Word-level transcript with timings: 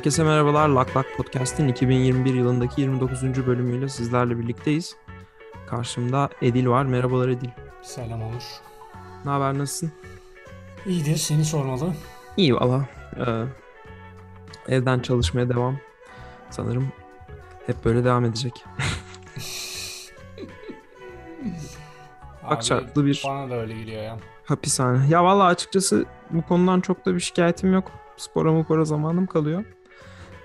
Herkese 0.00 0.24
merhabalar. 0.24 0.68
Lak 0.68 0.96
Lak 0.96 1.06
Podcast'in 1.16 1.68
2021 1.68 2.34
yılındaki 2.34 2.80
29. 2.80 3.46
bölümüyle 3.46 3.88
sizlerle 3.88 4.38
birlikteyiz. 4.38 4.96
Karşımda 5.66 6.28
Edil 6.42 6.66
var. 6.66 6.84
Merhabalar 6.84 7.28
Edil. 7.28 7.48
Selam 7.82 8.22
Onur. 8.22 8.42
Ne 9.24 9.30
haber, 9.30 9.58
nasılsın? 9.58 9.92
İyidir, 10.86 11.16
seni 11.16 11.44
sormalı. 11.44 11.92
İyi 12.36 12.54
valla. 12.54 12.88
Ee, 13.16 13.44
evden 14.74 15.00
çalışmaya 15.00 15.48
devam. 15.48 15.78
Sanırım 16.50 16.92
hep 17.66 17.84
böyle 17.84 18.04
devam 18.04 18.24
edecek. 18.24 18.64
Bak 22.50 22.62
şartlı 22.62 23.06
bir 23.06 23.22
Bana 23.26 23.50
da 23.50 23.54
öyle 23.54 23.74
geliyor 23.74 24.02
ya. 24.02 24.16
hapishane. 24.44 25.08
Ya 25.08 25.24
valla 25.24 25.44
açıkçası 25.44 26.04
bu 26.30 26.42
konudan 26.42 26.80
çok 26.80 27.06
da 27.06 27.14
bir 27.14 27.20
şikayetim 27.20 27.72
yok. 27.72 27.92
Spora 28.16 28.52
mupora 28.52 28.84
zamanım 28.84 29.26
kalıyor. 29.26 29.64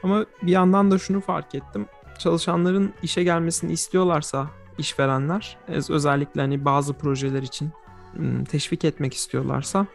Ama 0.06 0.26
bir 0.42 0.52
yandan 0.52 0.92
da 0.92 1.00
şunu 1.00 1.22
fark 1.22 1.56
ettim. 1.56 1.86
Çalışanların 2.18 2.94
işe 3.04 3.24
gelmesini 3.24 3.72
istiyorlarsa 3.72 4.48
işverenler 4.78 5.58
özellikle 5.68 6.42
hani 6.42 6.66
bazı 6.66 6.94
projeler 6.94 7.42
için 7.42 7.72
ım, 8.20 8.44
teşvik 8.44 8.86
etmek 8.86 9.14
istiyorlarsa 9.14 9.88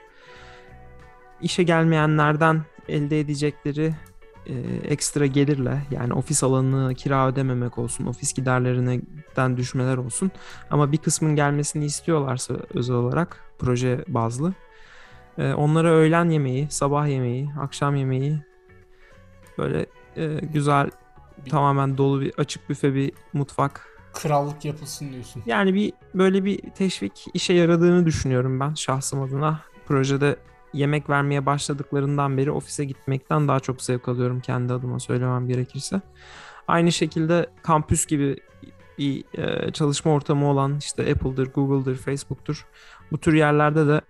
işe 1.41 1.63
gelmeyenlerden 1.63 2.63
elde 2.89 3.21
edecekleri 3.21 3.95
e, 4.47 4.55
ekstra 4.85 5.27
gelirle 5.27 5.83
yani 5.91 6.13
ofis 6.13 6.45
alanını 6.45 6.95
kira 6.95 7.29
ödememek 7.29 7.79
olsun, 7.79 8.07
ofis 8.07 8.33
giderlerinden 8.33 9.57
düşmeler 9.57 9.97
olsun 9.97 10.31
ama 10.71 10.93
bir 10.93 10.99
kısmın 10.99 11.37
gelmesini 11.37 11.85
istiyorlarsa 11.85 12.55
özel 12.75 12.97
olarak 12.97 13.41
proje 13.59 14.05
bazlı 14.09 14.55
e, 15.39 15.53
onlara 15.53 15.91
öğlen 15.91 16.31
yemeği, 16.31 16.71
sabah 16.71 17.09
yemeği, 17.09 17.51
akşam 17.61 17.97
yemeği 17.97 18.39
böyle 19.59 19.87
e, 20.17 20.27
güzel 20.53 20.91
Bir- 21.45 21.51
tamamen 21.51 21.99
dolu 21.99 22.21
bir 22.21 22.33
açık 22.39 22.71
büfe 22.71 22.95
bir 22.95 23.13
mutfak 23.33 23.87
Krallık 24.15 24.65
yapılsın 24.65 25.13
diyorsun. 25.13 25.43
yani 25.47 25.75
bir 25.75 25.93
böyle 26.15 26.45
bir 26.45 26.59
teşvik 26.71 27.25
işe 27.35 27.53
yaradığını 27.53 28.07
düşünüyorum 28.07 28.61
ben 28.61 28.75
şahsım 28.75 29.23
adına. 29.23 29.61
Projede 29.87 30.37
yemek 30.73 31.11
vermeye 31.11 31.47
başladıklarından 31.47 32.37
beri 32.39 32.51
ofise 32.51 32.85
gitmekten 32.85 33.49
daha 33.49 33.61
çok 33.61 33.83
zevk 33.83 34.09
alıyorum 34.09 34.41
kendi 34.41 34.73
adıma 34.73 34.99
söylemem 35.01 35.49
gerekirse. 35.49 36.01
Aynı 36.69 36.93
şekilde 36.93 37.51
kampüs 37.63 38.07
gibi 38.07 38.37
bir 38.99 39.25
e, 39.39 39.73
çalışma 39.73 40.13
ortamı 40.13 40.47
olan 40.51 40.77
işte 40.79 41.13
Apple'dır, 41.13 41.53
Google'dır, 41.53 41.97
Facebook'tur. 41.97 42.67
Bu 43.13 43.19
tür 43.19 43.33
yerlerde 43.35 43.87
de 43.87 44.01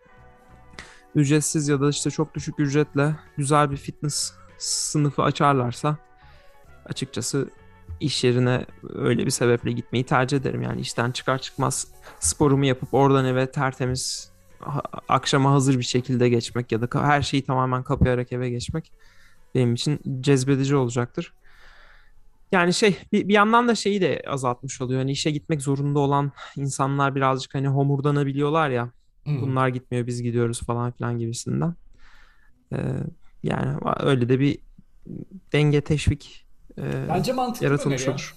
ücretsiz 1.15 1.69
ya 1.69 1.81
da 1.81 1.89
işte 1.89 2.11
çok 2.11 2.35
düşük 2.35 2.61
ücretle 2.61 3.17
güzel 3.37 3.71
bir 3.71 3.77
fitness 3.77 4.33
sınıfı 4.61 5.23
açarlarsa 5.23 5.97
açıkçası 6.87 7.51
iş 8.01 8.25
yerine 8.25 8.67
öyle 8.95 9.27
bir 9.27 9.31
sebeple 9.31 9.73
gitmeyi 9.73 10.05
tercih 10.05 10.37
ederim. 10.37 10.63
Yani 10.63 10.81
işten 10.81 11.11
çıkar 11.11 11.39
çıkmaz 11.39 11.89
sporumu 12.21 12.65
yapıp 12.65 12.95
oradan 12.95 13.25
eve 13.25 13.51
tertemiz 13.51 14.31
akşama 15.09 15.53
hazır 15.53 15.79
bir 15.79 15.85
şekilde 15.85 16.29
geçmek 16.29 16.73
ya 16.73 16.81
da 16.81 17.03
her 17.03 17.23
şeyi 17.23 17.45
tamamen 17.45 17.83
kapayarak 17.83 18.33
eve 18.33 18.51
geçmek 18.51 18.93
benim 19.55 19.75
için 19.75 20.01
cezbedici 20.21 20.77
olacaktır. 20.77 21.33
Yani 22.53 22.75
şey 22.75 22.97
bir, 23.13 23.29
bir 23.29 23.35
yandan 23.35 23.69
da 23.69 23.75
şeyi 23.75 24.01
de 24.01 24.23
azaltmış 24.27 24.81
oluyor. 24.81 25.01
Hani 25.01 25.11
işe 25.11 25.31
gitmek 25.31 25.63
zorunda 25.63 25.99
olan 25.99 26.33
insanlar 26.57 27.15
birazcık 27.15 27.55
hani 27.55 27.69
homurdanabiliyorlar 27.69 28.71
ya. 28.71 28.85
Hı. 29.25 29.41
Bunlar 29.41 29.69
gitmiyor 29.69 30.07
biz 30.07 30.23
gidiyoruz 30.23 30.61
falan 30.61 30.93
filan 30.93 31.19
gibisinden. 31.19 31.75
Ee, 32.73 32.77
yani 33.43 33.79
öyle 34.01 34.29
de 34.29 34.41
bir 34.41 34.59
denge 35.53 35.81
teşvik 35.81 36.47
e, 36.79 37.09
Bence 37.09 37.33
mantıklı 37.33 37.67
yaratılmış 37.67 38.07
ya. 38.07 38.13
olur. 38.13 38.35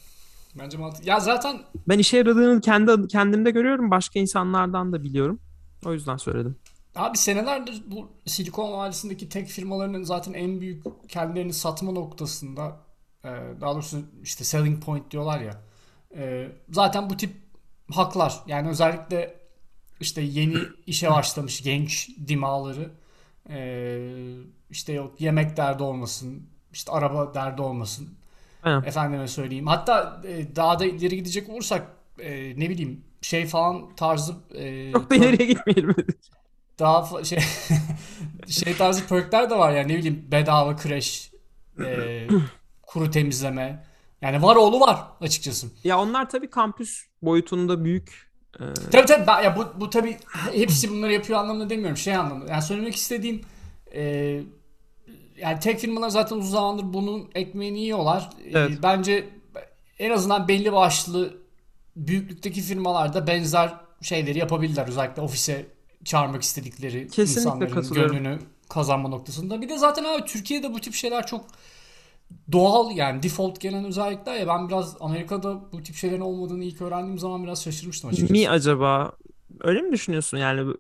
Bence 0.59 0.77
mantıklı. 0.77 1.09
Ya 1.09 1.19
zaten 1.19 1.57
Ben 1.87 1.99
işe 1.99 2.17
yaradığını 2.17 2.61
kendi 2.61 3.07
kendimde 3.07 3.51
görüyorum. 3.51 3.91
Başka 3.91 4.19
insanlardan 4.19 4.93
da 4.93 5.03
biliyorum. 5.03 5.39
O 5.85 5.93
yüzden 5.93 6.17
söyledim. 6.17 6.55
abi 6.95 7.17
senelerdir 7.17 7.83
bu 7.87 8.09
Silikon 8.25 8.71
Vadisi'ndeki 8.71 9.29
tek 9.29 9.47
firmalarının 9.47 10.03
zaten 10.03 10.33
en 10.33 10.61
büyük 10.61 10.83
kendilerini 11.09 11.53
satma 11.53 11.91
noktasında 11.91 12.77
e, 13.23 13.29
daha 13.61 13.73
doğrusu 13.73 14.01
işte 14.23 14.43
selling 14.43 14.83
point 14.83 15.11
diyorlar 15.11 15.39
ya. 15.41 15.61
e, 16.15 16.51
Zaten 16.69 17.09
bu 17.09 17.17
tip 17.17 17.31
haklar 17.91 18.35
yani 18.47 18.69
özellikle 18.69 19.39
işte 19.99 20.21
yeni 20.21 20.57
işe 20.87 21.11
başlamış 21.11 21.63
genç 21.63 22.09
dimaları 22.27 22.91
e, 23.49 23.99
işte 24.69 24.93
yok 24.93 25.21
yemek 25.21 25.57
derdi 25.57 25.83
olmasın 25.83 26.43
işte 26.73 26.91
araba 26.91 27.33
derdi 27.33 27.61
olmasın 27.61 28.09
Aynen. 28.63 28.83
Efendime 28.83 29.27
söyleyeyim. 29.27 29.67
Hatta 29.67 30.21
e, 30.27 30.55
daha 30.55 30.79
da 30.79 30.85
ileri 30.85 31.15
gidecek 31.15 31.49
olursak 31.49 31.87
e, 32.19 32.59
ne 32.59 32.69
bileyim 32.69 33.03
şey 33.21 33.45
falan 33.45 33.95
tarzı 33.95 34.33
e, 34.55 34.91
Çok 34.91 35.11
da 35.11 35.15
ileriye 35.15 35.47
gitmeyelim. 35.47 35.95
daha 36.79 37.23
şey 37.23 37.39
şey 38.47 38.77
tarzı 38.77 39.07
perkler 39.07 39.49
de 39.49 39.57
var 39.57 39.73
yani 39.73 39.93
ne 39.93 39.97
bileyim 39.97 40.25
bedava 40.31 40.75
kreş 40.75 41.31
e, 41.85 42.27
kuru 42.81 43.11
temizleme 43.11 43.83
yani 44.21 44.41
var 44.41 44.55
oğlu 44.55 44.79
var 44.79 44.99
açıkçası. 45.21 45.67
ya 45.83 45.99
onlar 45.99 46.29
tabii 46.29 46.49
kampüs 46.49 47.05
boyutunda 47.21 47.83
büyük. 47.83 48.32
E, 48.59 48.73
Tabii 48.91 49.05
tabii 49.05 49.27
ben- 49.27 49.43
ya 49.43 49.57
bu, 49.57 49.65
bu 49.81 49.89
tabii 49.89 50.17
hepsi 50.53 50.89
bunları 50.91 51.13
yapıyor 51.13 51.39
anlamında 51.39 51.69
demiyorum 51.69 51.97
şey 51.97 52.15
anlamında. 52.15 52.51
Yani 52.51 52.61
söylemek 52.61 52.95
istediğim 52.95 53.41
e, 53.93 54.01
yani 55.37 55.59
tek 55.59 55.79
firmalar 55.79 56.09
zaten 56.09 56.35
uzun 56.35 56.51
zamandır 56.51 56.93
bunun 56.93 57.29
ekmeğini 57.35 57.79
yiyorlar. 57.79 58.29
E, 58.45 58.49
Evet. 58.59 58.79
bence 58.83 59.29
en 59.99 60.09
azından 60.09 60.47
belli 60.47 60.73
başlı 60.73 61.37
büyüklükteki 61.95 62.61
firmalarda 62.61 63.27
benzer 63.27 63.73
şeyleri 64.01 64.39
yapabilirler. 64.39 64.87
Özellikle 64.87 65.21
ofise 65.21 65.65
çağırmak 66.05 66.41
istedikleri 66.43 67.07
Kesinlikle 67.07 67.41
insanların 67.41 67.93
gönlünü 67.93 68.39
kazanma 68.69 69.09
noktasında. 69.09 69.61
Bir 69.61 69.69
de 69.69 69.77
zaten 69.77 70.03
abi 70.03 70.25
Türkiye'de 70.25 70.73
bu 70.73 70.79
tip 70.81 70.93
şeyler 70.93 71.27
çok 71.27 71.45
doğal 72.51 72.91
yani 72.91 73.23
default 73.23 73.61
gelen 73.61 73.85
özellikler 73.85 74.35
ya 74.35 74.47
ben 74.47 74.67
biraz 74.69 74.97
Amerika'da 74.99 75.71
bu 75.71 75.83
tip 75.83 75.95
şeylerin 75.95 76.21
olmadığını 76.21 76.63
ilk 76.63 76.81
öğrendiğim 76.81 77.19
zaman 77.19 77.43
biraz 77.43 77.63
şaşırmıştım 77.63 78.09
açıkçası. 78.09 78.33
mi 78.33 78.49
acaba? 78.49 79.11
Öyle 79.61 79.81
mi 79.81 79.91
düşünüyorsun 79.91 80.37
yani? 80.37 80.73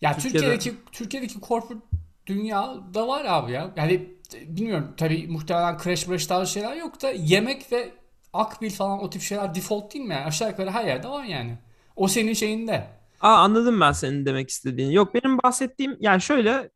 Ya 0.00 0.16
Türkiye'de- 0.16 0.58
Türkiye'deki 0.58 0.74
Türkiye'deki 0.92 1.40
corporate 1.40 1.86
dünyada 2.26 3.08
var 3.08 3.24
abi 3.24 3.52
ya. 3.52 3.70
Yani 3.76 4.08
bilmiyorum 4.46 4.94
tabii 4.96 5.26
muhtemelen 5.28 5.78
crash 5.84 6.06
crash 6.06 6.26
tarzı 6.26 6.52
şeyler 6.52 6.76
yok 6.76 7.02
da 7.02 7.10
yemek 7.10 7.72
ve 7.72 7.92
akbil 8.32 8.70
falan 8.70 9.02
o 9.02 9.10
tip 9.10 9.22
şeyler 9.22 9.54
default 9.54 9.94
değil 9.94 10.04
mi 10.04 10.14
yani? 10.14 10.24
Aşağı 10.24 10.48
yukarı 10.50 10.70
her 10.70 10.84
yerde 10.84 11.08
var 11.08 11.24
yani. 11.24 11.58
O 11.96 12.08
senin 12.08 12.32
şeyinde. 12.32 12.86
Aa 13.20 13.34
anladım 13.36 13.80
ben 13.80 13.92
senin 13.92 14.26
demek 14.26 14.50
istediğini. 14.50 14.94
Yok 14.94 15.14
benim 15.14 15.38
bahsettiğim 15.38 15.96
yani 16.00 16.20
şöyle 16.20 16.70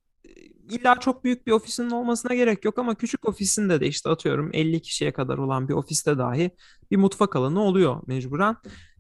illa 0.70 1.00
çok 1.00 1.24
büyük 1.24 1.46
bir 1.46 1.52
ofisinin 1.52 1.90
olmasına 1.90 2.34
gerek 2.34 2.64
yok 2.64 2.78
ama 2.78 2.94
küçük 2.94 3.28
ofisinde 3.28 3.80
de 3.80 3.86
işte 3.86 4.10
atıyorum 4.10 4.50
50 4.52 4.82
kişiye 4.82 5.12
kadar 5.12 5.38
olan 5.38 5.68
bir 5.68 5.74
ofiste 5.74 6.18
dahi 6.18 6.50
bir 6.90 6.96
mutfak 6.96 7.36
alanı 7.36 7.60
oluyor 7.60 8.00
mecburen. 8.06 8.56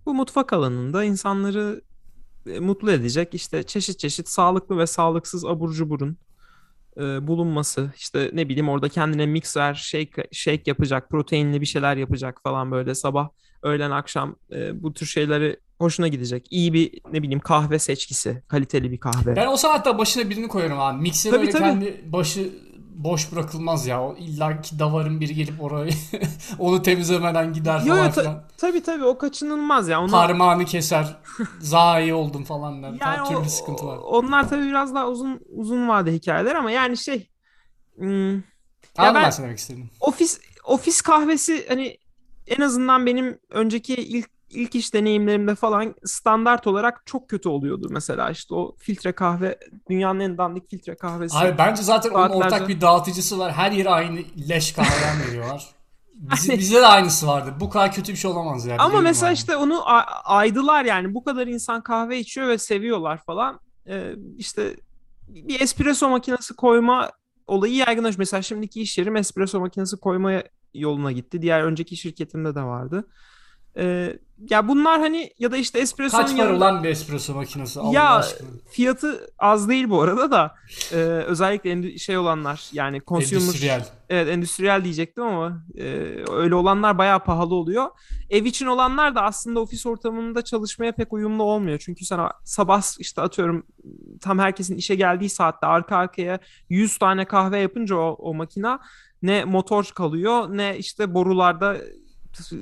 Bu 0.06 0.14
mutfak 0.14 0.52
alanında 0.52 1.04
insanları 1.04 1.82
e, 2.46 2.60
mutlu 2.60 2.90
edecek 2.90 3.34
işte 3.34 3.62
çeşit 3.62 3.98
çeşit 3.98 4.28
sağlıklı 4.28 4.78
ve 4.78 4.86
sağlıksız 4.86 5.44
abur 5.44 5.72
cuburun 5.72 6.16
e, 6.96 7.26
bulunması 7.26 7.92
işte 7.96 8.30
ne 8.32 8.48
bileyim 8.48 8.68
orada 8.68 8.88
kendine 8.88 9.26
mixer 9.26 9.74
shake, 9.74 10.28
shake 10.32 10.62
yapacak 10.66 11.10
proteinli 11.10 11.60
bir 11.60 11.66
şeyler 11.66 11.96
yapacak 11.96 12.40
falan 12.42 12.70
böyle 12.70 12.94
sabah 12.94 13.28
öğlen 13.62 13.90
akşam 13.90 14.36
e, 14.52 14.82
bu 14.82 14.92
tür 14.92 15.06
şeyleri 15.06 15.56
hoşuna 15.78 16.08
gidecek. 16.08 16.46
İyi 16.50 16.72
bir 16.72 17.00
ne 17.12 17.22
bileyim 17.22 17.40
kahve 17.40 17.78
seçkisi 17.78 18.42
kaliteli 18.48 18.90
bir 18.92 18.98
kahve. 19.00 19.36
Ben 19.36 19.46
olsa 19.46 19.72
hatta 19.74 19.98
başına 19.98 20.30
birini 20.30 20.48
koyarım 20.48 20.80
abi. 20.80 21.02
Mikser 21.02 21.30
Tabii, 21.30 21.40
öyle 21.40 21.50
tabii. 21.50 21.62
kendi 21.62 22.04
başı 22.12 22.52
boş 22.94 23.32
bırakılmaz 23.32 23.86
ya. 23.86 24.02
O 24.02 24.16
illa 24.16 24.60
ki 24.60 24.78
davarın 24.78 25.20
biri 25.20 25.34
gelip 25.34 25.62
orayı 25.62 25.92
onu 26.58 26.82
temizlemeden 26.82 27.52
gider 27.52 27.80
Yo, 27.80 27.86
falan 27.94 28.04
yo, 28.06 28.12
ta- 28.12 28.20
filan. 28.20 28.44
tabii 28.58 28.82
tabii 28.82 29.04
o 29.04 29.18
kaçınılmaz 29.18 29.88
ya. 29.88 30.00
Ona, 30.02 30.10
Parmağını 30.10 30.64
keser. 30.64 31.16
Zayi 31.60 32.14
oldum 32.14 32.44
falan 32.44 32.82
der. 32.82 32.88
yani 32.88 32.98
Her 33.00 33.20
o- 33.20 33.28
türlü 33.28 33.48
sıkıntılar. 33.50 33.98
onlar 33.98 34.48
tabii 34.48 34.64
biraz 34.66 34.94
daha 34.94 35.08
uzun 35.08 35.40
uzun 35.56 35.88
vade 35.88 36.12
hikayeler 36.12 36.54
ama 36.54 36.70
yani 36.70 36.96
şey 36.96 37.30
hmm, 37.96 38.32
Anladım 38.98 39.22
ben- 39.22 39.32
demek 39.44 39.58
istedim. 39.58 39.90
ofis 40.00 40.40
ofis 40.64 41.00
kahvesi 41.00 41.64
hani 41.68 41.98
en 42.46 42.60
azından 42.60 43.06
benim 43.06 43.38
önceki 43.50 43.94
ilk 43.94 44.33
ilk 44.50 44.74
iş 44.74 44.94
deneyimlerimde 44.94 45.54
falan 45.54 45.94
standart 46.04 46.66
olarak 46.66 47.02
çok 47.06 47.28
kötü 47.28 47.48
oluyordu 47.48 47.88
mesela 47.90 48.30
işte 48.30 48.54
o 48.54 48.76
filtre 48.78 49.12
kahve 49.12 49.58
dünyanın 49.90 50.20
en 50.20 50.38
dandik 50.38 50.70
filtre 50.70 50.96
kahvesi. 50.96 51.36
Abi 51.38 51.58
bence 51.58 51.82
zaten 51.82 52.10
onun 52.10 52.28
Saatlerce- 52.28 52.36
ortak 52.36 52.68
bir 52.68 52.80
dağıtıcısı 52.80 53.38
var. 53.38 53.52
Her 53.52 53.72
yere 53.72 53.88
aynı 53.88 54.20
leş 54.48 54.72
kahveden 54.72 55.28
veriyorlar. 55.28 55.66
Bizi, 56.14 56.58
bize 56.58 56.80
de 56.80 56.86
aynısı 56.86 57.26
vardı. 57.26 57.54
Bu 57.60 57.70
kadar 57.70 57.92
kötü 57.92 58.12
bir 58.12 58.18
şey 58.18 58.30
olamaz 58.30 58.66
yani. 58.66 58.78
Ama 58.78 59.00
mesela 59.00 59.28
abi. 59.28 59.34
işte 59.34 59.56
onu 59.56 59.82
aydılar 60.24 60.84
yani 60.84 61.14
bu 61.14 61.24
kadar 61.24 61.46
insan 61.46 61.82
kahve 61.82 62.18
içiyor 62.18 62.48
ve 62.48 62.58
seviyorlar 62.58 63.22
falan. 63.26 63.60
Ee, 63.88 64.12
işte 64.38 64.76
bir 65.28 65.60
espresso 65.60 66.08
makinesi 66.08 66.54
koyma 66.54 67.10
olayı 67.46 67.74
yaygınlaş. 67.74 68.18
Mesela 68.18 68.42
şimdiki 68.42 68.82
iş 68.82 68.98
yerim 68.98 69.16
espresso 69.16 69.60
makinesi 69.60 69.96
koymaya 69.96 70.44
yoluna 70.74 71.12
gitti. 71.12 71.42
Diğer 71.42 71.62
önceki 71.62 71.96
şirketimde 71.96 72.54
de 72.54 72.62
vardı. 72.62 73.08
Ee, 73.76 74.18
ya 74.50 74.68
bunlar 74.68 75.00
hani 75.00 75.30
ya 75.38 75.52
da 75.52 75.56
işte 75.56 75.78
espresso'nun 75.78 76.22
Kaç 76.22 76.30
para 76.36 76.42
yanında... 76.46 76.56
olan 76.64 76.84
bir 76.84 76.88
espresso 76.88 77.34
makinesi 77.34 77.80
Allah 77.80 77.92
Ya 77.94 78.14
aşkına? 78.14 78.48
fiyatı 78.70 79.30
az 79.38 79.68
değil 79.68 79.90
bu 79.90 80.02
arada 80.02 80.30
da 80.30 80.54
Ee, 80.92 80.96
özellikle 80.96 81.98
şey 81.98 82.18
olanlar 82.18 82.68
yani 82.72 83.00
consumer 83.06 83.40
Endüstriyel. 83.42 83.86
evet 84.08 84.28
endüstriyel 84.28 84.84
diyecektim 84.84 85.24
ama 85.24 85.64
e, 85.78 85.84
öyle 86.32 86.54
olanlar 86.54 86.98
bayağı 86.98 87.24
pahalı 87.24 87.54
oluyor. 87.54 87.86
Ev 88.30 88.44
için 88.44 88.66
olanlar 88.66 89.14
da 89.14 89.22
aslında 89.22 89.60
ofis 89.60 89.86
ortamında 89.86 90.42
çalışmaya 90.42 90.92
pek 90.92 91.12
uyumlu 91.12 91.42
olmuyor. 91.42 91.78
Çünkü 91.78 92.04
sana 92.04 92.32
sabah 92.44 92.82
işte 93.00 93.22
atıyorum 93.22 93.66
tam 94.20 94.38
herkesin 94.38 94.76
işe 94.76 94.94
geldiği 94.94 95.30
saatte 95.30 95.66
arka 95.66 95.96
arkaya 95.96 96.38
100 96.68 96.98
tane 96.98 97.24
kahve 97.24 97.58
yapınca 97.58 97.96
o, 97.96 98.16
o 98.18 98.34
makina 98.34 98.80
ne 99.22 99.44
motor 99.44 99.84
kalıyor 99.94 100.44
ne 100.56 100.78
işte 100.78 101.14
borularda 101.14 101.76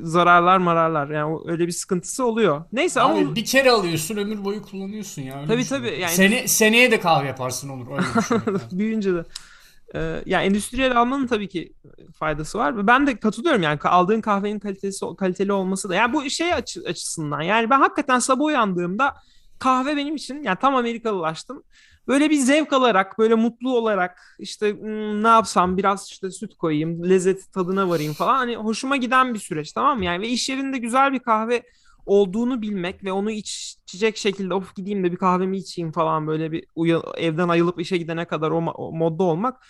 zararlar 0.03 0.59
mararlar 0.59 1.09
yani 1.11 1.39
öyle 1.47 1.67
bir 1.67 1.73
sıkıntısı 1.73 2.27
oluyor. 2.27 2.65
Neyse 2.73 3.01
ama 3.01 3.15
Abi 3.15 3.35
bir 3.35 3.45
kere 3.45 3.71
alıyorsun 3.71 4.17
ömür 4.17 4.45
boyu 4.45 4.63
kullanıyorsun 4.63 5.23
ya. 5.23 5.37
Öyle 5.37 5.47
Tabii, 5.47 5.61
düşün. 5.61 5.77
tabii, 5.77 5.99
yani- 6.01 6.13
Sene, 6.13 6.49
seneye 6.49 6.91
de 6.91 7.01
kahve 7.01 7.27
yaparsın 7.27 7.69
olur. 7.69 7.87
Öyle 7.91 8.03
düşün. 8.19 8.61
büyüyünce 8.79 9.15
de. 9.15 9.25
Ee, 9.95 10.23
ya 10.27 10.43
endüstriyel 10.43 10.97
almanın 11.01 11.27
tabii 11.27 11.49
ki 11.49 11.73
faydası 12.19 12.59
var. 12.59 12.87
Ben 12.87 13.07
de 13.07 13.17
katılıyorum 13.21 13.63
yani 13.63 13.79
aldığın 13.85 14.21
kahvenin 14.21 14.59
kalitesi 14.59 15.07
kaliteli 15.19 15.53
olması 15.53 15.89
da. 15.89 15.95
Yani 15.95 16.13
bu 16.13 16.31
şey 16.31 16.55
açı- 16.55 16.83
açısından 16.89 17.41
yani 17.43 17.71
ben 17.71 17.81
hakikaten 17.81 18.19
sabah 18.19 18.45
uyandığımda 18.45 19.15
kahve 19.59 19.97
benim 19.97 20.17
için 20.17 20.43
yani 20.43 20.57
tam 20.61 20.75
Amerikalılaştım. 20.77 21.63
Böyle 22.09 22.31
bir 22.31 22.37
zevk 22.37 22.73
alarak, 22.73 23.19
böyle 23.19 23.35
mutlu 23.35 23.77
olarak 23.77 24.37
işte 24.39 24.73
"Hmm, 24.73 25.23
ne 25.23 25.29
yapsam 25.29 25.77
biraz 25.77 26.09
işte 26.09 26.31
süt 26.31 26.55
koyayım, 26.55 27.11
lezzet 27.11 27.53
tadına 27.53 27.89
varayım 27.89 28.13
falan. 28.13 28.35
Hani 28.35 28.57
hoşuma 28.57 28.97
giden 28.97 29.35
bir 29.35 29.39
süreç 29.39 29.73
tamam 29.73 29.99
mı? 29.99 30.05
Yani 30.05 30.23
ve 30.23 30.29
iş 30.29 30.49
yerinde 30.49 30.79
güzel 30.79 31.13
bir 31.13 31.19
kahve 31.19 31.63
olduğunu 32.07 32.63
bilmek 32.63 33.05
ve 33.05 33.13
onu 33.13 33.31
iç- 33.31 33.77
içecek 33.83 34.17
şekilde 34.17 34.55
of 34.55 34.75
gideyim 34.77 35.05
de 35.05 35.13
bir 35.13 35.17
kahvemi 35.17 35.59
içeyim 35.59 35.93
falan 35.93 36.27
böyle 36.27 36.53
bir 36.53 36.65
uya- 36.77 37.03
evden 37.17 37.49
ayılıp 37.49 37.81
işe 37.81 37.97
gidene 37.97 38.25
kadar 38.25 38.51
o, 38.51 38.57
o 38.59 38.93
modda 38.93 39.23
olmak 39.23 39.67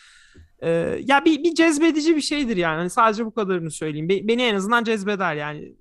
e, 0.63 0.69
ya 1.05 1.25
bir, 1.25 1.45
bir 1.45 1.55
cezbedici 1.55 2.17
bir 2.17 2.21
şeydir 2.21 2.57
yani. 2.57 2.77
Hani 2.77 2.91
sadece 2.91 3.27
bu 3.27 3.35
kadarını 3.35 3.71
söyleyeyim. 3.71 4.09
Be- 4.09 4.29
beni 4.29 4.43
en 4.43 4.55
azından 4.55 4.85
cezbeder 4.85 5.35
yani. 5.35 5.73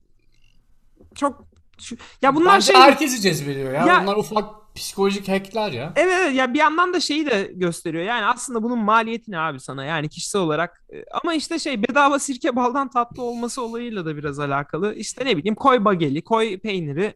Çok 1.15 1.48
şu- 1.80 1.98
ya 2.21 2.36
bunlar 2.36 2.53
Bence 2.56 2.65
şey 2.74 2.81
herkesi 2.81 3.21
cezbediyor 3.21 3.74
ya. 3.74 3.86
Ya- 3.86 4.01
Onlar 4.03 4.15
ufak 4.18 4.61
psikolojik 4.76 5.28
hackler 5.30 5.72
ya. 5.72 5.94
Evet, 5.96 6.14
evet 6.22 6.36
ya 6.36 6.54
bir 6.54 6.60
yandan 6.60 6.94
da 6.94 7.00
şeyi 7.00 7.26
de 7.26 7.52
gösteriyor. 7.56 8.04
Yani 8.04 8.26
aslında 8.26 8.64
bunun 8.64 8.80
maliyeti 8.80 9.32
ne 9.32 9.40
abi 9.40 9.60
sana? 9.60 9.86
Yani 9.86 10.10
kişisel 10.10 10.42
olarak. 10.42 10.84
E, 10.94 11.04
Ama 11.24 11.34
işte 11.34 11.60
şey 11.60 11.84
bedava 11.84 12.20
sirke 12.20 12.56
baldan 12.56 12.90
tatlı 12.90 13.24
olması 13.24 13.62
olayıyla 13.62 14.06
da 14.06 14.18
biraz 14.18 14.40
alakalı. 14.40 14.96
İşte 14.96 15.26
ne 15.26 15.38
bileyim 15.38 15.56
koy 15.56 15.86
bageli, 15.86 16.24
koy 16.24 16.58
peyniri. 16.60 17.14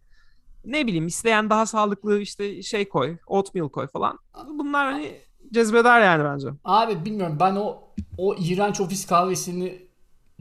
Ne 0.65 0.87
bileyim 0.87 1.07
isteyen 1.07 1.49
daha 1.49 1.65
sağlıklı 1.65 2.19
işte 2.19 2.61
şey 2.61 2.89
koy, 2.89 3.17
oatmeal 3.27 3.69
koy 3.69 3.87
falan. 3.87 4.19
Bunlar 4.49 4.91
hani 4.91 5.11
cezbeder 5.53 6.01
yani 6.01 6.23
bence. 6.23 6.47
Abi 6.65 7.05
bilmiyorum 7.05 7.37
ben 7.39 7.55
o 7.55 7.81
o 8.17 8.35
iğrenç 8.35 8.81
ofis 8.81 9.05
kahvesini 9.07 9.84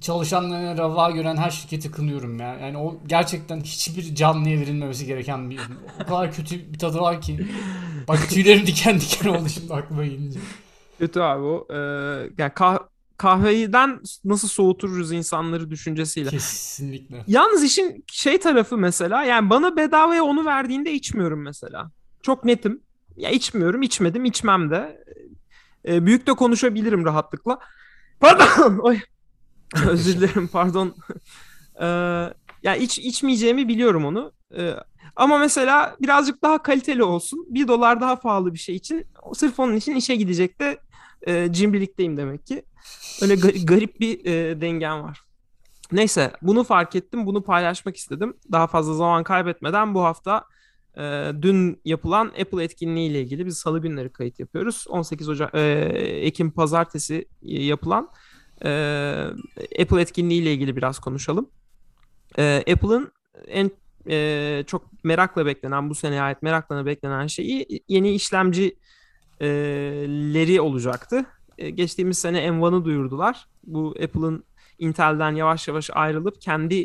çalışanlarına 0.00 0.78
rava 0.78 1.10
gören 1.10 1.36
her 1.36 1.50
şirketi 1.50 1.90
kınıyorum 1.90 2.38
ya. 2.38 2.58
Yani 2.58 2.78
o 2.78 3.00
gerçekten 3.06 3.60
hiçbir 3.60 4.14
canlıya 4.14 4.60
verilmemesi 4.60 5.06
gereken 5.06 5.50
bir 5.50 5.60
o 6.04 6.06
kadar 6.06 6.32
kötü 6.32 6.72
bir 6.72 6.78
tadı 6.78 6.98
var 7.00 7.20
ki. 7.20 7.46
Bak 8.08 8.30
tüylerim 8.30 8.66
diken 8.66 9.00
diken 9.00 9.28
oldu 9.28 9.48
şimdi 9.48 9.74
aklıma 9.74 10.04
gelince. 10.04 10.38
Kötü 10.98 11.20
abi 11.20 11.42
o. 11.42 11.66
Ee, 11.70 11.76
yani 12.38 12.52
kah- 12.52 12.88
kahveden 13.16 14.00
nasıl 14.24 14.48
soğuturuz 14.48 15.12
insanları 15.12 15.70
düşüncesiyle. 15.70 16.30
Kesinlikle. 16.30 17.24
Yalnız 17.26 17.64
işin 17.64 18.04
şey 18.12 18.38
tarafı 18.38 18.76
mesela 18.78 19.24
yani 19.24 19.50
bana 19.50 19.76
bedavaya 19.76 20.24
onu 20.24 20.44
verdiğinde 20.44 20.92
içmiyorum 20.92 21.42
mesela. 21.42 21.90
Çok 22.22 22.44
netim. 22.44 22.80
Ya 23.16 23.30
içmiyorum, 23.30 23.82
içmedim, 23.82 24.24
içmem 24.24 24.70
de. 24.70 25.04
Ee, 25.88 26.06
büyük 26.06 26.26
de 26.26 26.32
konuşabilirim 26.32 27.04
rahatlıkla. 27.04 27.58
Pardon. 28.20 28.78
Oy. 28.82 28.98
Özür 29.88 30.14
dilerim 30.14 30.48
pardon. 30.48 30.94
Ee, 31.80 31.86
ya 32.62 32.76
iç 32.76 32.98
içmeyeceğimi 32.98 33.68
biliyorum 33.68 34.04
onu. 34.04 34.32
Ee, 34.56 34.74
ama 35.16 35.38
mesela 35.38 35.96
birazcık 36.02 36.42
daha 36.42 36.62
kaliteli 36.62 37.02
olsun. 37.02 37.46
Bir 37.50 37.68
dolar 37.68 38.00
daha 38.00 38.16
pahalı 38.16 38.52
bir 38.52 38.58
şey 38.58 38.76
için 38.76 39.06
sırf 39.34 39.60
onun 39.60 39.76
için 39.76 39.94
işe 39.96 40.16
gidecek 40.16 40.60
de 40.60 40.78
e, 41.26 41.52
cimrilikteyim 41.52 42.16
demek 42.16 42.46
ki. 42.46 42.62
Öyle 43.22 43.34
ga- 43.34 43.66
garip 43.66 44.00
bir 44.00 44.24
e, 44.26 44.60
dengem 44.60 45.02
var. 45.02 45.20
Neyse 45.92 46.32
bunu 46.42 46.64
fark 46.64 46.96
ettim. 46.96 47.26
Bunu 47.26 47.42
paylaşmak 47.42 47.96
istedim. 47.96 48.34
Daha 48.52 48.66
fazla 48.66 48.94
zaman 48.94 49.24
kaybetmeden 49.24 49.94
bu 49.94 50.04
hafta 50.04 50.44
e, 50.96 51.32
dün 51.42 51.80
yapılan 51.84 52.26
Apple 52.26 52.64
etkinliği 52.64 53.10
ile 53.10 53.20
ilgili 53.20 53.46
biz 53.46 53.58
salı 53.58 53.80
günleri 53.80 54.12
kayıt 54.12 54.40
yapıyoruz. 54.40 54.84
18 54.88 55.28
Ocak 55.28 55.54
e, 55.54 55.60
Ekim 56.22 56.50
pazartesi 56.50 57.28
e, 57.42 57.62
yapılan 57.64 58.08
e, 58.64 58.70
Apple 59.80 60.00
etkinliği 60.00 60.42
ile 60.42 60.52
ilgili 60.52 60.76
biraz 60.76 60.98
konuşalım. 60.98 61.50
E, 62.38 62.64
Apple'ın 62.72 63.12
en 63.48 63.70
e, 64.08 64.64
çok 64.66 65.04
merakla 65.04 65.46
beklenen 65.46 65.90
bu 65.90 65.94
seneye 65.94 66.22
ait 66.22 66.42
merakla 66.42 66.86
beklenen 66.86 67.26
şeyi 67.26 67.82
yeni 67.88 68.14
işlemcileri 68.14 70.60
olacaktı. 70.60 71.26
E, 71.58 71.70
geçtiğimiz 71.70 72.18
sene 72.18 72.46
M1'ı 72.46 72.84
duyurdular. 72.84 73.46
Bu 73.66 73.94
Apple'ın 74.02 74.44
Intel'den 74.78 75.34
yavaş 75.34 75.68
yavaş 75.68 75.90
ayrılıp 75.92 76.40
kendi 76.40 76.84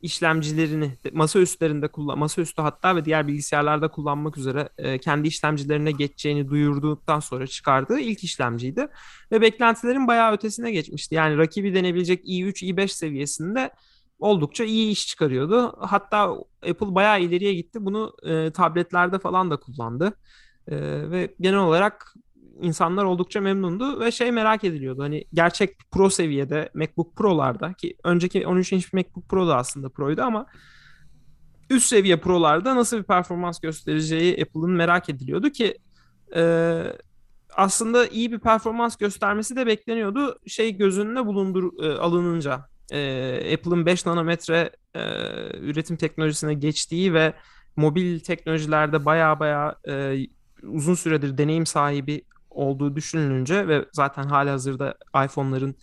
işlemcilerini 0.00 0.96
masa 1.12 1.38
üstlerinde 1.38 1.88
kullan 1.88 2.18
masa 2.18 2.42
üstü 2.42 2.62
hatta 2.62 2.96
ve 2.96 3.04
diğer 3.04 3.26
bilgisayarlarda 3.26 3.88
kullanmak 3.88 4.38
üzere 4.38 4.68
e, 4.78 4.98
kendi 4.98 5.28
işlemcilerine 5.28 5.92
geçeceğini 5.92 6.48
duyurduktan 6.48 7.20
sonra 7.20 7.46
çıkardığı 7.46 8.00
ilk 8.00 8.24
işlemciydi 8.24 8.88
ve 9.32 9.40
beklentilerin 9.40 10.06
bayağı 10.06 10.32
ötesine 10.32 10.72
geçmişti. 10.72 11.14
Yani 11.14 11.38
rakibi 11.38 11.74
denebilecek 11.74 12.24
i3 12.24 12.64
i5 12.64 12.88
seviyesinde 12.88 13.70
oldukça 14.18 14.64
iyi 14.64 14.90
iş 14.90 15.06
çıkarıyordu. 15.06 15.76
Hatta 15.80 16.36
Apple 16.70 16.94
bayağı 16.94 17.20
ileriye 17.20 17.54
gitti. 17.54 17.84
Bunu 17.84 18.12
e, 18.22 18.50
tabletlerde 18.50 19.18
falan 19.18 19.50
da 19.50 19.56
kullandı. 19.56 20.12
E, 20.68 20.76
ve 21.10 21.34
genel 21.40 21.58
olarak 21.58 22.14
insanlar 22.62 23.04
oldukça 23.04 23.40
memnundu 23.40 24.00
ve 24.00 24.10
şey 24.10 24.32
merak 24.32 24.64
ediliyordu. 24.64 25.02
Hani 25.02 25.24
gerçek 25.32 25.90
pro 25.90 26.10
seviyede 26.10 26.70
MacBook 26.74 27.16
Pro'larda 27.16 27.72
ki 27.72 27.96
önceki 28.04 28.46
13 28.46 28.72
inç 28.72 28.92
MacBook 28.92 29.28
Pro 29.28 29.48
da 29.48 29.56
aslında 29.56 29.88
Pro'ydu 29.88 30.22
ama 30.22 30.46
üst 31.70 31.86
seviye 31.86 32.16
Pro'larda 32.16 32.76
nasıl 32.76 32.98
bir 32.98 33.02
performans 33.02 33.60
göstereceği 33.60 34.32
Apple'ın 34.32 34.70
merak 34.70 35.08
ediliyordu 35.08 35.50
ki 35.50 35.78
e, 36.36 36.82
aslında 37.56 38.06
iyi 38.06 38.32
bir 38.32 38.38
performans 38.38 38.96
göstermesi 38.96 39.56
de 39.56 39.66
bekleniyordu. 39.66 40.38
Şey 40.46 40.76
göz 40.76 40.98
önüne 40.98 41.26
bulundur 41.26 41.84
e, 41.84 41.98
alınınca 41.98 42.68
e, 42.92 43.54
Apple'ın 43.54 43.86
5 43.86 44.06
nanometre 44.06 44.70
e, 44.94 45.00
üretim 45.60 45.96
teknolojisine 45.96 46.54
geçtiği 46.54 47.14
ve 47.14 47.34
mobil 47.76 48.20
teknolojilerde 48.20 49.04
baya 49.04 49.40
baya 49.40 49.76
e, 49.88 50.16
uzun 50.62 50.94
süredir 50.94 51.38
deneyim 51.38 51.66
sahibi 51.66 52.22
olduğu 52.50 52.96
düşünülünce 52.96 53.68
ve 53.68 53.86
zaten 53.92 54.24
hali 54.24 54.50
hazırda 54.50 54.94
iPhone'ların 55.24 55.74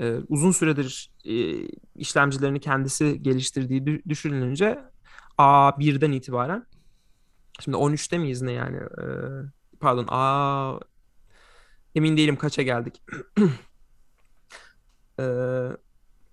e, 0.00 0.16
uzun 0.28 0.52
süredir 0.52 1.10
e, 1.24 1.34
işlemcilerini 1.96 2.60
kendisi 2.60 3.22
geliştirdiği 3.22 3.82
dü- 3.82 4.08
düşünülünce 4.08 4.78
A1'den 5.38 6.12
itibaren 6.12 6.66
şimdi 7.60 7.76
13'te 7.76 8.18
miyiz 8.18 8.42
ne 8.42 8.52
yani 8.52 8.76
E, 8.76 9.04
pardon 9.80 10.06
A 10.08 10.80
emin 11.94 12.16
değilim 12.16 12.36
kaça 12.36 12.62
geldik. 12.62 13.02
E, 15.20 15.24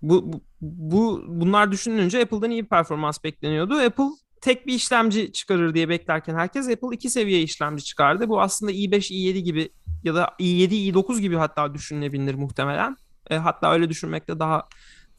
bu, 0.01 0.31
bu, 0.33 0.41
bu 0.61 1.23
bunlar 1.27 1.71
düşünülünce 1.71 2.21
Apple'dan 2.21 2.51
iyi 2.51 2.67
performans 2.67 3.23
bekleniyordu. 3.23 3.73
Apple 3.75 4.09
tek 4.45 4.67
bir 4.67 4.73
işlemci 4.73 5.31
çıkarır 5.31 5.73
diye 5.73 5.89
beklerken 5.89 6.35
herkes 6.35 6.69
Apple 6.69 6.87
iki 6.91 7.09
seviye 7.09 7.41
işlemci 7.41 7.83
çıkardı. 7.83 8.29
Bu 8.29 8.41
aslında 8.41 8.71
i5, 8.71 9.11
i7 9.11 9.37
gibi 9.37 9.69
ya 10.03 10.15
da 10.15 10.25
i7, 10.39 10.93
i9 10.93 11.19
gibi 11.19 11.35
hatta 11.35 11.73
düşünülebilir 11.73 12.35
muhtemelen. 12.35 12.97
E, 13.29 13.37
hatta 13.37 13.73
öyle 13.73 13.89
düşünmekte 13.89 14.39
daha 14.39 14.67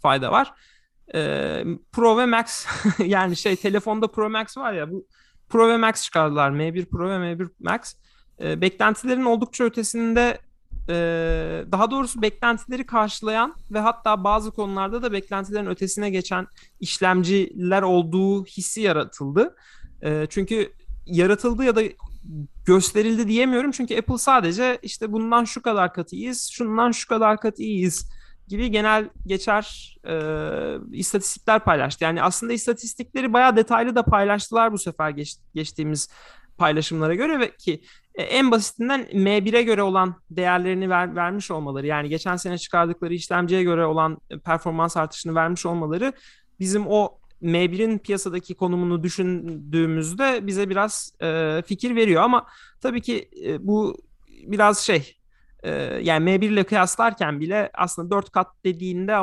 fayda 0.03 0.33
var. 0.33 0.55
E, 1.15 1.21
Pro 1.93 2.19
ve 2.19 2.27
Max 2.27 2.67
yani 2.99 3.37
şey 3.37 3.57
telefonda 3.57 4.07
Pro 4.07 4.31
Max 4.31 4.57
var 4.57 4.73
ya 4.73 4.91
bu 4.91 5.07
Pro 5.49 5.69
ve 5.69 5.77
Max 5.77 6.03
çıkardılar. 6.03 6.51
M1 6.51 6.87
Pro 6.87 7.11
ve 7.11 7.15
M1 7.15 7.49
Max. 7.61 7.95
E, 8.41 8.61
beklentilerin 8.61 9.25
oldukça 9.25 9.65
ötesinde 9.65 10.39
e, 10.89 10.95
daha 11.73 11.91
doğrusu 11.91 12.23
beklentileri 12.23 12.87
karşılayan 12.87 13.55
ve 13.71 13.79
hatta 13.79 14.25
bazı 14.25 14.51
konularda 14.51 15.03
da 15.03 15.13
beklentilerin 15.13 15.67
ötesine 15.67 16.11
geçen 16.11 16.47
işlemciler 16.81 17.83
olduğu 17.83 18.45
hissi 18.45 18.81
yaratıldı. 18.81 19.57
E, 20.03 20.27
çünkü 20.31 20.73
yaratıldı 21.07 21.65
ya 21.65 21.77
da 21.77 21.83
gösterildi 22.67 23.29
diyemiyorum. 23.29 23.71
Çünkü 23.71 23.99
Apple 23.99 24.19
sadece 24.19 24.79
işte 24.83 25.13
bundan 25.13 25.45
şu 25.45 25.63
kadar 25.63 25.93
kat 25.93 26.13
iyiyiz, 26.13 26.51
şundan 26.53 26.91
şu 26.91 27.09
kadar 27.09 27.41
kat 27.41 27.59
iyiyiz 27.59 28.11
gibi 28.49 28.71
genel 28.71 29.09
geçer 29.27 29.97
e, 30.09 30.15
istatistikler 30.93 31.65
paylaştı. 31.65 32.05
Yani 32.05 32.23
aslında 32.23 32.53
istatistikleri 32.53 33.33
bayağı 33.33 33.57
detaylı 33.57 33.95
da 33.95 34.03
paylaştılar 34.03 34.73
bu 34.73 34.79
sefer 34.79 35.11
geç, 35.11 35.37
geçtiğimiz 35.55 36.09
paylaşımlara 36.59 37.15
göre 37.15 37.41
ve 37.41 37.57
ki 37.57 37.83
en 38.23 38.51
basitinden 38.51 39.01
M1'e 39.03 39.63
göre 39.63 39.83
olan 39.83 40.15
değerlerini 40.31 40.91
ver, 40.91 41.17
vermiş 41.17 41.51
olmaları 41.51 41.87
yani 41.87 42.09
geçen 42.09 42.37
sene 42.37 42.59
çıkardıkları 42.59 43.15
işlemciye 43.15 43.63
göre 43.63 43.87
olan 43.87 44.19
performans 44.45 44.97
artışını 44.97 45.35
vermiş 45.35 45.67
olmaları 45.67 46.13
bizim 46.61 46.87
o 46.87 47.19
M1'in 47.43 47.99
piyasadaki 47.99 48.55
konumunu 48.55 49.03
düşündüğümüzde 49.03 50.47
bize 50.47 50.71
biraz 50.71 51.13
e, 51.23 51.63
fikir 51.67 51.97
veriyor. 51.97 52.23
Ama 52.23 52.47
tabii 52.81 53.01
ki 53.01 53.31
e, 53.45 53.67
bu 53.67 53.97
biraz 54.47 54.79
şey 54.79 54.97
e, 54.97 55.26
yani 56.03 56.31
M1 56.31 56.45
ile 56.45 56.65
kıyaslarken 56.65 57.41
bile 57.41 57.71
aslında 57.75 58.11
4 58.11 58.31
kat 58.31 58.47
dediğinde 58.65 59.15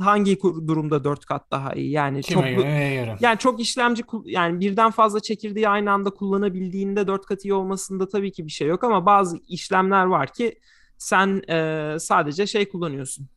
hangi 0.00 0.40
durumda 0.42 1.04
4 1.04 1.26
kat 1.26 1.50
daha 1.50 1.72
iyi 1.72 1.90
yani 1.90 2.20
Kime 2.22 2.40
çok 2.40 2.44
göre, 2.44 2.94
göre. 2.94 3.16
yani 3.20 3.38
çok 3.38 3.60
işlemci 3.60 4.02
yani 4.24 4.60
birden 4.60 4.90
fazla 4.90 5.20
çekirdeği 5.20 5.68
aynı 5.68 5.92
anda 5.92 6.10
kullanabildiğinde 6.10 7.06
4 7.06 7.26
kat 7.26 7.44
iyi 7.44 7.54
olmasında 7.54 8.08
tabii 8.08 8.32
ki 8.32 8.46
bir 8.46 8.52
şey 8.52 8.68
yok 8.68 8.84
ama 8.84 9.06
bazı 9.06 9.38
işlemler 9.48 10.04
var 10.04 10.32
ki 10.32 10.58
sen 10.98 11.42
e, 11.48 11.96
sadece 12.00 12.46
şey 12.46 12.68
kullanıyorsun. 12.68 13.28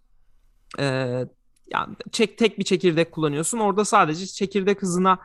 E, 0.79 0.85
yani 1.73 1.95
çek 2.11 2.37
tek 2.37 2.59
bir 2.59 2.63
çekirdek 2.63 3.11
kullanıyorsun. 3.11 3.57
Orada 3.59 3.85
sadece 3.85 4.25
çekirdek 4.25 4.81
hızına 4.81 5.19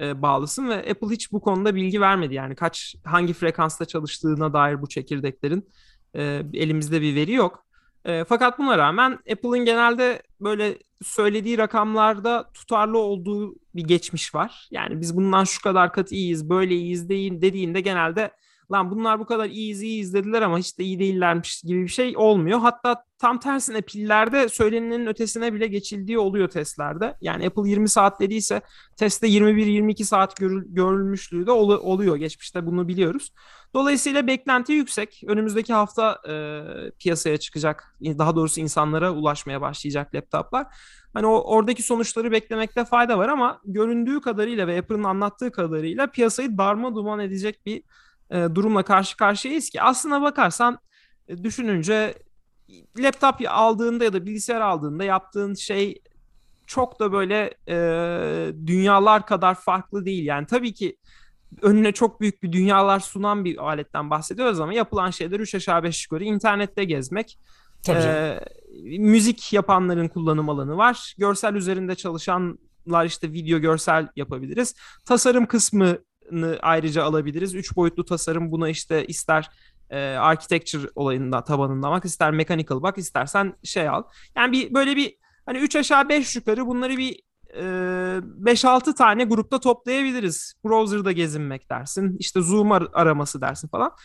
e, 0.00 0.22
bağlısın 0.22 0.68
ve 0.68 0.74
Apple 0.74 1.08
hiç 1.10 1.32
bu 1.32 1.40
konuda 1.40 1.74
bilgi 1.74 2.00
vermedi. 2.00 2.34
Yani 2.34 2.54
kaç 2.54 2.94
hangi 3.04 3.32
frekansta 3.32 3.84
çalıştığına 3.84 4.52
dair 4.52 4.82
bu 4.82 4.88
çekirdeklerin 4.88 5.68
e, 6.14 6.42
elimizde 6.54 7.02
bir 7.02 7.14
veri 7.14 7.32
yok. 7.32 7.66
E, 8.04 8.24
fakat 8.24 8.58
buna 8.58 8.78
rağmen 8.78 9.12
Apple'ın 9.12 9.64
genelde 9.64 10.22
böyle 10.40 10.78
söylediği 11.02 11.58
rakamlarda 11.58 12.50
tutarlı 12.54 12.98
olduğu 12.98 13.54
bir 13.74 13.84
geçmiş 13.84 14.34
var. 14.34 14.68
Yani 14.70 15.00
biz 15.00 15.16
bundan 15.16 15.44
şu 15.44 15.62
kadar 15.62 15.92
kat 15.92 16.12
iyiyiz, 16.12 16.50
böyle 16.50 16.74
iyiyiz 16.74 17.08
deyin 17.08 17.42
dediğinde 17.42 17.80
genelde 17.80 18.30
lan 18.72 18.90
bunlar 18.90 19.20
bu 19.20 19.26
kadar 19.26 19.48
iyiyiz 19.48 19.82
iyiyiz 19.82 20.14
dediler 20.14 20.42
ama 20.42 20.58
hiç 20.58 20.78
de 20.78 20.84
iyi 20.84 20.98
değillermiş 20.98 21.62
gibi 21.62 21.82
bir 21.82 21.88
şey 21.88 22.14
olmuyor. 22.16 22.58
Hatta 22.58 23.04
tam 23.18 23.40
tersine 23.40 23.80
pillerde 23.80 24.48
söylenenin 24.48 25.06
ötesine 25.06 25.52
bile 25.52 25.66
geçildiği 25.66 26.18
oluyor 26.18 26.48
testlerde. 26.48 27.16
Yani 27.20 27.46
Apple 27.46 27.70
20 27.70 27.88
saat 27.88 28.20
dediyse 28.20 28.62
testte 28.96 29.28
21-22 29.28 30.04
saat 30.04 30.36
görül, 30.36 30.64
görülmüşlüğü 30.66 31.46
de 31.46 31.50
ol, 31.50 31.70
oluyor. 31.70 32.16
Geçmişte 32.16 32.66
bunu 32.66 32.88
biliyoruz. 32.88 33.32
Dolayısıyla 33.74 34.26
beklenti 34.26 34.72
yüksek. 34.72 35.22
Önümüzdeki 35.26 35.72
hafta 35.72 36.18
e, 36.28 36.34
piyasaya 36.98 37.36
çıkacak, 37.36 37.96
daha 38.02 38.36
doğrusu 38.36 38.60
insanlara 38.60 39.12
ulaşmaya 39.12 39.60
başlayacak 39.60 40.14
laptoplar. 40.14 40.66
Hani 41.14 41.26
o 41.26 41.42
oradaki 41.56 41.82
sonuçları 41.82 42.32
beklemekte 42.32 42.84
fayda 42.84 43.18
var 43.18 43.28
ama 43.28 43.60
göründüğü 43.64 44.20
kadarıyla 44.20 44.66
ve 44.66 44.78
Apple'ın 44.78 45.04
anlattığı 45.04 45.52
kadarıyla 45.52 46.06
piyasayı 46.06 46.58
darma 46.58 46.94
duman 46.94 47.20
edecek 47.20 47.66
bir 47.66 47.82
durumla 48.54 48.82
karşı 48.82 49.16
karşıyayız 49.16 49.70
ki 49.70 49.82
aslına 49.82 50.22
bakarsan 50.22 50.78
e, 51.28 51.44
düşününce 51.44 52.14
laptop 52.98 53.34
aldığında 53.48 54.04
ya 54.04 54.12
da 54.12 54.26
bilgisayar 54.26 54.60
aldığında 54.60 55.04
yaptığın 55.04 55.54
şey 55.54 56.02
çok 56.66 57.00
da 57.00 57.12
böyle 57.12 57.54
e, 57.68 57.76
dünyalar 58.66 59.26
kadar 59.26 59.54
farklı 59.54 60.04
değil. 60.04 60.24
Yani 60.24 60.46
tabii 60.46 60.74
ki 60.74 60.96
önüne 61.62 61.92
çok 61.92 62.20
büyük 62.20 62.42
bir 62.42 62.52
dünyalar 62.52 63.00
sunan 63.00 63.44
bir 63.44 63.68
aletten 63.68 64.10
bahsediyoruz 64.10 64.60
ama 64.60 64.74
yapılan 64.74 65.10
şeyler 65.10 65.40
3 65.40 65.54
aşağı 65.54 65.82
5 65.82 66.04
yukarı 66.04 66.24
internette 66.24 66.84
gezmek. 66.84 67.38
Tabii 67.82 67.98
ee, 67.98 68.40
müzik 68.98 69.52
yapanların 69.52 70.08
kullanım 70.08 70.48
alanı 70.48 70.76
var. 70.76 71.14
Görsel 71.18 71.54
üzerinde 71.54 71.94
çalışanlar 71.94 73.04
işte 73.04 73.32
video 73.32 73.58
görsel 73.58 74.08
yapabiliriz. 74.16 74.74
Tasarım 75.06 75.46
kısmı 75.46 75.98
ayrıca 76.62 77.04
alabiliriz. 77.04 77.54
Üç 77.54 77.76
boyutlu 77.76 78.04
tasarım 78.04 78.52
buna 78.52 78.68
işte 78.68 79.06
ister 79.06 79.50
e, 79.90 79.98
architecture 80.00 80.90
olayında 80.94 81.44
tabanında 81.44 81.90
bak 81.90 82.04
ister 82.04 82.30
mechanical 82.30 82.82
bak 82.82 82.98
istersen 82.98 83.54
şey 83.64 83.88
al. 83.88 84.02
Yani 84.36 84.52
bir 84.52 84.74
böyle 84.74 84.96
bir 84.96 85.16
hani 85.46 85.58
üç 85.58 85.76
aşağı 85.76 86.08
beş 86.08 86.36
yukarı 86.36 86.66
bunları 86.66 86.96
bir 86.96 87.20
e, 87.54 87.62
5-6 87.62 88.94
tane 88.94 89.24
grupta 89.24 89.60
toplayabiliriz. 89.60 90.54
Browser'da 90.64 91.12
gezinmek 91.12 91.70
dersin. 91.70 92.16
işte 92.18 92.40
Zoom 92.40 92.72
ar- 92.72 92.88
araması 92.92 93.40
dersin 93.40 93.68
falan. 93.68 93.96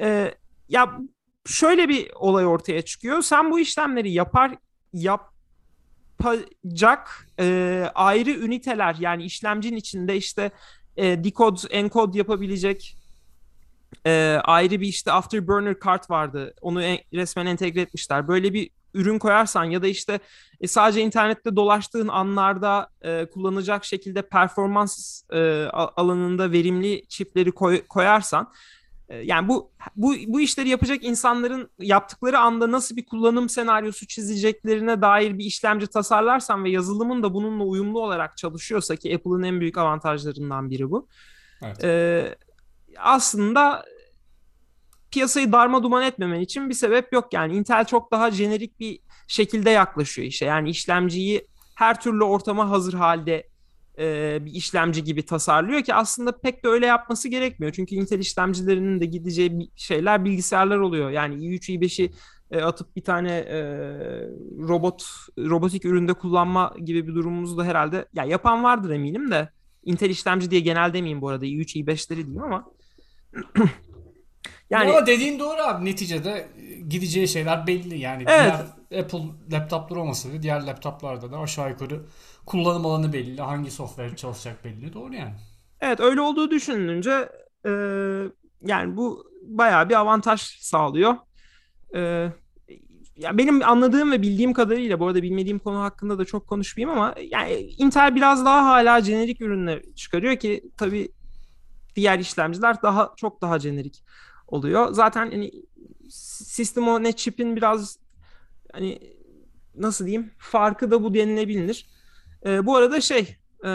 E, 0.00 0.34
ya 0.68 0.98
şöyle 1.46 1.88
bir 1.88 2.10
olay 2.14 2.46
ortaya 2.46 2.82
çıkıyor. 2.82 3.22
Sen 3.22 3.50
bu 3.50 3.60
işlemleri 3.60 4.12
yapar 4.12 4.54
yapacak 4.92 5.28
e, 7.40 7.86
ayrı 7.94 8.30
üniteler 8.30 8.96
yani 8.98 9.24
işlemcinin 9.24 9.76
içinde 9.76 10.16
işte 10.16 10.50
e, 10.96 11.24
decode, 11.24 11.60
encode 11.70 12.18
yapabilecek 12.18 12.96
e, 14.06 14.38
ayrı 14.44 14.80
bir 14.80 14.86
işte 14.86 15.12
afterburner 15.12 15.78
kart 15.78 16.10
vardı. 16.10 16.54
Onu 16.60 16.82
en, 16.82 16.98
resmen 17.14 17.46
entegre 17.46 17.80
etmişler. 17.80 18.28
Böyle 18.28 18.52
bir 18.52 18.70
ürün 18.94 19.18
koyarsan 19.18 19.64
ya 19.64 19.82
da 19.82 19.86
işte 19.86 20.20
e, 20.60 20.66
sadece 20.66 21.00
internette 21.00 21.56
dolaştığın 21.56 22.08
anlarda 22.08 22.88
e, 23.02 23.26
kullanacak 23.26 23.84
şekilde 23.84 24.22
performans 24.22 25.22
e, 25.32 25.64
alanında 25.72 26.52
verimli 26.52 27.06
çipleri 27.08 27.52
koy, 27.52 27.86
koyarsan 27.86 28.52
yani 29.24 29.48
bu 29.48 29.70
bu 29.96 30.14
bu 30.26 30.40
işleri 30.40 30.68
yapacak 30.68 31.04
insanların 31.04 31.70
yaptıkları 31.78 32.38
anda 32.38 32.72
nasıl 32.72 32.96
bir 32.96 33.06
kullanım 33.06 33.48
senaryosu 33.48 34.06
çizeceklerine 34.06 35.02
dair 35.02 35.38
bir 35.38 35.44
işlemci 35.44 35.86
tasarlarsan 35.86 36.64
ve 36.64 36.70
yazılımın 36.70 37.22
da 37.22 37.34
bununla 37.34 37.64
uyumlu 37.64 38.00
olarak 38.00 38.36
çalışıyorsa 38.36 38.96
ki 38.96 39.14
Apple'ın 39.14 39.42
en 39.42 39.60
büyük 39.60 39.78
avantajlarından 39.78 40.70
biri 40.70 40.90
bu. 40.90 41.08
Evet. 41.62 41.84
E, 41.84 42.36
aslında 42.98 43.84
piyasayı 45.10 45.52
darma 45.52 45.82
duman 45.82 46.02
etmemen 46.02 46.40
için 46.40 46.68
bir 46.68 46.74
sebep 46.74 47.12
yok 47.12 47.32
yani 47.32 47.56
Intel 47.56 47.84
çok 47.84 48.12
daha 48.12 48.30
jenerik 48.30 48.80
bir 48.80 49.00
şekilde 49.28 49.70
yaklaşıyor 49.70 50.28
işe. 50.28 50.44
Yani 50.44 50.70
işlemciyi 50.70 51.46
her 51.76 52.00
türlü 52.00 52.24
ortama 52.24 52.70
hazır 52.70 52.94
halde 52.94 53.51
e, 53.98 54.38
bir 54.44 54.52
işlemci 54.52 55.04
gibi 55.04 55.24
tasarlıyor 55.24 55.82
ki 55.82 55.94
aslında 55.94 56.38
pek 56.38 56.64
de 56.64 56.68
öyle 56.68 56.86
yapması 56.86 57.28
gerekmiyor. 57.28 57.72
Çünkü 57.72 57.94
Intel 57.94 58.18
işlemcilerinin 58.18 59.00
de 59.00 59.06
gideceği 59.06 59.70
şeyler 59.76 60.24
bilgisayarlar 60.24 60.78
oluyor. 60.78 61.10
Yani 61.10 61.34
i3 61.34 61.70
i5'i 61.70 62.12
e, 62.50 62.62
atıp 62.62 62.96
bir 62.96 63.04
tane 63.04 63.32
e, 63.32 63.60
robot 64.68 65.02
robotik 65.38 65.84
üründe 65.84 66.12
kullanma 66.12 66.74
gibi 66.84 67.08
bir 67.08 67.14
durumumuz 67.14 67.58
da 67.58 67.64
herhalde 67.64 68.08
ya 68.14 68.24
yapan 68.24 68.64
vardır 68.64 68.90
eminim 68.90 69.30
de 69.30 69.48
Intel 69.84 70.10
işlemci 70.10 70.50
diye 70.50 70.60
genel 70.60 70.92
demeyeyim 70.92 71.20
bu 71.20 71.28
arada 71.28 71.46
i3 71.46 71.84
i5'leri 71.84 72.16
diyeyim 72.16 72.42
ama 72.42 72.64
yani 74.70 74.90
ama 74.90 75.06
dediğin 75.06 75.38
doğru 75.38 75.60
abi 75.62 75.84
neticede 75.84 76.48
gideceği 76.88 77.28
şeyler 77.28 77.66
belli 77.66 77.98
yani 77.98 78.24
evet. 78.26 78.52
diğer 78.52 78.66
Apple 78.98 79.22
laptopları 79.52 80.00
olmasa 80.00 80.32
da 80.32 80.42
diğer 80.42 80.62
laptoplarda 80.62 81.32
da 81.32 81.38
aşağı 81.38 81.70
yukarı 81.70 82.00
kullanım 82.46 82.86
alanı 82.86 83.12
belli, 83.12 83.42
hangi 83.42 83.70
software 83.70 84.16
çalışacak 84.16 84.64
belli. 84.64 84.92
Doğru 84.92 85.14
yani. 85.14 85.34
Evet 85.80 86.00
öyle 86.00 86.20
olduğu 86.20 86.50
düşünülünce 86.50 87.28
e, 87.66 87.70
yani 88.66 88.96
bu 88.96 89.26
bayağı 89.42 89.88
bir 89.88 89.94
avantaj 89.94 90.40
sağlıyor. 90.40 91.14
E, 91.94 92.28
ya 93.16 93.38
benim 93.38 93.62
anladığım 93.62 94.12
ve 94.12 94.22
bildiğim 94.22 94.52
kadarıyla 94.52 95.00
bu 95.00 95.06
arada 95.06 95.22
bilmediğim 95.22 95.58
konu 95.58 95.80
hakkında 95.80 96.18
da 96.18 96.24
çok 96.24 96.46
konuşmayayım 96.46 96.98
ama 96.98 97.14
yani 97.30 97.52
Intel 97.54 98.14
biraz 98.14 98.44
daha 98.44 98.64
hala 98.66 99.00
jenerik 99.00 99.40
ürünler 99.40 99.82
çıkarıyor 99.96 100.36
ki 100.36 100.64
tabii 100.76 101.12
diğer 101.96 102.18
işlemciler 102.18 102.82
daha 102.82 103.12
çok 103.16 103.42
daha 103.42 103.58
jenerik 103.58 104.04
oluyor. 104.48 104.92
Zaten 104.92 105.30
hani 105.30 105.50
System 106.10 106.88
on 106.88 107.04
a 107.04 107.12
chip'in 107.12 107.56
biraz 107.56 107.98
hani 108.72 108.98
nasıl 109.74 110.06
diyeyim 110.06 110.30
farkı 110.38 110.90
da 110.90 111.02
bu 111.02 111.14
denilebilir. 111.14 111.86
E, 112.46 112.66
bu 112.66 112.76
arada 112.76 113.00
şey 113.00 113.36
e, 113.64 113.68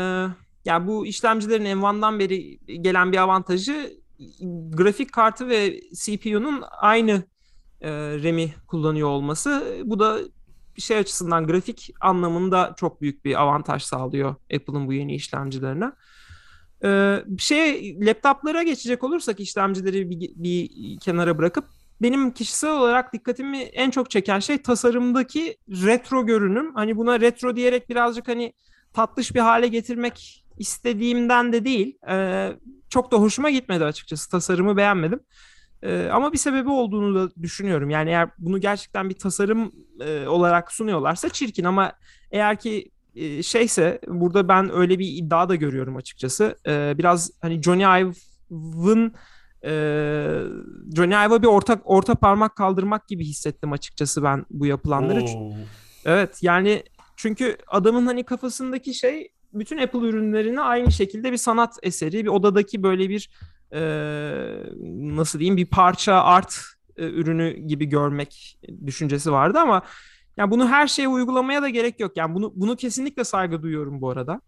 yani 0.65 0.87
bu 0.87 1.05
işlemcilerin 1.05 1.65
M1'dan 1.65 2.19
beri 2.19 2.59
gelen 2.81 3.11
bir 3.11 3.17
avantajı 3.17 3.93
grafik 4.69 5.13
kartı 5.13 5.47
ve 5.47 5.81
CPU'nun 5.93 6.63
aynı 6.81 7.23
e, 7.81 7.89
RAM'i 8.23 8.53
kullanıyor 8.67 9.09
olması. 9.09 9.77
Bu 9.85 9.99
da 9.99 10.19
şey 10.77 10.97
açısından 10.97 11.47
grafik 11.47 11.93
anlamında 12.01 12.73
çok 12.77 13.01
büyük 13.01 13.25
bir 13.25 13.41
avantaj 13.41 13.83
sağlıyor 13.83 14.35
Apple'ın 14.55 14.87
bu 14.87 14.93
yeni 14.93 15.15
işlemcilerine. 15.15 15.91
Ee, 16.83 17.23
şey 17.37 17.97
laptoplara 17.99 18.63
geçecek 18.63 19.03
olursak 19.03 19.39
işlemcileri 19.39 20.09
bir, 20.09 20.31
bir 20.35 20.69
kenara 20.99 21.37
bırakıp 21.37 21.65
benim 22.01 22.31
kişisel 22.31 22.71
olarak 22.71 23.13
dikkatimi 23.13 23.57
en 23.57 23.89
çok 23.89 24.09
çeken 24.09 24.39
şey 24.39 24.61
tasarımdaki 24.61 25.57
retro 25.69 26.25
görünüm. 26.25 26.75
Hani 26.75 26.97
buna 26.97 27.19
retro 27.19 27.55
diyerek 27.55 27.89
birazcık 27.89 28.27
hani 28.27 28.53
tatlış 28.93 29.35
bir 29.35 29.39
hale 29.39 29.67
getirmek 29.67 30.45
istediğimden 30.57 31.53
de 31.53 31.65
değil. 31.65 31.97
E, 32.09 32.49
çok 32.89 33.11
da 33.11 33.17
hoşuma 33.17 33.49
gitmedi 33.49 33.85
açıkçası. 33.85 34.29
Tasarımı 34.29 34.77
beğenmedim. 34.77 35.19
E, 35.83 36.09
ama 36.11 36.33
bir 36.33 36.37
sebebi 36.37 36.69
olduğunu 36.69 37.15
da 37.15 37.41
düşünüyorum. 37.41 37.89
Yani 37.89 38.09
eğer 38.09 38.29
bunu 38.37 38.61
gerçekten 38.61 39.09
bir 39.09 39.15
tasarım 39.15 39.71
e, 40.01 40.27
olarak 40.27 40.71
sunuyorlarsa 40.71 41.29
çirkin 41.29 41.63
ama 41.63 41.91
eğer 42.31 42.59
ki 42.59 42.91
e, 43.15 43.43
şeyse 43.43 43.99
burada 44.07 44.47
ben 44.47 44.73
öyle 44.73 44.99
bir 44.99 45.07
iddia 45.07 45.49
da 45.49 45.55
görüyorum 45.55 45.95
açıkçası. 45.95 46.57
E, 46.67 46.97
biraz 46.97 47.31
hani 47.41 47.61
Johnny 47.61 47.83
Ive'ın 47.83 49.13
e, 49.63 49.71
Johnny 50.95 51.13
Ive'a 51.13 51.41
bir 51.41 51.47
ortak 51.47 51.81
orta 51.85 52.15
parmak 52.15 52.55
kaldırmak 52.55 53.07
gibi 53.07 53.25
hissettim 53.25 53.71
açıkçası 53.71 54.23
ben 54.23 54.45
bu 54.49 54.65
yapılanları. 54.65 55.23
Oo. 55.23 55.53
Evet 56.05 56.39
yani 56.41 56.83
çünkü 57.15 57.57
adamın 57.67 58.05
hani 58.05 58.23
kafasındaki 58.23 58.93
şey 58.93 59.31
bütün 59.53 59.77
Apple 59.77 59.99
ürünlerini 59.99 60.61
aynı 60.61 60.91
şekilde 60.91 61.31
bir 61.31 61.37
sanat 61.37 61.77
eseri, 61.83 62.23
bir 62.23 62.29
odadaki 62.29 62.83
böyle 62.83 63.09
bir 63.09 63.29
e, 63.71 63.79
nasıl 65.15 65.39
diyeyim 65.39 65.57
bir 65.57 65.65
parça 65.65 66.13
art 66.13 66.59
e, 66.97 67.05
ürünü 67.05 67.57
gibi 67.57 67.85
görmek 67.85 68.59
düşüncesi 68.85 69.31
vardı 69.31 69.59
ama 69.59 69.81
yani 70.37 70.51
bunu 70.51 70.67
her 70.67 70.87
şeye 70.87 71.07
uygulamaya 71.07 71.61
da 71.61 71.69
gerek 71.69 71.99
yok. 71.99 72.17
Yani 72.17 72.35
bunu 72.35 72.53
bunu 72.55 72.75
kesinlikle 72.75 73.23
saygı 73.23 73.61
duyuyorum 73.61 74.01
bu 74.01 74.09
arada. 74.09 74.41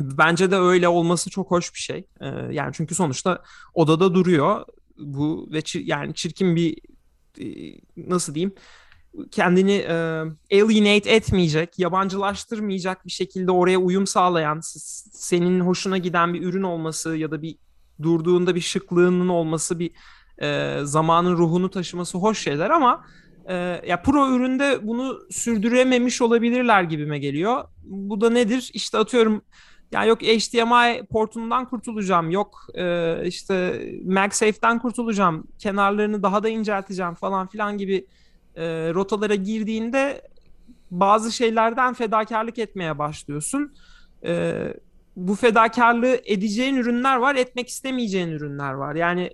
Bence 0.00 0.50
de 0.50 0.56
öyle 0.56 0.88
olması 0.88 1.30
çok 1.30 1.50
hoş 1.50 1.74
bir 1.74 1.78
şey. 1.78 2.06
Ee, 2.20 2.26
yani 2.50 2.70
çünkü 2.74 2.94
sonuçta 2.94 3.42
odada 3.74 4.14
duruyor 4.14 4.64
bu 4.98 5.48
ve 5.52 5.62
çir, 5.62 5.86
yani 5.86 6.14
çirkin 6.14 6.56
bir 6.56 6.78
e, 7.40 7.78
nasıl 7.96 8.34
diyeyim 8.34 8.54
kendini 9.30 9.72
e, 9.72 9.94
alienate 10.52 11.10
etmeyecek, 11.10 11.78
yabancılaştırmayacak 11.78 13.06
bir 13.06 13.10
şekilde 13.10 13.50
oraya 13.50 13.78
uyum 13.78 14.06
sağlayan, 14.06 14.60
senin 15.12 15.60
hoşuna 15.60 15.98
giden 15.98 16.34
bir 16.34 16.42
ürün 16.42 16.62
olması 16.62 17.16
ya 17.16 17.30
da 17.30 17.42
bir 17.42 17.56
durduğunda 18.02 18.54
bir 18.54 18.60
şıklığının 18.60 19.28
olması, 19.28 19.78
bir 19.78 19.90
e, 20.42 20.78
zamanın 20.82 21.36
ruhunu 21.36 21.70
taşıması 21.70 22.18
hoş 22.18 22.38
şeyler 22.38 22.70
ama 22.70 23.04
e, 23.48 23.54
ya 23.86 24.02
pro 24.02 24.36
üründe 24.36 24.80
bunu 24.82 25.20
sürdürememiş 25.30 26.22
olabilirler 26.22 26.82
gibime 26.82 27.18
geliyor. 27.18 27.64
Bu 27.84 28.20
da 28.20 28.30
nedir? 28.30 28.70
İşte 28.74 28.98
atıyorum 28.98 29.42
ya 29.92 30.04
yok 30.04 30.22
HDMI 30.22 31.06
portundan 31.06 31.68
kurtulacağım, 31.68 32.30
yok 32.30 32.66
e, 32.74 33.16
işte 33.26 33.86
MagSafe'den 34.04 34.78
kurtulacağım, 34.78 35.46
kenarlarını 35.58 36.22
daha 36.22 36.42
da 36.42 36.48
incelteceğim 36.48 37.14
falan 37.14 37.46
filan 37.46 37.78
gibi 37.78 38.06
e, 38.56 38.64
rotalara 38.94 39.34
girdiğinde 39.34 40.22
bazı 40.90 41.32
şeylerden 41.32 41.94
fedakarlık 41.94 42.58
etmeye 42.58 42.98
başlıyorsun. 42.98 43.74
E, 44.24 44.54
bu 45.16 45.34
fedakarlığı 45.34 46.20
edeceğin 46.24 46.76
ürünler 46.76 47.16
var, 47.16 47.34
etmek 47.34 47.68
istemeyeceğin 47.68 48.28
ürünler 48.28 48.72
var. 48.72 48.94
Yani 48.94 49.30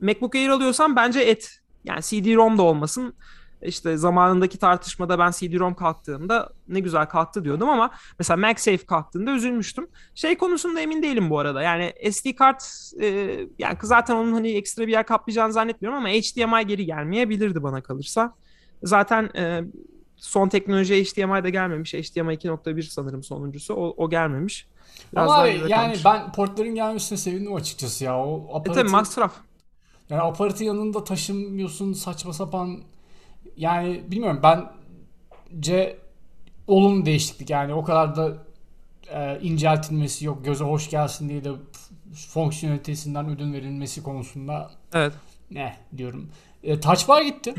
MacBook 0.00 0.34
Air 0.34 0.48
alıyorsan 0.48 0.96
bence 0.96 1.20
et. 1.20 1.60
Yani 1.84 2.00
CD-ROM 2.02 2.58
da 2.58 2.62
olmasın. 2.62 3.14
İşte 3.62 3.96
zamanındaki 3.96 4.58
tartışmada 4.58 5.18
ben 5.18 5.30
CD-ROM 5.30 5.74
kalktığımda 5.74 6.50
ne 6.68 6.80
güzel 6.80 7.06
kalktı 7.06 7.44
diyordum 7.44 7.68
ama 7.68 7.90
mesela 8.18 8.36
MagSafe 8.36 8.86
kalktığında 8.86 9.30
üzülmüştüm. 9.30 9.88
Şey 10.14 10.38
konusunda 10.38 10.80
emin 10.80 11.02
değilim 11.02 11.30
bu 11.30 11.38
arada. 11.38 11.62
Yani 11.62 11.92
SD 12.12 12.34
kart 12.36 12.92
e, 13.00 13.06
yani 13.58 13.76
zaten 13.82 14.14
onun 14.16 14.32
hani 14.32 14.50
ekstra 14.50 14.86
bir 14.86 14.92
yer 14.92 15.06
kaplayacağını 15.06 15.52
zannetmiyorum 15.52 15.98
ama 15.98 16.08
HDMI 16.08 16.66
geri 16.66 16.86
gelmeyebilirdi 16.86 17.62
bana 17.62 17.80
kalırsa. 17.80 18.34
Zaten 18.82 19.30
e, 19.36 19.64
son 20.16 20.48
teknoloji 20.48 21.04
HDMI'de 21.04 21.50
gelmemiş. 21.50 21.94
HDMI 21.94 22.34
2.1 22.34 22.82
sanırım 22.82 23.22
sonuncusu. 23.22 23.74
O, 23.74 23.94
o 23.96 24.10
gelmemiş. 24.10 24.66
Biraz 25.12 25.30
Ama 25.30 25.46
yani 25.46 25.70
kalmış. 25.70 26.04
ben 26.04 26.32
portların 26.32 26.74
gelmesine 26.74 27.18
sevindim 27.18 27.54
açıkçası 27.54 28.04
ya. 28.04 28.18
O 28.18 28.48
aparatı, 28.50 28.80
e 28.80 28.82
tabii 28.82 28.90
masraf. 28.90 29.32
Yani 30.10 30.22
aparatı 30.22 30.64
yanında 30.64 31.04
taşımıyorsun 31.04 31.92
saçma 31.92 32.32
sapan. 32.32 32.78
Yani 33.58 34.04
bilmiyorum 34.10 34.40
bence 34.42 35.98
olumlu 36.66 37.06
değişiklik 37.06 37.50
yani 37.50 37.74
o 37.74 37.84
kadar 37.84 38.16
da 38.16 38.46
e, 39.10 39.40
inceltilmesi 39.40 40.24
yok 40.24 40.44
göze 40.44 40.64
hoş 40.64 40.90
gelsin 40.90 41.28
diye 41.28 41.44
de 41.44 41.50
fonksiyonelitesinden 42.28 43.28
ödün 43.28 43.52
verilmesi 43.52 44.02
konusunda 44.02 44.70
evet. 44.92 45.12
ne 45.50 45.76
diyorum. 45.96 46.30
E, 46.62 46.80
touch 46.80 47.08
bar 47.08 47.22
gitti. 47.22 47.54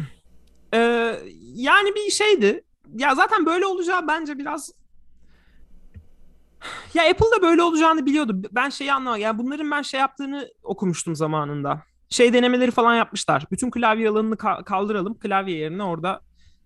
Ee, 0.74 0.78
yani 1.56 1.96
bir 1.96 2.12
şeydi. 2.12 2.64
Ya 2.96 3.16
zaten 3.16 3.46
böyle 3.46 3.66
olacağı 3.66 4.08
bence 4.08 4.38
biraz 4.38 4.72
ya 6.94 7.10
Apple'da 7.10 7.42
böyle 7.42 7.62
olacağını 7.62 8.06
biliyordu. 8.06 8.42
Ben 8.52 8.70
şeyi 8.70 8.94
anlamadım. 8.94 9.22
Yani 9.22 9.38
bunların 9.38 9.72
ben 9.72 9.82
şey 9.82 10.00
yaptığını 10.00 10.50
okumuştum 10.64 11.16
zamanında. 11.16 11.89
Şey 12.10 12.34
denemeleri 12.34 12.72
falan 12.72 12.96
yapmışlar. 12.96 13.46
Bütün 13.52 13.72
klavye 13.72 14.10
alanını 14.10 14.36
ka- 14.36 14.64
kaldıralım. 14.64 15.20
Klavye 15.20 15.58
yerine 15.58 15.84
orada 15.84 16.22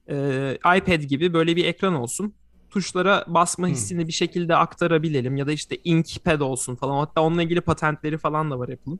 e, 0.10 0.58
iPad 0.78 1.02
gibi 1.02 1.34
böyle 1.34 1.56
bir 1.56 1.66
ekran 1.66 1.94
olsun. 1.94 2.34
Tuşlara 2.70 3.26
basma 3.28 3.68
hmm. 3.68 3.74
hissini 3.74 4.02
hmm. 4.02 4.08
bir 4.08 4.14
şekilde 4.14 4.56
aktarabilelim. 4.56 5.38
Ya 5.38 5.48
da 5.48 5.52
işte 5.52 5.78
inkpad 5.84 6.40
olsun 6.40 6.76
falan. 6.76 7.00
Hatta 7.00 7.22
onunla 7.22 7.44
ilgili 7.44 7.62
patentleri 7.62 8.18
falan 8.18 8.52
da 8.52 8.60
var 8.60 8.70
Apple'ın. 8.70 9.00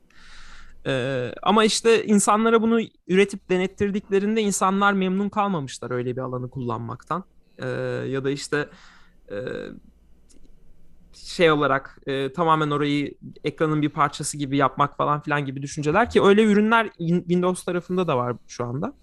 Ee, 0.86 1.32
ama 1.42 1.64
işte 1.64 2.04
insanlara 2.04 2.62
bunu 2.62 2.80
üretip 3.08 3.50
denettirdiklerinde 3.50 4.40
insanlar 4.42 4.92
memnun 4.92 5.28
kalmamışlar 5.28 5.90
öyle 5.90 6.16
bir 6.16 6.20
alanı 6.20 6.50
kullanmaktan. 6.50 7.24
Ee, 7.58 7.66
ya 8.08 8.24
da 8.24 8.30
işte 8.30 8.68
e, 9.30 9.36
şey 11.14 11.50
olarak 11.50 11.98
e, 12.06 12.32
tamamen 12.32 12.70
orayı 12.70 13.14
ekranın 13.44 13.82
bir 13.82 13.88
parçası 13.88 14.36
gibi 14.36 14.56
yapmak 14.56 14.96
falan 14.96 15.20
filan 15.20 15.44
gibi 15.44 15.62
düşünceler 15.62 16.10
ki 16.10 16.22
öyle 16.22 16.44
ürünler 16.44 16.90
Windows 16.98 17.64
tarafında 17.64 18.06
da 18.08 18.16
var 18.16 18.36
şu 18.48 18.64
anda. 18.64 18.94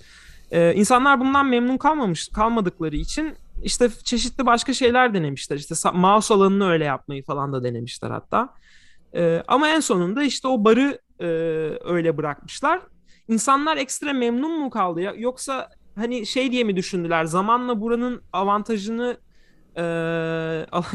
Ee, 0.52 0.74
insanlar 0.76 1.20
bundan 1.20 1.46
memnun 1.46 1.78
kalmamış 1.78 2.28
kalmadıkları 2.28 2.96
için 2.96 3.36
işte 3.64 3.90
çeşitli 4.04 4.46
başka 4.46 4.74
şeyler 4.74 5.14
denemişler. 5.14 5.58
İşte 5.58 5.76
mouse 5.94 6.34
alanını 6.34 6.70
öyle 6.70 6.86
yapmayı 6.86 7.24
falan 7.24 7.54
da 7.54 7.64
denemişler 7.64 8.10
hatta. 8.10 8.54
Ee, 9.16 9.44
ama 9.48 9.70
en 9.70 9.80
sonunda 9.80 10.24
işte 10.24 10.48
o 10.48 10.64
barı 10.64 11.00
e, 11.20 11.26
öyle 11.84 12.18
bırakmışlar. 12.18 12.82
İnsanlar 13.28 13.78
ekstra 13.78 14.14
memnun 14.14 14.60
mu 14.60 14.70
kaldı 14.70 15.02
ya 15.02 15.14
yoksa 15.18 15.70
hani 15.96 16.26
şey 16.26 16.52
diye 16.52 16.64
mi 16.64 16.76
düşündüler 16.76 17.26
zamanla 17.26 17.82
buranın 17.82 18.22
avantajını 18.34 19.18
e, 19.78 19.82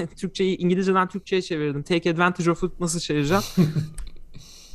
Türkçeyi 0.17 0.57
İngilizceden 0.57 1.09
Türkçe'ye 1.09 1.43
çevirdim. 1.43 1.83
Take 1.83 2.11
advantage 2.11 2.51
of 2.51 2.63
it 2.63 2.81
nasıl 2.81 3.01
çevireceğim? 3.01 3.43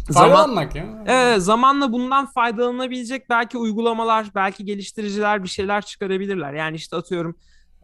Zaman, 0.09 0.67
ya. 0.75 1.33
E, 1.33 1.39
zamanla 1.39 1.91
bundan 1.91 2.25
faydalanabilecek 2.25 3.29
belki 3.29 3.57
uygulamalar, 3.57 4.27
belki 4.35 4.65
geliştiriciler 4.65 5.43
bir 5.43 5.49
şeyler 5.49 5.81
çıkarabilirler. 5.81 6.53
Yani 6.53 6.75
işte 6.75 6.95
atıyorum 6.95 7.35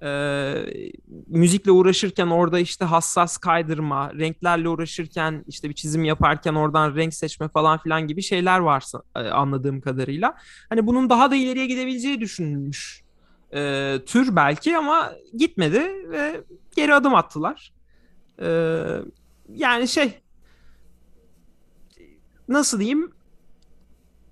e, 0.01 0.10
müzikle 1.27 1.71
uğraşırken 1.71 2.27
orada 2.27 2.60
işte 2.60 2.86
hassas 2.86 3.38
kaydırma, 3.38 4.13
renklerle 4.13 4.69
uğraşırken 4.69 5.43
işte 5.47 5.69
bir 5.69 5.73
çizim 5.73 6.03
yaparken 6.03 6.53
oradan 6.53 6.95
renk 6.95 7.13
seçme 7.13 7.47
falan 7.47 7.77
filan 7.77 8.08
gibi 8.08 8.21
şeyler 8.21 8.60
varsa 8.60 9.01
e, 9.15 9.19
anladığım 9.19 9.82
kadarıyla. 9.82 10.36
Hani 10.69 10.88
bunun 10.88 11.10
daha 11.10 11.32
da 11.32 11.36
ileriye 11.36 11.65
gidebileceği 11.65 12.21
düşünülmüş 12.21 13.07
e, 13.53 13.99
tür 14.05 14.36
belki 14.36 14.77
ama 14.77 15.13
gitmedi 15.38 16.10
ve 16.10 16.41
geri 16.75 16.93
adım 16.93 17.15
attılar. 17.15 17.73
E, 18.41 18.47
yani 19.49 19.88
şey 19.88 20.21
nasıl 22.47 22.79
diyeyim 22.79 23.12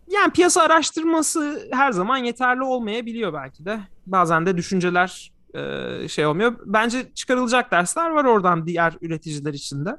yani 0.08 0.32
piyasa 0.32 0.62
araştırması 0.62 1.68
her 1.72 1.92
zaman 1.92 2.18
yeterli 2.18 2.64
olmayabiliyor 2.64 3.34
belki 3.34 3.66
de. 3.66 3.80
Bazen 4.06 4.46
de 4.46 4.58
düşünceler 4.58 5.32
e, 5.54 6.08
şey 6.08 6.26
olmuyor. 6.26 6.56
Bence 6.66 7.14
çıkarılacak 7.14 7.72
dersler 7.72 8.10
var 8.10 8.26
oradan 8.26 8.68
diğer 8.68 8.98
üreticiler 9.02 9.54
için 9.54 9.86
de. 9.86 9.98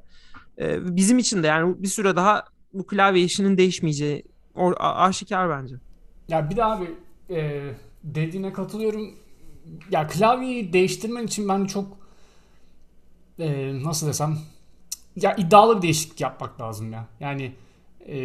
E, 0.58 0.96
bizim 0.96 1.18
için 1.18 1.42
de 1.42 1.46
yani 1.46 1.82
bir 1.82 1.88
süre 1.88 2.16
daha 2.16 2.44
bu 2.72 2.86
klavye 2.86 3.22
işinin 3.22 3.56
değişmeyeceği 3.56 4.24
aşikar 4.78 5.50
bence. 5.50 5.74
Ya 6.28 6.50
bir 6.50 6.56
de 6.56 6.64
abi 6.64 6.90
e, 7.30 7.70
dediğine 8.14 8.52
katılıyorum. 8.52 9.14
Ya 9.90 10.06
klavyeyi 10.06 10.72
değiştirmen 10.72 11.26
için 11.26 11.48
ben 11.48 11.64
çok 11.64 11.86
e, 13.38 13.72
nasıl 13.84 14.06
desem 14.06 14.38
ya 15.16 15.36
iddialı 15.36 15.76
bir 15.76 15.82
değişiklik 15.82 16.20
yapmak 16.20 16.60
lazım 16.60 16.92
ya. 16.92 17.06
Yani 17.20 17.52
e, 18.08 18.16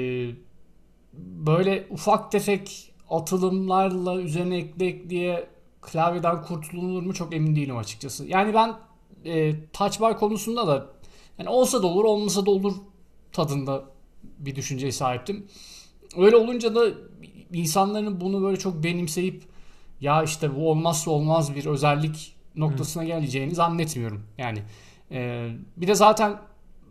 böyle 1.13 1.87
ufak 1.89 2.31
tefek 2.31 2.93
atılımlarla 3.09 4.21
üzerine 4.21 4.57
ekle 4.57 4.87
ekleye 4.87 5.47
klavyeden 5.81 6.43
kurtulunur 6.43 7.03
mu 7.03 7.13
çok 7.13 7.33
emin 7.33 7.55
değilim 7.55 7.77
açıkçası. 7.77 8.25
Yani 8.25 8.53
ben 8.53 8.75
e, 9.25 9.53
touch 9.73 10.01
bar 10.01 10.19
konusunda 10.19 10.67
da 10.67 10.87
yani 11.37 11.49
olsa 11.49 11.83
da 11.83 11.87
olur 11.87 12.03
olmasa 12.03 12.45
da 12.45 12.51
olur 12.51 12.73
tadında 13.31 13.83
bir 14.23 14.55
düşünceye 14.55 14.91
sahiptim. 14.91 15.47
Öyle 16.17 16.35
olunca 16.35 16.75
da 16.75 16.85
insanların 17.53 18.21
bunu 18.21 18.43
böyle 18.43 18.57
çok 18.59 18.83
benimseyip 18.83 19.43
ya 20.01 20.23
işte 20.23 20.55
bu 20.55 20.69
olmazsa 20.69 21.11
olmaz 21.11 21.55
bir 21.55 21.65
özellik 21.65 22.35
noktasına 22.55 23.03
geleceğini 23.03 23.55
zannetmiyorum. 23.55 24.23
Yani 24.37 24.63
e, 25.11 25.49
bir 25.77 25.87
de 25.87 25.95
zaten 25.95 26.39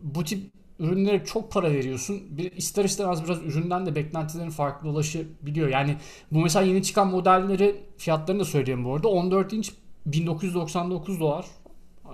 bu 0.01 0.23
tip 0.23 0.51
ürünlere 0.79 1.25
çok 1.25 1.51
para 1.51 1.71
veriyorsun. 1.71 2.21
Bir, 2.29 2.51
ister 2.51 2.85
istemez 2.85 3.23
biraz 3.23 3.41
üründen 3.41 3.85
de 3.85 3.95
beklentilerin 3.95 4.49
farklı 4.49 4.89
ulaşabiliyor. 4.89 5.69
Yani 5.69 5.97
bu 6.31 6.39
mesela 6.39 6.65
yeni 6.65 6.83
çıkan 6.83 7.07
modelleri 7.07 7.83
fiyatlarını 7.97 8.41
da 8.41 8.45
söyleyeyim 8.45 8.85
bu 8.85 8.95
arada. 8.95 9.07
14 9.07 9.53
inç 9.53 9.73
1999 10.05 11.19
dolar 11.19 11.45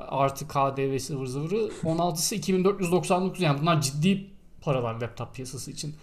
artı 0.08 0.48
KDV'si 0.48 1.14
ıvır 1.14 1.26
zıvırı 1.26 1.56
16'sı 1.84 2.36
2499 2.36 3.42
yani 3.42 3.62
bunlar 3.62 3.82
ciddi 3.82 4.28
paralar 4.62 5.02
laptop 5.02 5.36
piyasası 5.36 5.72
için. 5.72 5.96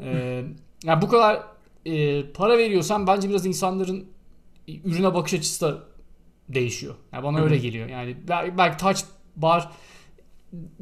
Ee, 0.00 0.44
yani 0.84 1.02
bu 1.02 1.08
kadar 1.08 1.42
e, 1.84 2.22
para 2.32 2.58
veriyorsan 2.58 3.06
bence 3.06 3.28
biraz 3.28 3.46
insanların 3.46 4.06
ürüne 4.68 5.14
bakış 5.14 5.34
açısı 5.34 5.66
da 5.66 5.78
değişiyor. 6.48 6.94
Yani 7.12 7.24
bana 7.24 7.40
öyle 7.40 7.56
geliyor. 7.56 7.88
Yani 7.88 8.16
belki 8.58 8.76
touch 8.76 9.00
bar 9.36 9.70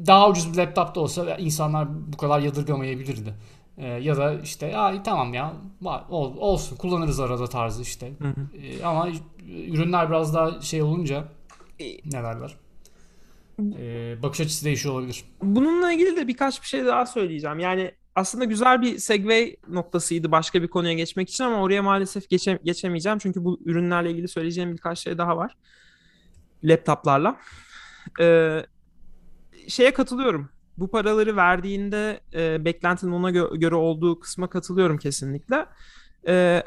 daha 0.07 0.29
ucuz 0.29 0.53
bir 0.53 0.57
laptop 0.57 0.95
da 0.95 0.99
olsa 0.99 1.35
insanlar 1.35 2.13
bu 2.13 2.17
kadar 2.17 2.39
yadırgamayabilirdi. 2.39 3.33
Ee, 3.77 3.87
ya 3.87 4.17
da 4.17 4.33
işte 4.33 4.67
ya 4.67 5.03
tamam 5.03 5.33
ya 5.33 5.53
ol, 6.09 6.37
olsun 6.37 6.75
kullanırız 6.75 7.19
arada 7.19 7.47
tarzı 7.47 7.81
işte. 7.81 8.11
Hı 8.19 8.27
hı. 8.27 8.57
Ee, 8.57 8.83
ama 8.83 9.09
ürünler 9.47 10.09
biraz 10.09 10.33
daha 10.33 10.61
şey 10.61 10.81
olunca 10.81 11.27
ne 11.79 12.23
derler? 12.23 12.55
Ee, 13.59 14.23
bakış 14.23 14.41
açısı 14.41 14.65
değişiyor 14.65 14.95
olabilir. 14.95 15.23
Bununla 15.41 15.91
ilgili 15.91 16.17
de 16.17 16.27
birkaç 16.27 16.61
bir 16.61 16.67
şey 16.67 16.85
daha 16.85 17.05
söyleyeceğim. 17.05 17.59
Yani 17.59 17.91
aslında 18.15 18.45
güzel 18.45 18.81
bir 18.81 18.97
segue 18.97 19.55
noktasıydı 19.67 20.31
başka 20.31 20.61
bir 20.61 20.67
konuya 20.67 20.93
geçmek 20.93 21.29
için 21.29 21.43
ama 21.43 21.61
oraya 21.61 21.81
maalesef 21.81 22.29
geçe, 22.29 22.59
geçemeyeceğim. 22.63 23.19
Çünkü 23.19 23.43
bu 23.43 23.59
ürünlerle 23.65 24.11
ilgili 24.11 24.27
söyleyeceğim 24.27 24.73
birkaç 24.73 24.99
şey 24.99 25.17
daha 25.17 25.37
var. 25.37 25.57
Laptoplarla. 26.63 27.37
Ee, 28.21 28.65
şeye 29.67 29.93
katılıyorum. 29.93 30.49
Bu 30.77 30.87
paraları 30.91 31.35
verdiğinde 31.35 32.19
e, 32.33 32.65
beklentinin 32.65 33.11
ona 33.11 33.31
gö- 33.31 33.59
göre 33.59 33.75
olduğu 33.75 34.19
kısma 34.19 34.49
katılıyorum 34.49 34.97
kesinlikle. 34.97 35.65
E, 36.27 36.63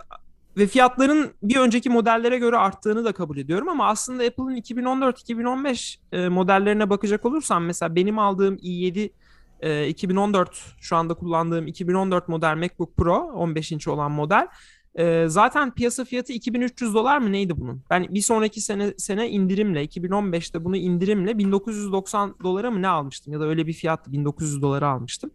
ve 0.57 0.67
fiyatların 0.67 1.33
bir 1.43 1.57
önceki 1.57 1.91
modellere 1.91 2.39
göre 2.39 2.57
arttığını 2.57 3.05
da 3.05 3.13
kabul 3.13 3.39
ediyorum 3.39 3.69
ama 3.69 3.89
aslında 3.89 4.25
Apple'ın 4.25 4.57
2014-2015 4.57 5.97
e, 6.13 6.29
modellerine 6.29 6.91
bakacak 6.91 7.25
olursam 7.25 7.65
mesela 7.65 7.95
benim 7.95 8.19
aldığım 8.19 8.57
i7 8.57 9.11
e, 9.61 9.89
2014 9.89 10.75
şu 10.81 10.97
anda 10.97 11.15
kullandığım 11.15 11.67
2014 11.67 12.29
model 12.29 12.57
MacBook 12.57 12.97
Pro 12.97 13.17
15 13.17 13.73
inç 13.73 13.89
olan 13.89 14.13
model 14.13 14.49
e, 14.95 15.25
zaten 15.29 15.75
piyasa 15.75 16.05
fiyatı 16.05 16.33
2300 16.33 16.95
dolar 16.95 17.19
mı 17.19 17.33
neydi 17.33 17.61
bunun? 17.61 17.83
Ben 17.91 18.07
bir 18.15 18.21
sonraki 18.23 18.61
sene 18.61 18.95
sene 18.99 19.31
indirimle 19.31 19.85
2015'te 19.85 20.65
bunu 20.65 20.77
indirimle 20.77 21.39
1990 21.39 22.35
dolara 22.43 22.71
mı 22.71 22.83
ne 22.83 22.89
almıştım 22.89 23.33
ya 23.33 23.41
da 23.41 23.45
öyle 23.45 23.67
bir 23.67 23.73
fiyattı 23.73 24.13
1900 24.13 24.63
dolara 24.63 24.89
almıştım. 24.89 25.31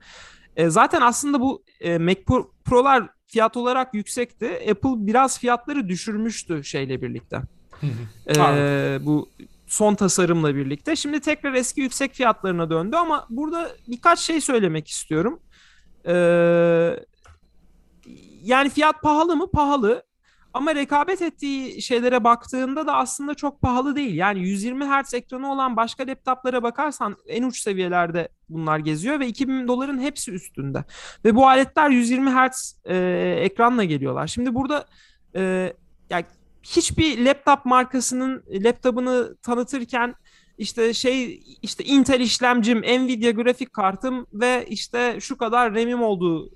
E, 0.55 0.69
zaten 0.69 1.01
aslında 1.01 1.39
bu 1.39 1.63
e, 1.79 1.97
Mac 1.97 2.23
Pro'lar 2.65 3.09
fiyat 3.27 3.57
olarak 3.57 3.93
yüksekti. 3.93 4.47
Apple 4.69 5.07
biraz 5.07 5.39
fiyatları 5.39 5.89
düşürmüştü 5.89 6.63
şeyle 6.63 7.01
birlikte. 7.01 7.41
e, 8.57 8.99
bu 9.01 9.29
son 9.73 9.95
tasarımla 9.95 10.55
birlikte. 10.55 10.95
Şimdi 10.95 11.19
tekrar 11.19 11.53
eski 11.53 11.81
yüksek 11.81 12.13
fiyatlarına 12.13 12.69
döndü 12.69 12.95
ama 12.95 13.27
burada 13.29 13.71
birkaç 13.87 14.19
şey 14.19 14.41
söylemek 14.41 14.87
istiyorum. 14.87 15.39
Eee 16.05 17.05
yani 18.43 18.69
fiyat 18.69 19.01
pahalı 19.01 19.35
mı? 19.35 19.51
Pahalı. 19.51 20.03
Ama 20.53 20.75
rekabet 20.75 21.21
ettiği 21.21 21.81
şeylere 21.81 22.23
baktığında 22.23 22.87
da 22.87 22.95
aslında 22.95 23.33
çok 23.33 23.61
pahalı 23.61 23.95
değil. 23.95 24.15
Yani 24.15 24.39
120 24.39 24.85
Hz 24.85 25.13
ekranı 25.13 25.51
olan 25.51 25.77
başka 25.77 26.07
laptoplara 26.07 26.63
bakarsan 26.63 27.15
en 27.27 27.43
uç 27.43 27.59
seviyelerde 27.59 28.29
bunlar 28.49 28.79
geziyor 28.79 29.19
ve 29.19 29.27
2000 29.27 29.67
doların 29.67 29.99
hepsi 29.99 30.31
üstünde. 30.31 30.83
Ve 31.25 31.35
bu 31.35 31.47
aletler 31.47 31.89
120 31.89 32.31
Hz 32.31 32.75
e, 32.85 32.95
ekranla 33.39 33.83
geliyorlar. 33.83 34.27
Şimdi 34.27 34.55
burada 34.55 34.85
e, 35.35 35.73
yani 36.09 36.25
hiçbir 36.63 37.25
laptop 37.25 37.65
markasının 37.65 38.43
laptopunu 38.49 39.35
tanıtırken 39.41 40.15
işte 40.57 40.93
şey 40.93 41.43
işte 41.61 41.83
Intel 41.83 42.19
işlemcim, 42.19 42.81
Nvidia 42.81 43.31
grafik 43.31 43.73
kartım 43.73 44.25
ve 44.33 44.65
işte 44.69 45.17
şu 45.19 45.37
kadar 45.37 45.75
RAM'im 45.75 46.01
olduğu 46.01 46.49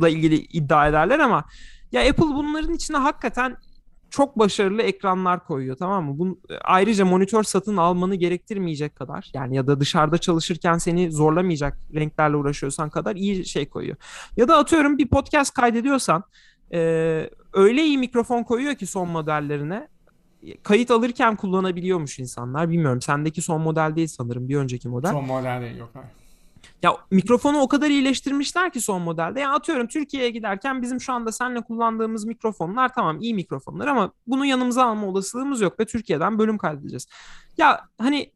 da 0.00 0.08
ilgili 0.08 0.34
iddia 0.34 0.88
ederler 0.88 1.18
ama 1.18 1.44
ya 1.92 2.10
Apple 2.10 2.24
bunların 2.24 2.74
içine 2.74 2.96
hakikaten 2.96 3.56
çok 4.10 4.38
başarılı 4.38 4.82
ekranlar 4.82 5.44
koyuyor 5.46 5.76
tamam 5.76 6.04
mı? 6.04 6.18
Bun, 6.18 6.40
ayrıca 6.64 7.04
monitör 7.04 7.42
satın 7.42 7.76
almanı 7.76 8.14
gerektirmeyecek 8.14 8.96
kadar 8.96 9.30
yani 9.34 9.56
ya 9.56 9.66
da 9.66 9.80
dışarıda 9.80 10.18
çalışırken 10.18 10.78
seni 10.78 11.12
zorlamayacak 11.12 11.78
renklerle 11.94 12.36
uğraşıyorsan 12.36 12.90
kadar 12.90 13.16
iyi 13.16 13.46
şey 13.46 13.68
koyuyor. 13.68 13.96
Ya 14.36 14.48
da 14.48 14.56
atıyorum 14.56 14.98
bir 14.98 15.08
podcast 15.08 15.54
kaydediyorsan 15.54 16.24
e, 16.72 17.30
öyle 17.54 17.84
iyi 17.84 17.98
mikrofon 17.98 18.42
koyuyor 18.42 18.74
ki 18.74 18.86
son 18.86 19.08
modellerine 19.08 19.88
kayıt 20.62 20.90
alırken 20.90 21.36
kullanabiliyormuş 21.36 22.18
insanlar. 22.18 22.70
Bilmiyorum 22.70 23.02
sendeki 23.02 23.42
son 23.42 23.60
model 23.60 23.96
değil 23.96 24.08
sanırım 24.08 24.48
bir 24.48 24.56
önceki 24.56 24.88
model. 24.88 25.10
Son 25.10 25.24
model 25.24 25.60
değil 25.60 25.76
yok 25.76 25.90
hayır. 25.94 26.08
Ya 26.82 26.96
mikrofonu 27.10 27.58
o 27.58 27.68
kadar 27.68 27.90
iyileştirmişler 27.90 28.72
ki 28.72 28.80
son 28.80 29.02
modelde. 29.02 29.40
Ya 29.40 29.52
atıyorum 29.52 29.86
Türkiye'ye 29.86 30.30
giderken 30.30 30.82
bizim 30.82 31.00
şu 31.00 31.12
anda 31.12 31.32
seninle 31.32 31.60
kullandığımız 31.60 32.24
mikrofonlar 32.24 32.94
tamam 32.94 33.20
iyi 33.20 33.34
mikrofonlar 33.34 33.86
ama 33.86 34.12
bunu 34.26 34.46
yanımıza 34.46 34.84
alma 34.84 35.06
olasılığımız 35.06 35.60
yok 35.60 35.80
ve 35.80 35.84
Türkiye'den 35.84 36.38
bölüm 36.38 36.58
kaydedeceğiz. 36.58 37.06
Ya 37.58 37.80
hani 37.98 38.32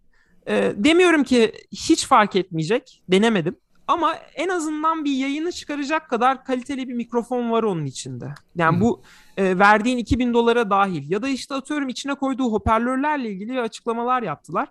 e, 0.46 0.72
demiyorum 0.76 1.24
ki 1.24 1.52
hiç 1.72 2.06
fark 2.06 2.36
etmeyecek. 2.36 3.02
Denemedim. 3.08 3.56
Ama 3.88 4.14
en 4.34 4.48
azından 4.48 5.04
bir 5.04 5.12
yayını 5.12 5.52
çıkaracak 5.52 6.10
kadar 6.10 6.44
kaliteli 6.44 6.88
bir 6.88 6.94
mikrofon 6.94 7.50
var 7.50 7.62
onun 7.62 7.84
içinde. 7.84 8.34
Yani 8.56 8.74
hmm. 8.74 8.80
bu 8.80 9.02
e, 9.36 9.58
verdiğin 9.58 9.98
2000 9.98 10.34
dolara 10.34 10.70
dahil. 10.70 11.10
Ya 11.10 11.22
da 11.22 11.28
işte 11.28 11.54
atıyorum 11.54 11.88
içine 11.88 12.14
koyduğu 12.14 12.52
hoparlörlerle 12.52 13.30
ilgili 13.30 13.60
açıklamalar 13.60 14.22
yaptılar. 14.22 14.68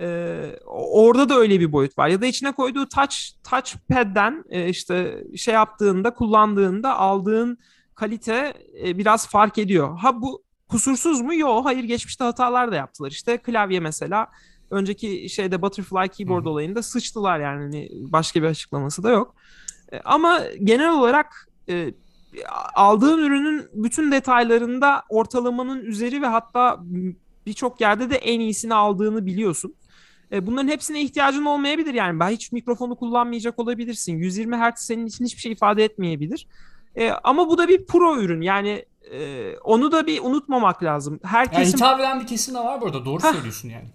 Ee, 0.00 0.56
orada 0.66 1.28
da 1.28 1.34
öyle 1.34 1.60
bir 1.60 1.72
boyut 1.72 1.98
var. 1.98 2.08
Ya 2.08 2.22
da 2.22 2.26
içine 2.26 2.52
koyduğu 2.52 2.88
touch 2.88 3.16
touchpad'den 3.50 4.44
e, 4.50 4.68
işte 4.68 5.24
şey 5.36 5.54
yaptığında, 5.54 6.14
kullandığında 6.14 6.98
aldığın 6.98 7.58
kalite 7.94 8.54
e, 8.84 8.98
biraz 8.98 9.28
fark 9.28 9.58
ediyor. 9.58 9.98
Ha 9.98 10.22
bu 10.22 10.42
kusursuz 10.68 11.20
mu? 11.20 11.34
Yok. 11.34 11.64
Hayır 11.64 11.84
geçmişte 11.84 12.24
hatalar 12.24 12.72
da 12.72 12.76
yaptılar. 12.76 13.10
İşte 13.10 13.38
klavye 13.38 13.80
mesela 13.80 14.26
önceki 14.70 15.28
şeyde 15.28 15.62
Butterfly 15.62 16.08
Keyboard 16.08 16.44
hmm. 16.44 16.50
olayında 16.50 16.82
sıçtılar 16.82 17.40
yani 17.40 17.62
hani 17.62 17.88
başka 17.92 18.42
bir 18.42 18.46
açıklaması 18.46 19.02
da 19.02 19.10
yok. 19.10 19.34
E, 19.92 20.00
ama 20.04 20.40
genel 20.64 20.92
olarak 20.92 21.48
e, 21.68 21.94
aldığın 22.74 23.18
ürünün 23.18 23.68
bütün 23.74 24.12
detaylarında 24.12 25.02
ortalamanın 25.08 25.84
üzeri 25.84 26.22
ve 26.22 26.26
hatta 26.26 26.80
birçok 27.46 27.80
yerde 27.80 28.10
de 28.10 28.16
en 28.16 28.40
iyisini 28.40 28.74
aldığını 28.74 29.26
biliyorsun. 29.26 29.74
E, 30.32 30.46
bunların 30.46 30.68
hepsine 30.68 31.02
ihtiyacın 31.02 31.44
olmayabilir 31.44 31.94
yani. 31.94 32.20
Ben 32.20 32.30
hiç 32.30 32.52
mikrofonu 32.52 32.96
kullanmayacak 32.96 33.58
olabilirsin. 33.58 34.18
120 34.18 34.56
Hz 34.56 34.78
senin 34.78 35.06
için 35.06 35.24
hiçbir 35.24 35.40
şey 35.40 35.52
ifade 35.52 35.84
etmeyebilir. 35.84 36.46
E, 36.96 37.10
ama 37.10 37.48
bu 37.48 37.58
da 37.58 37.68
bir 37.68 37.86
pro 37.86 38.18
ürün. 38.18 38.40
Yani 38.40 38.84
onu 39.64 39.92
da 39.92 40.06
bir 40.06 40.20
unutmamak 40.22 40.82
lazım. 40.82 41.20
Herkesin... 41.22 41.62
Yani 41.62 41.72
hitap 41.72 42.00
eden 42.00 42.20
bir 42.20 42.26
kesim 42.26 42.54
de 42.54 42.58
var 42.58 42.80
burada. 42.80 43.04
Doğru 43.04 43.22
Heh. 43.22 43.32
söylüyorsun 43.32 43.68
yani. 43.68 43.88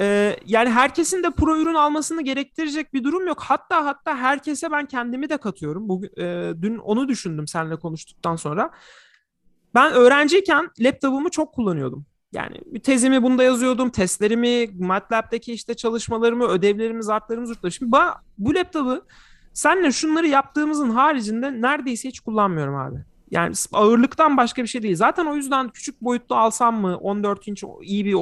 Ee, 0.00 0.36
yani 0.46 0.70
herkesin 0.70 1.22
de 1.22 1.30
pro 1.30 1.56
ürün 1.56 1.74
almasını 1.74 2.22
gerektirecek 2.22 2.94
bir 2.94 3.04
durum 3.04 3.26
yok. 3.26 3.40
Hatta 3.40 3.86
hatta 3.86 4.16
herkese 4.16 4.70
ben 4.70 4.86
kendimi 4.86 5.28
de 5.28 5.36
katıyorum. 5.36 5.88
Bugün 5.88 6.10
e, 6.16 6.52
dün 6.62 6.78
onu 6.78 7.08
düşündüm 7.08 7.46
seninle 7.46 7.76
konuştuktan 7.76 8.36
sonra. 8.36 8.70
Ben 9.74 9.92
öğrenciyken 9.92 10.70
laptopumu 10.80 11.30
çok 11.30 11.54
kullanıyordum. 11.54 12.06
Yani 12.32 12.80
tezimi 12.82 13.22
bunda 13.22 13.42
yazıyordum, 13.42 13.90
testlerimi, 13.90 14.68
MATLAB'deki 14.78 15.52
işte 15.52 15.74
çalışmalarımı, 15.74 16.46
ödevlerimi, 16.46 17.02
zartlarımı, 17.02 17.46
zurtlarımı. 17.46 17.72
Şimdi 17.72 17.92
ben 17.92 18.08
bu 18.38 18.54
laptopu 18.54 19.04
senle 19.52 19.92
şunları 19.92 20.26
yaptığımızın 20.26 20.90
haricinde 20.90 21.60
neredeyse 21.62 22.08
hiç 22.08 22.20
kullanmıyorum 22.20 22.74
abi. 22.74 23.04
Yani 23.30 23.54
ağırlıktan 23.72 24.36
başka 24.36 24.62
bir 24.62 24.68
şey 24.68 24.82
değil. 24.82 24.96
Zaten 24.96 25.26
o 25.26 25.36
yüzden 25.36 25.68
küçük 25.68 26.00
boyutlu 26.00 26.36
alsam 26.36 26.80
mı 26.80 26.96
14 26.96 27.48
inç 27.48 27.64
iyi 27.82 28.04
bir 28.04 28.14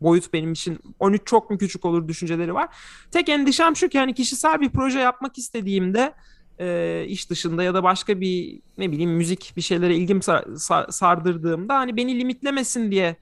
boyut 0.00 0.32
benim 0.32 0.52
için 0.52 0.78
13 0.98 1.22
çok 1.24 1.50
mu 1.50 1.58
küçük 1.58 1.84
olur 1.84 2.08
düşünceleri 2.08 2.54
var. 2.54 2.68
Tek 3.10 3.28
endişem 3.28 3.76
şu 3.76 3.88
ki 3.88 3.98
hani 3.98 4.14
kişisel 4.14 4.60
bir 4.60 4.70
proje 4.70 4.98
yapmak 4.98 5.38
istediğimde 5.38 6.14
e, 6.58 7.04
iş 7.08 7.30
dışında 7.30 7.62
ya 7.62 7.74
da 7.74 7.82
başka 7.82 8.20
bir 8.20 8.60
ne 8.78 8.92
bileyim 8.92 9.10
müzik 9.10 9.52
bir 9.56 9.62
şeylere 9.62 9.96
ilgim 9.96 10.22
sar, 10.22 10.44
sar, 10.56 10.86
sardırdığımda 10.90 11.74
hani 11.74 11.96
beni 11.96 12.20
limitlemesin 12.20 12.90
diye 12.90 13.16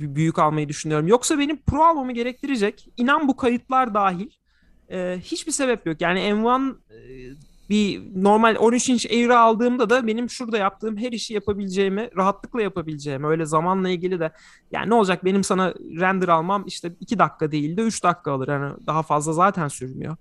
büyük 0.00 0.38
almayı 0.38 0.68
düşünüyorum. 0.68 1.08
Yoksa 1.08 1.38
benim 1.38 1.56
pro 1.56 1.82
almamı 1.82 2.12
gerektirecek 2.12 2.88
inan 2.96 3.28
bu 3.28 3.36
kayıtlar 3.36 3.94
dahil 3.94 4.30
e, 4.90 5.18
hiçbir 5.22 5.52
sebep 5.52 5.86
yok. 5.86 6.00
Yani 6.00 6.20
M1 6.20 6.74
e, 6.90 6.96
bir 7.68 8.02
normal 8.14 8.56
13 8.58 8.88
inç 8.88 9.06
Air'i 9.06 9.34
aldığımda 9.34 9.90
da 9.90 10.06
benim 10.06 10.30
şurada 10.30 10.58
yaptığım 10.58 10.96
her 10.96 11.12
işi 11.12 11.34
yapabileceğimi, 11.34 12.10
rahatlıkla 12.16 12.62
yapabileceğimi, 12.62 13.26
öyle 13.26 13.44
zamanla 13.44 13.88
ilgili 13.88 14.20
de 14.20 14.32
yani 14.72 14.90
ne 14.90 14.94
olacak 14.94 15.24
benim 15.24 15.44
sana 15.44 15.74
render 16.00 16.28
almam 16.28 16.64
işte 16.66 16.92
2 17.00 17.18
dakika 17.18 17.52
değil 17.52 17.76
de 17.76 17.82
3 17.82 18.04
dakika 18.04 18.32
alır. 18.32 18.48
Yani 18.48 18.72
daha 18.86 19.02
fazla 19.02 19.32
zaten 19.32 19.68
sürmüyor. 19.68 20.16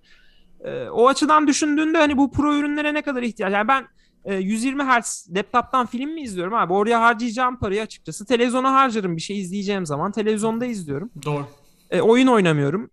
Ee, 0.60 0.89
o 0.89 1.07
açıdan 1.07 1.47
düşündüğünde 1.47 1.97
hani 1.97 2.17
bu 2.17 2.31
pro 2.31 2.55
ürünlere 2.55 2.93
ne 2.93 3.01
kadar 3.01 3.23
ihtiyaç? 3.23 3.53
Yani 3.53 3.67
ben 3.67 3.88
120 4.25 4.83
e, 4.83 4.86
Hz 4.86 5.27
laptoptan 5.36 5.86
film 5.86 6.13
mi 6.13 6.21
izliyorum 6.21 6.53
abi? 6.53 6.73
Oraya 6.73 7.01
harcayacağım 7.01 7.60
parayı 7.60 7.81
açıkçası 7.81 8.25
televizyona 8.25 8.73
harcarım 8.73 9.15
bir 9.15 9.21
şey 9.21 9.39
izleyeceğim 9.39 9.86
zaman. 9.86 10.12
Televizyonda 10.12 10.65
izliyorum. 10.65 11.10
Doğru. 11.25 11.45
E, 11.89 12.01
oyun 12.01 12.27
oynamıyorum. 12.27 12.89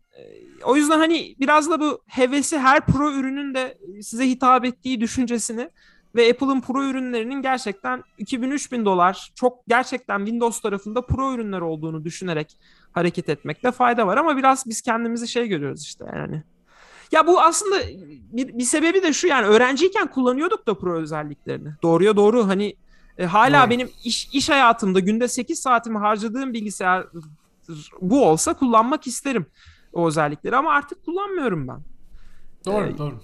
O 0.65 0.77
yüzden 0.77 0.99
hani 0.99 1.37
biraz 1.41 1.71
da 1.71 1.81
bu 1.81 2.03
hevesi 2.07 2.59
her 2.59 2.87
pro 2.87 3.13
ürünün 3.13 3.55
de 3.55 3.79
size 4.03 4.29
hitap 4.29 4.65
ettiği 4.65 5.01
düşüncesini 5.01 5.71
ve 6.15 6.31
Apple'ın 6.31 6.61
pro 6.61 6.85
ürünlerinin 6.85 7.43
gerçekten 7.43 8.03
2000-3000 8.19 8.85
dolar 8.85 9.33
çok 9.35 9.67
gerçekten 9.69 10.19
Windows 10.19 10.61
tarafında 10.61 11.01
pro 11.03 11.35
ürünler 11.35 11.61
olduğunu 11.61 12.05
düşünerek 12.05 12.57
hareket 12.93 13.29
etmekte 13.29 13.71
fayda 13.71 14.07
var 14.07 14.17
ama 14.17 14.37
biraz 14.37 14.67
biz 14.67 14.81
kendimizi 14.81 15.29
şey 15.29 15.49
görüyoruz 15.49 15.83
işte 15.83 16.05
yani 16.15 16.43
ya 17.13 17.27
bu 17.27 17.41
aslında 17.41 17.77
bir, 18.33 18.59
bir 18.59 18.65
sebebi 18.65 19.03
de 19.03 19.13
şu 19.13 19.27
yani 19.27 19.47
öğrenciyken 19.47 20.07
kullanıyorduk 20.07 20.67
da 20.67 20.79
pro 20.79 21.01
özelliklerini. 21.01 21.69
Doğruya 21.83 22.17
doğru 22.17 22.49
hani 22.49 22.77
e, 23.19 23.25
hala 23.25 23.63
doğru. 23.63 23.71
benim 23.71 23.91
iş, 24.05 24.29
iş 24.33 24.49
hayatımda 24.49 25.01
günde 25.01 25.29
8 25.29 25.59
saatimi 25.59 25.99
harcadığım 25.99 26.53
bilgisayar 26.53 27.07
bu 28.01 28.27
olsa 28.27 28.55
kullanmak 28.55 29.07
isterim 29.07 29.47
o 29.95 30.09
özellikleri 30.09 30.57
ama 30.57 30.71
artık 30.71 31.05
kullanmıyorum 31.05 31.69
ben. 31.69 31.81
Doğru 32.67 32.87
ee, 32.87 32.99
doğru. 32.99 33.15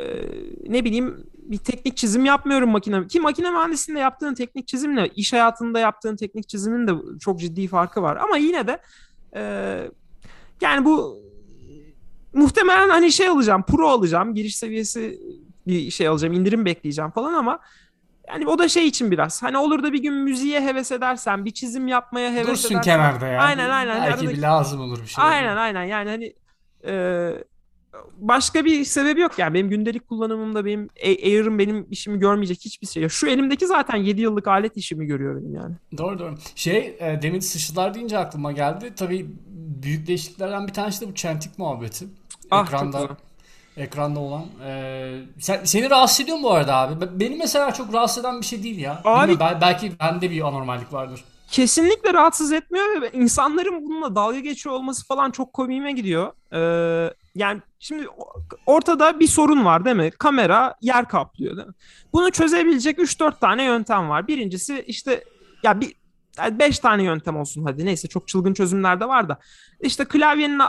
E, 0.00 0.28
ne 0.68 0.84
bileyim 0.84 1.26
bir 1.36 1.58
teknik 1.58 1.96
çizim 1.96 2.24
yapmıyorum 2.24 2.70
makine. 2.70 3.06
Ki 3.06 3.20
makine 3.20 3.50
mühendisliğinde 3.50 4.00
yaptığın 4.00 4.34
teknik 4.34 4.68
çizimle 4.68 5.08
iş 5.16 5.32
hayatında 5.32 5.78
yaptığın 5.78 6.16
teknik 6.16 6.48
çizimin 6.48 6.88
de 6.88 6.92
çok 7.20 7.40
ciddi 7.40 7.68
farkı 7.68 8.02
var. 8.02 8.16
Ama 8.16 8.36
yine 8.36 8.66
de 8.66 8.78
e, 9.36 9.42
yani 10.60 10.84
bu 10.84 11.22
muhtemelen 12.32 12.88
hani 12.88 13.12
şey 13.12 13.28
alacağım, 13.28 13.62
pro 13.62 13.88
alacağım, 13.88 14.34
giriş 14.34 14.56
seviyesi 14.56 15.20
bir 15.66 15.90
şey 15.90 16.08
alacağım, 16.08 16.34
indirim 16.34 16.64
bekleyeceğim 16.64 17.10
falan 17.10 17.34
ama 17.34 17.58
yani 18.28 18.46
o 18.46 18.58
da 18.58 18.68
şey 18.68 18.86
için 18.86 19.10
biraz. 19.10 19.42
Hani 19.42 19.58
olur 19.58 19.82
da 19.82 19.92
bir 19.92 20.02
gün 20.02 20.14
müziğe 20.14 20.60
heves 20.60 20.92
edersen, 20.92 21.44
bir 21.44 21.50
çizim 21.50 21.88
yapmaya 21.88 22.32
heves 22.32 22.46
Dursun 22.46 22.68
edersen. 22.68 22.82
kenarda 22.82 23.26
ya. 23.26 23.40
Aynen 23.40 23.70
aynen. 23.70 24.00
Belki 24.00 24.14
Aradaki... 24.14 24.28
bir 24.28 24.42
lazım 24.42 24.80
olur 24.80 25.02
bir 25.02 25.06
şey. 25.06 25.24
Aynen 25.24 25.56
aynen 25.56 25.84
yani 25.84 26.10
hani 26.10 26.34
e, 26.86 27.30
başka 28.16 28.64
bir 28.64 28.84
sebebi 28.84 29.20
yok 29.20 29.38
yani 29.38 29.54
benim 29.54 29.70
gündelik 29.70 30.08
kullanımımda 30.08 30.64
benim 30.64 30.88
Air'ım 31.04 31.58
benim 31.58 31.86
işimi 31.90 32.18
görmeyecek 32.18 32.58
hiçbir 32.60 32.86
şey. 32.86 33.08
Şu 33.08 33.26
elimdeki 33.26 33.66
zaten 33.66 33.96
7 33.96 34.20
yıllık 34.20 34.48
alet 34.48 34.76
işimi 34.76 35.06
görüyor 35.06 35.36
benim 35.36 35.54
yani. 35.54 35.74
Doğru 35.98 36.18
doğru. 36.18 36.34
Şey 36.54 36.96
e, 37.00 37.22
demin 37.22 37.40
sıçılar 37.40 37.94
deyince 37.94 38.18
aklıma 38.18 38.52
geldi. 38.52 38.92
Tabii 38.96 39.26
büyük 39.82 40.06
değişikliklerden 40.06 40.66
bir 40.66 40.72
tanesi 40.72 41.00
de 41.00 41.08
bu 41.08 41.14
çentik 41.14 41.58
muhabbeti. 41.58 42.06
Ah, 42.50 42.66
ekranda 42.66 43.16
ekranda 43.76 44.20
olan. 44.20 44.44
Ee, 44.66 45.20
sen, 45.40 45.64
seni 45.64 45.90
rahatsız 45.90 46.20
ediyor 46.20 46.36
mu 46.36 46.42
bu 46.42 46.50
arada 46.50 46.76
abi? 46.76 47.20
Beni 47.20 47.36
mesela 47.36 47.74
çok 47.74 47.94
rahatsız 47.94 48.24
eden 48.24 48.40
bir 48.40 48.46
şey 48.46 48.62
değil 48.62 48.78
ya. 48.78 49.00
Abi, 49.04 49.40
ben, 49.40 49.60
belki 49.60 49.92
bende 50.00 50.30
bir 50.30 50.40
anormallik 50.40 50.92
vardır. 50.92 51.24
Kesinlikle 51.50 52.12
rahatsız 52.12 52.52
etmiyor 52.52 53.02
ve 53.02 53.10
insanların 53.12 53.84
bununla 53.86 54.14
dalga 54.14 54.38
geçiyor 54.38 54.74
olması 54.74 55.06
falan 55.06 55.30
çok 55.30 55.52
komiğime 55.52 55.92
gidiyor. 55.92 56.32
Ee, 56.52 57.14
yani 57.34 57.62
şimdi 57.78 58.06
ortada 58.66 59.20
bir 59.20 59.26
sorun 59.26 59.64
var 59.64 59.84
değil 59.84 59.96
mi? 59.96 60.10
Kamera 60.10 60.74
yer 60.80 61.08
kaplıyor 61.08 61.56
değil 61.56 61.68
mi? 61.68 61.74
Bunu 62.12 62.30
çözebilecek 62.30 62.98
3-4 62.98 63.38
tane 63.40 63.64
yöntem 63.64 64.08
var. 64.08 64.28
Birincisi 64.28 64.84
işte 64.86 65.24
ya 65.62 65.80
bir 65.80 65.94
yani 66.38 66.58
beş 66.58 66.78
tane 66.78 67.02
yöntem 67.02 67.36
olsun 67.36 67.64
hadi 67.64 67.84
neyse 67.86 68.08
çok 68.08 68.28
çılgın 68.28 68.54
çözümler 68.54 69.00
de 69.00 69.08
var 69.08 69.28
da 69.28 69.38
işte 69.80 70.04
klavyenin 70.04 70.60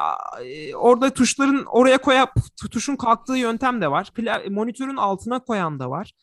e, 0.43 0.75
orada 0.75 1.09
tuşların 1.09 1.65
oraya 1.65 1.97
koyup 1.97 2.29
tuşun 2.71 2.95
kalktığı 2.95 3.37
yöntem 3.37 3.81
de 3.81 3.91
var. 3.91 4.11
Klavye, 4.15 4.49
monitörün 4.49 4.97
altına 4.97 5.39
koyan 5.39 5.79
da 5.79 5.89
var. 5.89 6.13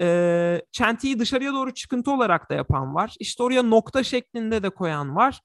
E, 0.00 0.62
çentiyi 0.72 1.18
dışarıya 1.18 1.52
doğru 1.52 1.74
çıkıntı 1.74 2.10
olarak 2.10 2.50
da 2.50 2.54
yapan 2.54 2.94
var. 2.94 3.14
İşte 3.18 3.42
oraya 3.42 3.62
nokta 3.62 4.02
şeklinde 4.02 4.62
de 4.62 4.70
koyan 4.70 5.16
var. 5.16 5.40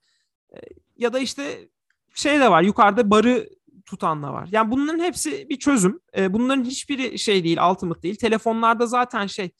E, 0.54 0.58
ya 0.96 1.12
da 1.12 1.18
işte 1.18 1.68
şey 2.14 2.40
de 2.40 2.50
var 2.50 2.62
yukarıda 2.62 3.10
barı 3.10 3.48
tutan 3.86 4.22
da 4.22 4.32
var. 4.32 4.48
Yani 4.52 4.70
bunların 4.70 5.04
hepsi 5.04 5.48
bir 5.48 5.58
çözüm. 5.58 6.00
E, 6.16 6.32
bunların 6.32 6.64
hiçbiri 6.64 7.18
şey 7.18 7.44
değil, 7.44 7.58
ultimate 7.70 8.02
değil. 8.02 8.16
Telefonlarda 8.16 8.86
zaten 8.86 9.26
şey 9.26 9.50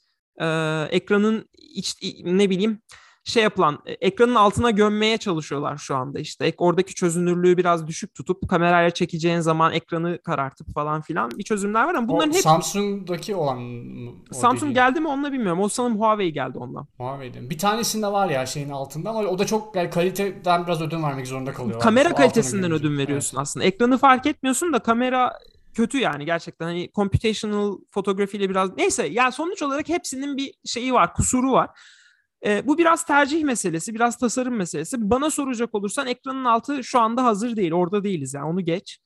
e, 0.41 0.47
ekranın 0.91 1.49
iç, 1.59 1.95
ne 2.25 2.51
bileyim 2.51 2.81
şey 3.27 3.43
yapılan 3.43 3.79
e, 3.87 3.93
ekranın 3.93 4.35
altına 4.35 4.71
gömmeye 4.71 5.19
çalışıyorlar 5.19 5.77
şu 5.77 5.97
anda 5.97 6.19
işte. 6.21 6.55
Oradaki 6.59 6.95
çözünürlüğü 6.95 7.57
biraz 7.57 7.87
düşük 7.87 8.15
tutup 8.15 8.49
kamerayla 8.49 8.91
çekeceğin 8.91 9.41
zaman 9.41 9.73
ekranı 9.73 10.19
karartıp 10.23 10.75
falan 10.75 11.01
filan 11.01 11.31
bir 11.31 11.43
çözümler 11.43 11.85
var 11.85 11.95
ama 11.95 12.09
bunların 12.09 12.33
hep 12.33 12.41
Samsung'daki 12.41 13.35
olan 13.35 13.59
Samsung 14.33 14.71
dediğin. 14.71 14.75
geldi 14.75 15.01
mi 15.01 15.09
onunla 15.09 15.33
bilmiyorum. 15.33 15.61
O 15.61 15.69
sanırım 15.69 16.01
Huawei 16.01 16.33
geldi 16.33 16.59
ondan. 16.59 16.87
Huawei'den. 16.97 17.51
Bir 17.51 17.59
tanesinde 17.59 18.07
var 18.07 18.29
ya 18.29 18.47
şeyin 18.47 18.71
altında 18.71 19.11
ama 19.11 19.19
o 19.19 19.39
da 19.39 19.47
çok 19.47 19.77
yani 19.77 19.91
kaliteden 19.91 20.67
biraz 20.67 20.83
ödün 20.83 21.03
vermek 21.03 21.27
zorunda 21.27 21.53
kalıyor. 21.53 21.81
Kamera 21.81 22.15
kalitesinden 22.15 22.73
ödün 22.73 22.99
veriyorsun 22.99 23.37
evet. 23.37 23.43
aslında. 23.43 23.67
Ekranı 23.67 23.99
fark 23.99 24.27
etmiyorsun 24.27 24.73
da 24.73 24.79
kamera 24.79 25.39
kötü 25.75 25.99
yani 25.99 26.25
gerçekten 26.25 26.67
hani 26.67 26.91
computational 26.95 27.79
fotoğrafıyla 27.91 28.51
biraz 28.51 28.77
neyse 28.77 29.07
yani 29.07 29.33
sonuç 29.33 29.63
olarak 29.63 29.89
hepsinin 29.89 30.37
bir 30.37 30.55
şeyi 30.65 30.93
var 30.93 31.15
kusuru 31.15 31.53
var. 31.53 31.71
E, 32.45 32.67
bu 32.67 32.79
biraz 32.79 33.05
tercih 33.05 33.45
meselesi, 33.45 33.95
biraz 33.95 34.19
tasarım 34.19 34.57
meselesi. 34.57 35.11
Bana 35.11 35.31
soracak 35.31 35.75
olursan 35.75 36.07
ekranın 36.07 36.45
altı 36.45 36.85
şu 36.85 37.01
anda 37.01 37.25
hazır 37.25 37.57
değil, 37.57 37.73
orada 37.73 38.05
değiliz 38.05 38.35
yani 38.35 38.47
onu 38.47 38.65
geç. 38.65 38.99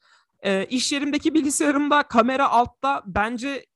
E, 0.43 0.67
iş 0.67 0.93
yerimdeki 0.93 1.35
bilgisayarımda 1.35 2.03
kamera 2.03 2.49
altta 2.51 3.03
bence 3.07 3.67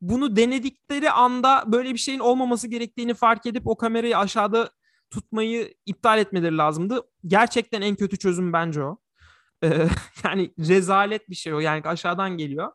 bunu 0.00 0.36
denedikleri 0.36 1.10
anda 1.10 1.64
böyle 1.66 1.92
bir 1.92 1.98
şeyin 1.98 2.18
olmaması 2.18 2.68
gerektiğini 2.68 3.14
fark 3.14 3.46
edip 3.46 3.66
o 3.66 3.76
kamerayı 3.76 4.18
aşağıda 4.18 4.70
tutmayı 5.10 5.74
iptal 5.86 6.18
etmeleri 6.18 6.56
lazımdı. 6.56 7.02
Gerçekten 7.26 7.82
en 7.82 7.96
kötü 7.96 8.18
çözüm 8.18 8.52
bence 8.52 8.82
o. 8.82 8.98
Ee, 9.64 9.88
yani 10.24 10.54
rezalet 10.58 11.30
bir 11.30 11.34
şey 11.34 11.54
o 11.54 11.60
yani 11.60 11.82
aşağıdan 11.84 12.30
geliyor. 12.36 12.72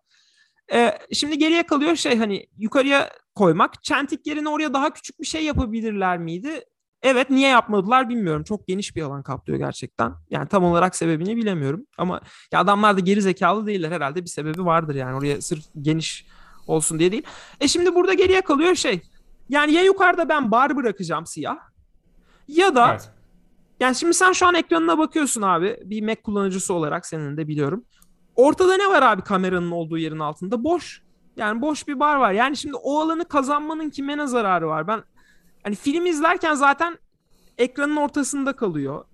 Ee, 0.74 0.98
şimdi 1.14 1.38
geriye 1.38 1.66
kalıyor 1.66 1.96
şey 1.96 2.18
hani 2.18 2.48
yukarıya 2.58 3.10
koymak. 3.36 3.84
Çentik 3.84 4.28
yerine 4.28 4.50
oraya 4.50 4.74
daha 4.74 4.94
küçük 4.94 5.20
bir 5.20 5.26
şey 5.26 5.44
yapabilirler 5.44 6.18
miydi? 6.18 6.66
Evet 7.02 7.30
niye 7.30 7.50
yapmadılar 7.50 8.10
bilmiyorum. 8.10 8.44
Çok 8.44 8.68
geniş 8.68 8.96
bir 8.96 9.02
alan 9.02 9.24
kaplıyor 9.24 9.60
gerçekten. 9.60 10.14
Yani 10.30 10.48
tam 10.48 10.64
olarak 10.64 10.96
sebebini 10.96 11.38
bilemiyorum. 11.38 11.86
Ama 11.98 12.22
ya 12.52 12.60
adamlar 12.60 12.96
da 12.96 13.00
geri 13.00 13.22
zekalı 13.22 13.66
değiller. 13.66 13.92
Herhalde 13.92 14.22
bir 14.22 14.30
sebebi 14.30 14.66
vardır 14.66 14.96
yani. 14.96 15.16
Oraya 15.16 15.42
sırf 15.42 15.64
geniş 15.82 16.26
olsun 16.68 17.00
diye 17.00 17.12
değil. 17.12 17.24
E 17.62 17.68
şimdi 17.68 17.96
burada 17.96 18.14
geriye 18.14 18.42
kalıyor 18.42 18.76
şey. 18.76 19.02
Yani 19.50 19.74
ya 19.74 19.84
yukarıda 19.84 20.30
ben 20.30 20.52
bar 20.52 20.76
bırakacağım 20.76 21.26
siyah. 21.26 21.58
Ya 22.48 22.76
da 22.76 22.92
evet. 22.92 23.10
yani 23.80 23.96
şimdi 23.96 24.14
sen 24.14 24.32
şu 24.32 24.48
an 24.48 24.56
ekranına 24.56 24.98
bakıyorsun 24.98 25.42
abi. 25.42 25.78
Bir 25.86 26.02
Mac 26.02 26.22
kullanıcısı 26.22 26.74
olarak 26.74 27.06
senin 27.06 27.38
de 27.38 27.48
biliyorum. 27.48 27.86
Ortada 28.36 28.78
ne 28.78 28.88
var 28.88 29.02
abi 29.02 29.22
kameranın 29.22 29.72
olduğu 29.72 29.98
yerin 29.98 30.20
altında? 30.20 30.64
Boş. 30.64 31.05
Yani 31.36 31.62
boş 31.62 31.88
bir 31.88 32.00
bar 32.00 32.16
var. 32.16 32.32
Yani 32.32 32.58
şimdi 32.58 32.76
o 32.76 33.00
alanı 33.00 33.26
kazanmanın 33.26 33.90
kime 33.90 34.18
ne 34.18 34.28
zararı 34.28 34.68
var? 34.68 34.88
Ben 34.88 35.04
hani 35.64 35.76
film 35.76 36.06
izlerken 36.06 36.54
zaten 36.54 36.98
ekranın 37.58 37.96
ortasında 37.96 38.54
kalıyor. 38.54 39.06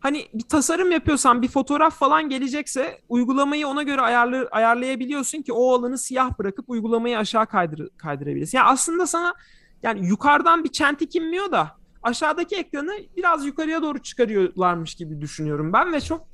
Hani 0.00 0.28
bir 0.34 0.48
tasarım 0.48 0.90
yapıyorsan 0.90 1.42
bir 1.42 1.48
fotoğraf 1.48 1.98
falan 1.98 2.28
gelecekse 2.28 3.00
uygulamayı 3.08 3.66
ona 3.66 3.82
göre 3.82 4.00
ayarlı, 4.00 4.48
ayarlayabiliyorsun 4.50 5.42
ki 5.42 5.52
o 5.52 5.72
alanı 5.72 5.98
siyah 5.98 6.38
bırakıp 6.38 6.70
uygulamayı 6.70 7.18
aşağı 7.18 7.46
kaydır, 7.46 7.88
kaydırabilirsin. 7.96 8.58
Yani 8.58 8.68
aslında 8.68 9.06
sana 9.06 9.34
yani 9.82 10.06
yukarıdan 10.06 10.64
bir 10.64 10.68
çentik 10.68 11.16
inmiyor 11.16 11.52
da 11.52 11.76
aşağıdaki 12.02 12.56
ekranı 12.56 12.92
biraz 13.16 13.46
yukarıya 13.46 13.82
doğru 13.82 13.98
çıkarıyorlarmış 13.98 14.94
gibi 14.94 15.20
düşünüyorum 15.20 15.72
ben 15.72 15.92
ve 15.92 16.00
çok 16.00 16.28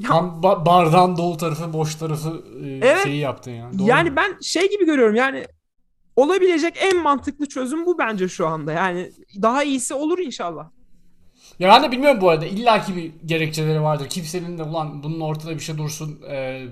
ya, 0.00 0.08
Tam 0.08 0.40
ba- 0.42 0.66
bardağın 0.66 1.16
dolu 1.16 1.36
tarafı 1.36 1.72
boş 1.72 1.94
tarafı 1.94 2.42
e, 2.64 2.68
evet, 2.68 3.02
şeyi 3.02 3.18
yaptın 3.18 3.50
yani. 3.50 3.78
Doğru 3.78 3.88
yani 3.88 4.10
mu? 4.10 4.16
ben 4.16 4.40
şey 4.42 4.70
gibi 4.70 4.86
görüyorum 4.86 5.14
yani 5.14 5.44
olabilecek 6.16 6.74
en 6.80 7.02
mantıklı 7.02 7.46
çözüm 7.46 7.86
bu 7.86 7.98
bence 7.98 8.28
şu 8.28 8.46
anda. 8.46 8.72
Yani 8.72 9.12
daha 9.42 9.64
iyisi 9.64 9.94
olur 9.94 10.18
inşallah. 10.18 10.70
Ya 11.58 11.68
ben 11.68 11.82
de 11.82 11.92
bilmiyorum 11.92 12.20
bu 12.20 12.30
arada. 12.30 12.46
İlla 12.46 12.82
ki 12.82 12.96
bir 12.96 13.12
gerekçeleri 13.26 13.82
vardır. 13.82 14.08
Kimsenin 14.08 14.58
de 14.58 14.62
ulan 14.62 15.02
bunun 15.02 15.20
ortada 15.20 15.54
bir 15.54 15.60
şey 15.60 15.78
dursun 15.78 16.22
e, 16.30 16.66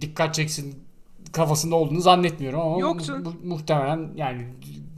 dikkat 0.00 0.34
çeksin 0.34 0.84
kafasında 1.32 1.76
olduğunu 1.76 2.00
zannetmiyorum 2.00 2.60
ama 2.60 2.78
Yok 2.78 3.08
mu, 3.08 3.18
mu, 3.18 3.34
muhtemelen 3.44 4.10
yani 4.16 4.48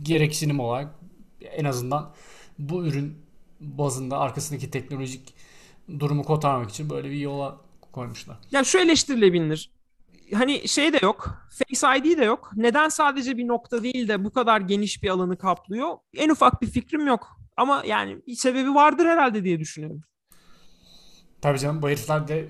gereksinim 0.02 0.60
olarak 0.60 0.94
en 1.40 1.64
azından 1.64 2.10
bu 2.58 2.86
ürün 2.86 3.14
bazında 3.60 4.18
arkasındaki 4.18 4.70
teknolojik 4.70 5.34
durumu 5.98 6.24
kotarmak 6.24 6.70
için 6.70 6.90
böyle 6.90 7.10
bir 7.10 7.16
yola 7.18 7.56
koymuşlar. 7.92 8.36
Ya 8.50 8.64
şu 8.64 8.78
eleştirilebilir. 8.78 9.70
hani 10.34 10.68
şey 10.68 10.92
de 10.92 10.98
yok. 11.02 11.38
Face 11.50 11.98
ID 11.98 12.18
de 12.18 12.24
yok. 12.24 12.50
Neden 12.56 12.88
sadece 12.88 13.36
bir 13.36 13.48
nokta 13.48 13.82
değil 13.82 14.08
de 14.08 14.24
bu 14.24 14.32
kadar 14.32 14.60
geniş 14.60 15.02
bir 15.02 15.08
alanı 15.08 15.38
kaplıyor? 15.38 15.96
En 16.14 16.30
ufak 16.30 16.62
bir 16.62 16.66
fikrim 16.66 17.06
yok. 17.06 17.40
Ama 17.56 17.82
yani 17.86 18.18
bir 18.26 18.34
sebebi 18.34 18.74
vardır 18.74 19.06
herhalde 19.06 19.44
diye 19.44 19.60
düşünüyorum. 19.60 20.00
Tabii 21.40 21.58
canım 21.58 21.82
bu 21.82 21.88
herifler 21.88 22.28
de 22.28 22.48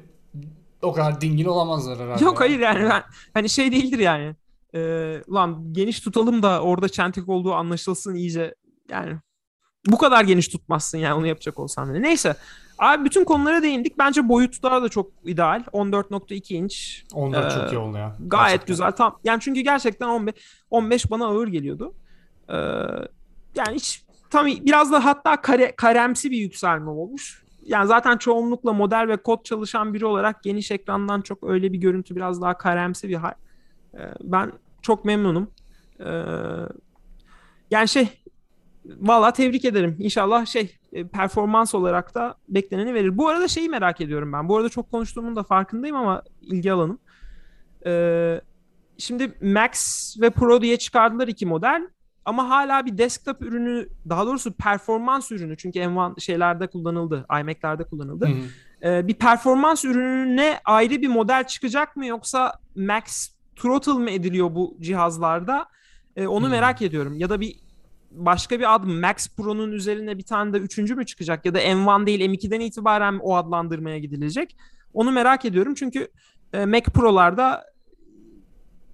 o 0.83 0.93
kadar 0.93 1.21
dingin 1.21 1.45
olamazlar 1.45 1.99
herhalde. 1.99 2.25
Yok 2.25 2.41
hayır 2.41 2.61
yani 2.61 2.89
ben 2.89 3.03
hani 3.35 3.49
şey 3.49 3.73
değildir 3.73 3.99
yani. 3.99 4.37
Ee, 4.75 5.23
ulan 5.27 5.73
geniş 5.73 6.01
tutalım 6.01 6.43
da 6.43 6.63
orada 6.63 6.89
çentik 6.89 7.29
olduğu 7.29 7.53
anlaşılsın 7.55 8.15
iyice. 8.15 8.55
Yani 8.91 9.17
bu 9.87 9.99
kadar 9.99 10.25
geniş 10.25 10.49
tutmazsın 10.49 10.99
yani 10.99 11.15
onu 11.15 11.27
yapacak 11.27 11.59
olsan 11.59 11.91
bile. 11.91 12.03
Neyse. 12.03 12.37
Abi 12.79 13.05
bütün 13.05 13.25
konulara 13.25 13.63
değindik. 13.63 13.99
Bence 13.99 14.29
boyutlar 14.29 14.83
da 14.83 14.89
çok 14.89 15.11
ideal. 15.25 15.63
14.2 15.73 16.55
inç. 16.55 17.05
Onlar 17.15 17.47
ee, 17.47 17.51
çok 17.51 17.73
iyi 17.73 17.79
oldu 17.79 17.97
ya. 17.97 18.17
Gayet 18.21 18.51
gerçekten. 18.51 18.67
güzel. 18.67 18.93
Tam 18.93 19.19
yani 19.25 19.41
çünkü 19.41 19.61
gerçekten 19.61 20.09
15 20.09 20.35
15 20.71 21.11
bana 21.11 21.27
ağır 21.27 21.49
geliyordu. 21.49 21.95
Ee, 22.49 22.55
yani 23.55 23.75
hiç 23.75 24.05
tam 24.31 24.47
biraz 24.47 24.93
da 24.93 25.05
hatta 25.05 25.41
kare, 25.41 25.77
karemsi 25.77 26.31
bir 26.31 26.37
yükselme 26.37 26.91
olmuş. 26.91 27.43
Yani 27.67 27.87
zaten 27.87 28.17
çoğunlukla 28.17 28.73
model 28.73 29.09
ve 29.09 29.17
kod 29.17 29.45
çalışan 29.45 29.95
biri 29.95 30.07
olarak 30.07 30.43
geniş 30.43 30.71
ekrandan 30.71 31.21
çok 31.21 31.45
öyle 31.45 31.73
bir 31.73 31.79
görüntü 31.79 32.17
biraz 32.17 32.43
daha 32.43 32.59
karemsi 32.59 33.09
bir 33.09 33.15
hal. 33.15 33.35
Ee, 33.95 33.99
ben 34.21 34.53
çok 34.83 35.05
memnunum. 35.05 35.51
Ee, 36.01 36.05
yani 37.71 37.89
şey 37.89 38.09
valla 38.85 39.33
tebrik 39.33 39.65
ederim. 39.65 39.97
İnşallah 39.99 40.47
şey 40.47 40.77
performans 41.05 41.75
olarak 41.75 42.15
da 42.15 42.35
bekleneni 42.49 42.95
verir. 42.95 43.19
Bu 43.19 43.29
arada 43.29 43.49
şeyi 43.49 43.69
merak 43.69 44.01
ediyorum 44.01 44.33
ben. 44.33 44.49
Bu 44.49 44.57
arada 44.57 44.69
çok 44.69 44.91
konuştuğumun 44.91 45.37
da 45.37 45.43
farkındayım 45.43 45.97
ama 45.97 46.23
ilgi 46.43 46.73
alanım. 46.73 46.99
Ee, 47.87 48.41
şimdi 48.99 49.33
Max 49.43 50.15
ve 50.21 50.31
Pro 50.31 50.63
diye 50.63 50.77
çıkardılar 50.77 51.29
iki 51.29 51.47
model. 51.47 51.89
Ama 52.25 52.49
hala 52.49 52.87
bir 52.87 52.99
desktop 52.99 53.43
ürünü, 53.43 53.89
daha 54.09 54.27
doğrusu 54.27 54.53
performans 54.53 55.33
ürünü 55.33 55.57
çünkü 55.57 55.79
M1 55.79 56.21
şeylerde 56.21 56.67
kullanıldı, 56.67 57.27
iMac'lerde 57.41 57.85
kullanıldı. 57.85 58.27
Hı 58.27 58.31
hı. 58.31 58.89
Ee, 58.89 59.09
bir 59.09 59.15
performans 59.15 59.85
ürününe 59.85 60.61
ayrı 60.65 61.03
bir 61.03 61.09
model 61.09 61.45
çıkacak 61.45 61.97
mı 61.97 62.07
yoksa 62.07 62.53
Max 62.77 63.29
throttle 63.57 63.93
mı 63.93 64.11
ediliyor 64.11 64.55
bu 64.55 64.77
cihazlarda? 64.81 65.67
Ee, 66.17 66.27
onu 66.27 66.45
hmm. 66.45 66.51
merak 66.51 66.83
ediyorum. 66.83 67.19
Ya 67.19 67.31
da 67.31 67.41
bir 67.41 67.66
başka 68.17 68.59
bir 68.59 68.75
ad 68.75 68.85
Max 68.85 69.29
Pro'nun 69.37 69.73
üzerine 69.73 70.19
bir 70.19 70.23
tane 70.23 70.53
de 70.53 70.59
üçüncü 70.59 70.95
mü 70.95 71.07
çıkacak 71.07 71.47
ya 71.47 71.55
da 71.55 71.63
M1 71.63 72.07
değil 72.07 72.21
M2'den 72.21 72.61
itibaren 72.61 73.19
o 73.23 73.37
adlandırmaya 73.37 73.99
gidilecek. 73.99 74.57
Onu 74.95 75.13
merak 75.13 75.45
ediyorum 75.45 75.75
çünkü 75.75 76.09
e, 76.53 76.67
Mac 76.67 76.85
Pro'larda 76.85 77.65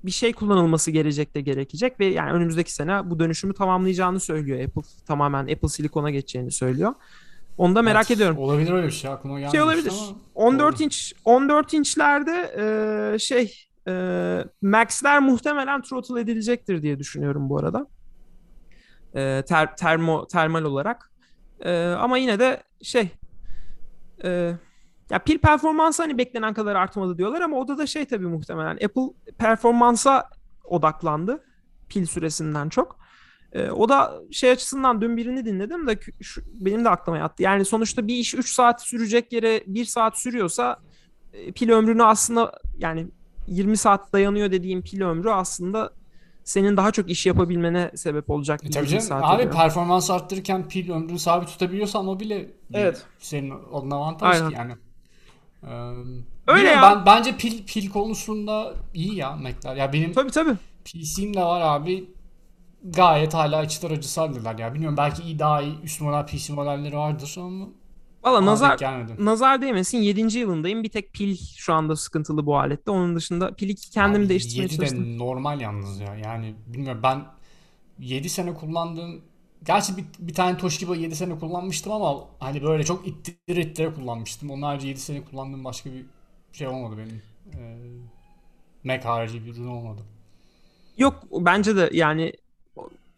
bir 0.04 0.10
şey 0.10 0.32
kullanılması 0.32 0.90
gelecek 0.90 1.34
de 1.34 1.40
gerekecek 1.40 2.00
ve 2.00 2.06
yani 2.06 2.32
önümüzdeki 2.32 2.74
sene 2.74 3.10
bu 3.10 3.18
dönüşümü 3.18 3.54
tamamlayacağını 3.54 4.20
söylüyor 4.20 4.64
Apple. 4.64 4.82
Tamamen 5.06 5.42
Apple 5.42 5.68
Silicon'a 5.68 6.10
geçeceğini 6.10 6.50
söylüyor. 6.50 6.94
Onu 7.58 7.74
da 7.74 7.82
merak 7.82 8.06
evet, 8.06 8.10
ediyorum. 8.10 8.38
Olabilir 8.38 8.72
öyle 8.72 8.86
bir 8.86 8.92
şey 8.92 9.10
aklıma 9.10 9.38
gelmiş. 9.38 9.52
Şey 9.52 9.62
olabilir. 9.62 9.92
Ama 9.92 10.18
14 10.34 10.78
doğru. 10.78 10.84
inç 10.84 11.14
14 11.24 11.74
inçlerde 11.74 12.54
e, 13.14 13.18
şey 13.18 13.54
e, 13.88 13.92
Max'ler 14.62 15.20
muhtemelen 15.20 15.82
throttle 15.82 16.20
edilecektir 16.20 16.82
diye 16.82 16.98
düşünüyorum 16.98 17.48
bu 17.48 17.58
arada. 17.58 17.86
E, 19.14 19.42
ter, 19.48 19.76
termo 19.76 20.26
termal 20.26 20.64
olarak. 20.64 21.10
E, 21.60 21.86
ama 21.86 22.18
yine 22.18 22.38
de 22.38 22.62
şey 22.82 23.08
e, 24.24 24.52
ya 25.10 25.18
pil 25.18 25.38
performansı 25.38 26.02
hani 26.02 26.18
beklenen 26.18 26.54
kadar 26.54 26.76
artmadı 26.76 27.18
diyorlar 27.18 27.40
ama 27.40 27.56
o 27.56 27.68
da 27.68 27.78
da 27.78 27.86
şey 27.86 28.04
tabii 28.04 28.26
muhtemelen 28.26 28.74
Apple 28.74 29.34
performansa 29.38 30.28
odaklandı 30.64 31.44
pil 31.88 32.06
süresinden 32.06 32.68
çok. 32.68 33.02
Ee, 33.52 33.70
o 33.70 33.88
da 33.88 34.22
şey 34.30 34.50
açısından 34.50 35.00
dün 35.00 35.16
birini 35.16 35.44
dinledim 35.44 35.86
de 35.86 35.98
şu, 36.20 36.42
benim 36.54 36.84
de 36.84 36.88
aklıma 36.88 37.18
yattı. 37.18 37.42
Yani 37.42 37.64
sonuçta 37.64 38.06
bir 38.06 38.14
iş 38.14 38.34
3 38.34 38.52
saat 38.52 38.82
sürecek 38.82 39.32
yere 39.32 39.62
1 39.66 39.84
saat 39.84 40.18
sürüyorsa 40.18 40.76
e, 41.32 41.52
pil 41.52 41.70
ömrünü 41.70 42.04
aslında 42.04 42.52
yani 42.78 43.08
20 43.46 43.76
saat 43.76 44.12
dayanıyor 44.12 44.50
dediğim 44.50 44.82
pil 44.82 45.02
ömrü 45.02 45.30
aslında 45.30 45.92
senin 46.44 46.76
daha 46.76 46.90
çok 46.90 47.10
iş 47.10 47.26
yapabilmene 47.26 47.90
sebep 47.94 48.30
olacak. 48.30 48.60
E 48.64 48.70
tabii 48.70 48.88
canım. 48.88 49.06
Abi 49.10 49.42
ediyor. 49.42 49.54
performans 49.54 50.10
arttırırken 50.10 50.68
pil 50.68 50.90
ömrünü 50.90 51.18
sabit 51.18 51.48
tutabiliyorsan 51.48 52.08
o 52.08 52.20
bile 52.20 52.50
evet. 52.74 53.06
senin 53.18 53.50
onun 53.50 53.90
avantajı 53.90 54.44
Aynen. 54.44 54.56
yani. 54.56 54.74
Öyle 56.46 56.68
ya. 56.68 56.82
Ben, 56.82 57.06
bence 57.06 57.36
pil 57.36 57.66
pil 57.66 57.90
konusunda 57.90 58.74
iyi 58.94 59.14
ya 59.16 59.36
Mac'ler. 59.36 59.76
Ya 59.76 59.92
benim 59.92 60.12
tabii, 60.12 60.30
tabii. 60.30 60.56
PC'm 60.84 61.34
de 61.34 61.40
var 61.40 61.60
abi. 61.60 62.10
Gayet 62.84 63.34
hala 63.34 63.62
içler 63.62 63.90
acısı 63.90 64.20
ya. 64.58 64.74
Bilmiyorum 64.74 64.96
belki 64.96 65.22
iyi 65.22 65.38
daha 65.38 65.62
iyi 65.62 65.80
üst 65.82 66.00
model 66.00 66.26
PC 66.26 66.52
modelleri 66.52 66.96
vardır 66.96 67.34
ama 67.38 67.66
Valla 68.24 68.46
nazar, 68.46 68.80
nazar 69.18 69.62
değmesin 69.62 69.98
7. 69.98 70.38
yılındayım. 70.38 70.82
Bir 70.82 70.88
tek 70.88 71.12
pil 71.12 71.36
şu 71.56 71.74
anda 71.74 71.96
sıkıntılı 71.96 72.46
bu 72.46 72.58
alette. 72.58 72.90
Onun 72.90 73.16
dışında 73.16 73.54
pili 73.54 73.74
kendim 73.74 74.22
Abi, 74.22 74.28
değiştirmeye 74.28 74.62
7 74.62 74.76
çalıştım. 74.76 75.04
de 75.04 75.18
normal 75.18 75.60
yalnız 75.60 76.00
ya. 76.00 76.14
Yani 76.24 76.54
bilmiyorum 76.66 77.00
ben 77.02 77.24
7 77.98 78.28
sene 78.28 78.54
kullandığım 78.54 79.22
Gerçi 79.64 79.96
bir, 79.96 80.04
bir 80.18 80.34
tane 80.34 80.56
Toshiba 80.56 80.96
7 80.96 81.16
sene 81.16 81.38
kullanmıştım 81.38 81.92
ama 81.92 82.24
hani 82.38 82.62
böyle 82.62 82.84
çok 82.84 83.06
ittire 83.06 83.60
ittire 83.60 83.94
kullanmıştım. 83.94 84.50
Onun 84.50 84.62
harici 84.62 84.88
7 84.88 85.00
sene 85.00 85.24
kullandığım 85.24 85.64
başka 85.64 85.90
bir 85.92 86.04
şey 86.52 86.68
olmadı 86.68 86.96
benim. 86.98 87.22
Ee, 87.54 87.76
Mac 88.84 89.08
harici 89.08 89.46
bir 89.46 89.52
ürün 89.52 89.66
olmadı. 89.66 90.02
Yok 90.98 91.22
bence 91.32 91.76
de 91.76 91.90
yani 91.92 92.32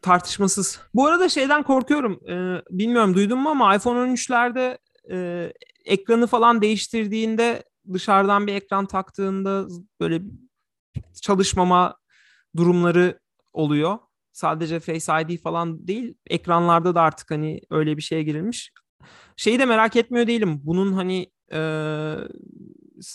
tartışmasız. 0.03 0.81
Bu 0.95 1.07
arada 1.07 1.29
şeyden 1.29 1.63
korkuyorum. 1.63 2.21
Ee, 2.29 2.63
bilmiyorum 2.71 3.15
duydun 3.15 3.39
mu 3.39 3.49
ama 3.49 3.77
iPhone 3.77 3.99
13'lerde 3.99 4.79
e, 5.11 5.53
ekranı 5.85 6.27
falan 6.27 6.63
değiştirdiğinde 6.63 7.63
dışarıdan 7.93 8.47
bir 8.47 8.55
ekran 8.55 8.87
taktığında 8.87 9.67
böyle 10.01 10.23
çalışmama 11.23 11.97
durumları 12.57 13.21
oluyor 13.53 13.99
sadece 14.35 14.81
Face 14.81 15.13
ID 15.23 15.39
falan 15.39 15.89
değil 15.89 16.15
ekranlarda 16.27 16.95
da 16.95 17.03
artık 17.03 17.31
hani 17.31 17.61
öyle 17.71 17.97
bir 17.97 18.03
şeye 18.03 18.23
girilmiş. 18.23 18.73
Şeyi 19.37 19.59
de 19.59 19.65
merak 19.65 19.97
etmiyor 19.97 20.27
değilim. 20.27 20.61
Bunun 20.65 20.93
hani 20.93 21.33
e, 21.53 21.59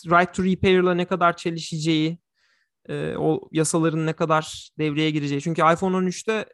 right 0.06 0.34
to 0.34 0.44
repair'la 0.44 0.94
ne 0.94 1.06
kadar 1.06 1.38
çelişeceği, 1.38 2.20
e, 2.90 3.16
o 3.18 3.50
yasaların 3.52 4.06
ne 4.06 4.14
kadar 4.14 4.70
devreye 4.80 5.12
gireceği. 5.12 5.42
Çünkü 5.42 5.62
iPhone 5.62 5.98
13'te 5.98 6.46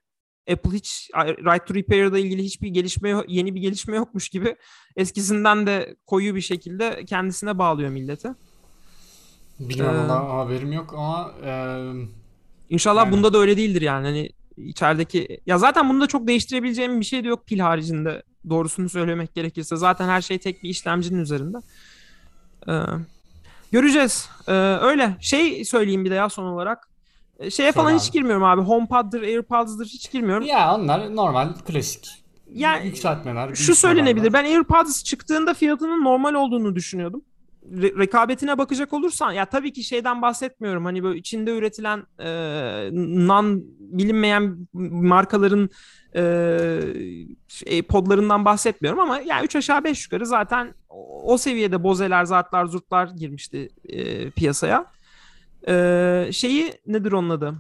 Apple 0.52 0.72
hiç 0.72 1.10
right 1.18 1.68
to 1.68 1.76
repair'la 1.76 2.20
ilgili 2.20 2.44
hiçbir 2.44 2.68
gelişme 2.68 3.24
yeni 3.28 3.56
bir 3.56 3.62
gelişme 3.62 3.96
yokmuş 3.96 4.30
gibi 4.30 4.56
eskisinden 4.96 5.68
de 5.68 5.96
koyu 6.06 6.36
bir 6.36 6.42
şekilde 6.42 7.06
kendisine 7.06 7.58
bağlıyor 7.58 7.90
milleti. 7.90 8.30
Bilmiyorum 9.60 10.06
ee, 10.10 10.14
haberim 10.14 10.72
yok 10.72 10.94
ama 10.94 11.32
e, 11.46 11.52
İnşallah 12.70 13.06
yani. 13.06 13.12
bunda 13.12 13.34
da 13.34 13.38
öyle 13.38 13.58
değildir 13.58 13.82
yani. 13.82 14.06
Hani 14.06 14.30
içerideki 14.58 15.42
ya 15.46 15.58
zaten 15.58 15.90
bunu 15.90 16.02
da 16.02 16.08
çok 16.08 16.28
değiştirebileceğim 16.28 17.00
bir 17.00 17.06
şey 17.06 17.24
de 17.24 17.28
yok 17.28 17.48
pil 17.48 17.60
haricinde 17.60 18.24
doğrusunu 18.50 18.90
söylemek 18.90 19.36
gerekirse 19.36 19.76
zaten 19.76 20.08
her 20.08 20.22
şey 20.22 20.38
tek 20.38 20.64
bir 20.64 20.70
işlemcinin 20.70 21.20
üzerinde. 21.20 21.58
Ee, 22.70 22.74
göreceğiz. 23.72 24.30
Ee, 24.48 24.52
öyle 24.82 25.18
şey 25.22 25.66
söyleyeyim 25.66 26.06
bir 26.06 26.12
de 26.12 26.16
ya 26.16 26.30
son 26.30 26.44
olarak. 26.44 26.90
Ee, 27.40 27.50
şeye 27.50 27.72
falan 27.72 27.92
abi. 27.92 28.00
hiç 28.00 28.12
girmiyorum 28.12 28.44
abi. 28.44 28.62
HomePod'dır, 28.62 29.22
AirPods'dır 29.22 29.86
hiç 29.86 30.12
girmiyorum. 30.12 30.46
Ya 30.46 30.76
onlar 30.76 31.16
normal 31.16 31.54
klasik. 31.54 32.08
Yani 32.54 32.86
yükseltmeler. 32.86 33.56
Şu 33.56 33.76
söylenebilir. 33.76 34.34
Ben 34.34 34.44
AirPods 34.44 35.04
çıktığında 35.04 35.54
fiyatının 35.54 36.04
normal 36.04 36.34
olduğunu 36.34 36.76
düşünüyordum 36.76 37.22
re- 37.74 38.00
rekabetine 38.00 38.58
bakacak 38.58 38.94
olursan 38.94 39.32
ya 39.32 39.46
tabii 39.46 39.74
ki 39.74 39.84
şeyden 39.84 40.22
bahsetmiyorum 40.22 40.86
hani 40.86 41.04
böyle 41.04 41.20
içinde 41.20 41.58
üretilen 41.58 42.04
e, 42.20 42.30
non 43.28 43.64
bilinmeyen 43.80 44.68
markaların 44.74 45.70
e, 46.16 46.80
şey, 47.48 47.82
podlarından 47.82 48.46
bahsetmiyorum 48.46 49.00
ama 49.00 49.18
ya 49.18 49.24
yani 49.26 49.46
3 49.46 49.56
aşağı 49.56 49.84
5 49.84 50.06
yukarı 50.06 50.26
zaten 50.26 50.74
o, 51.24 51.38
seviyede 51.38 51.84
bozeler, 51.84 52.26
zartlar, 52.26 52.66
zurtlar 52.66 53.08
girmişti 53.08 53.70
e, 53.90 54.30
piyasaya. 54.30 54.86
E, 55.68 56.30
şeyi 56.32 56.74
nedir 56.86 57.12
onun 57.12 57.30
adı? 57.30 57.56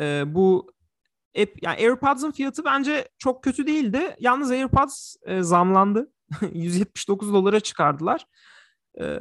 E, 0.00 0.34
bu 0.34 0.72
App, 1.42 1.62
yani 1.62 1.76
AirPods'ın 1.76 2.30
fiyatı 2.30 2.64
bence 2.64 3.08
çok 3.18 3.44
kötü 3.44 3.66
değildi. 3.66 4.16
Yalnız 4.20 4.50
AirPods 4.50 5.16
e, 5.26 5.42
zamlandı. 5.42 6.12
179 6.52 7.32
dolara 7.32 7.60
çıkardılar. 7.60 8.26
E, 9.00 9.18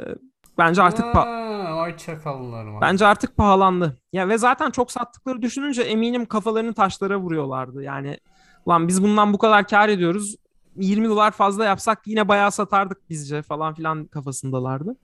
bence 0.58 0.82
artık 0.82 1.06
pa- 1.06 1.76
Vay 1.76 1.98
çakallar 1.98 2.82
Bence 2.82 3.06
artık 3.06 3.38
pahalandı. 3.38 3.98
Ya 4.14 4.30
ve 4.30 4.38
zaten 4.38 4.72
çok 4.72 4.92
sattıkları 4.92 5.42
düşününce 5.42 5.82
eminim 5.82 6.26
kafalarını 6.26 6.74
taşlara 6.74 7.20
vuruyorlardı. 7.20 7.84
Yani 7.84 8.20
ulan 8.66 8.88
biz 8.88 9.04
bundan 9.04 9.34
bu 9.34 9.38
kadar 9.38 9.68
kar 9.68 9.90
ediyoruz. 9.90 10.36
20 10.76 11.10
dolar 11.10 11.32
fazla 11.32 11.66
yapsak 11.66 12.08
yine 12.08 12.28
bayağı 12.28 12.52
satardık 12.52 13.10
bizce 13.10 13.42
falan 13.42 13.74
filan 13.74 14.06
kafasındalardı. 14.06 14.96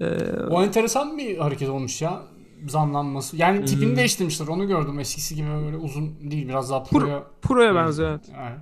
Ee, 0.00 0.06
o 0.50 0.62
enteresan 0.62 1.18
bir 1.18 1.38
hareket 1.38 1.68
olmuş 1.68 2.02
ya. 2.02 2.22
zamlanması. 2.68 3.36
Yani 3.36 3.58
Hmm. 3.58 3.64
tipini 3.64 3.96
değiştirmişler 3.96 4.46
onu 4.46 4.66
gördüm. 4.68 4.98
Eskisi 5.00 5.34
gibi 5.34 5.48
böyle 5.48 5.76
uzun 5.76 6.30
değil 6.30 6.48
biraz 6.48 6.70
daha 6.70 6.78
Pro- 6.78 6.88
pro'ya. 7.00 7.24
Pro'ya 7.42 7.72
Evet. 7.72 7.76
benziyor 7.86 8.10
evet. 8.10 8.28
Yani. 8.36 8.56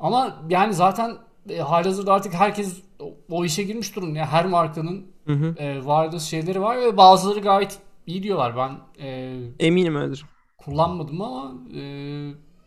Ama 0.00 0.36
yani 0.48 0.74
zaten 0.74 1.16
e, 1.48 1.58
halihazırda 1.58 2.12
artık 2.14 2.34
herkes 2.34 2.76
o, 3.00 3.14
o 3.30 3.44
işe 3.44 3.62
girmiş 3.62 3.96
durumda. 3.96 4.18
Yani 4.18 4.28
her 4.28 4.46
markanın 4.46 5.06
Hı 5.26 5.32
hı. 5.32 5.54
e, 5.58 5.84
vardı 5.86 6.20
şeyleri 6.20 6.60
var 6.62 6.78
ve 6.80 6.96
bazıları 6.96 7.40
gayet 7.40 7.78
iyi 8.06 8.22
diyorlar. 8.22 8.56
Ben 8.56 8.78
e, 9.06 9.36
Eminim 9.58 9.96
öyledir. 9.96 10.24
kullanmadım 10.58 11.22
ama 11.22 11.52
e, 11.74 11.80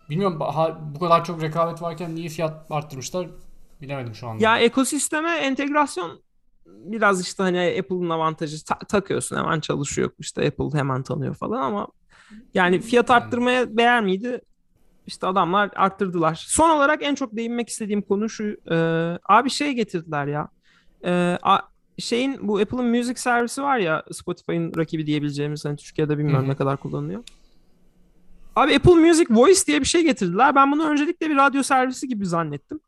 bilmiyorum 0.09 0.39
ha- 0.39 0.79
bu 0.95 0.99
kadar 0.99 1.25
çok 1.25 1.41
rekabet 1.41 1.81
varken 1.81 2.15
niye 2.15 2.29
fiyat 2.29 2.71
arttırmışlar 2.71 3.27
bilemedim 3.81 4.15
şu 4.15 4.27
anda. 4.27 4.43
Ya 4.43 4.57
ekosisteme 4.59 5.31
entegrasyon 5.31 6.21
biraz 6.85 7.21
işte 7.21 7.43
hani 7.43 7.75
Apple'ın 7.79 8.09
avantajı 8.09 8.65
Ta- 8.65 8.79
takıyorsun 8.79 9.37
hemen 9.37 9.59
çalışıyor 9.59 10.11
işte 10.19 10.47
Apple 10.47 10.77
hemen 10.79 11.03
tanıyor 11.03 11.35
falan 11.35 11.61
ama 11.61 11.87
yani 12.53 12.79
fiyat 12.79 13.09
Yani. 13.09 13.23
arttırmaya 13.23 13.77
değer 13.77 14.03
miydi? 14.03 14.41
İşte 15.07 15.27
adamlar 15.27 15.71
arttırdılar. 15.75 16.45
Son 16.47 16.69
olarak 16.69 17.03
en 17.03 17.15
çok 17.15 17.35
değinmek 17.35 17.69
istediğim 17.69 18.01
konu 18.01 18.29
şu. 18.29 18.43
e, 18.71 18.75
abi 19.29 19.49
şey 19.49 19.73
getirdiler 19.73 20.27
ya. 20.27 20.49
E, 21.05 21.37
a- 21.43 21.61
şeyin 21.97 22.47
bu 22.47 22.59
Apple'ın 22.59 22.85
müzik 22.85 23.19
servisi 23.19 23.61
var 23.61 23.77
ya 23.77 24.03
Spotify'ın 24.11 24.71
rakibi 24.77 25.05
diyebileceğimiz 25.05 25.65
hani 25.65 25.75
Türkiye'de 25.77 26.17
bilmiyorum 26.17 26.49
ne 26.49 26.55
kadar 26.55 26.77
kullanılıyor. 26.77 27.23
Abi 28.55 28.75
Apple 28.75 28.95
Music 28.95 29.25
Voice 29.29 29.65
diye 29.67 29.79
bir 29.79 29.85
şey 29.85 30.03
getirdiler. 30.03 30.55
Ben 30.55 30.71
bunu 30.71 30.89
öncelikle 30.89 31.29
bir 31.29 31.35
radyo 31.35 31.63
servisi 31.63 32.07
gibi 32.07 32.25
zannettim. 32.25 32.79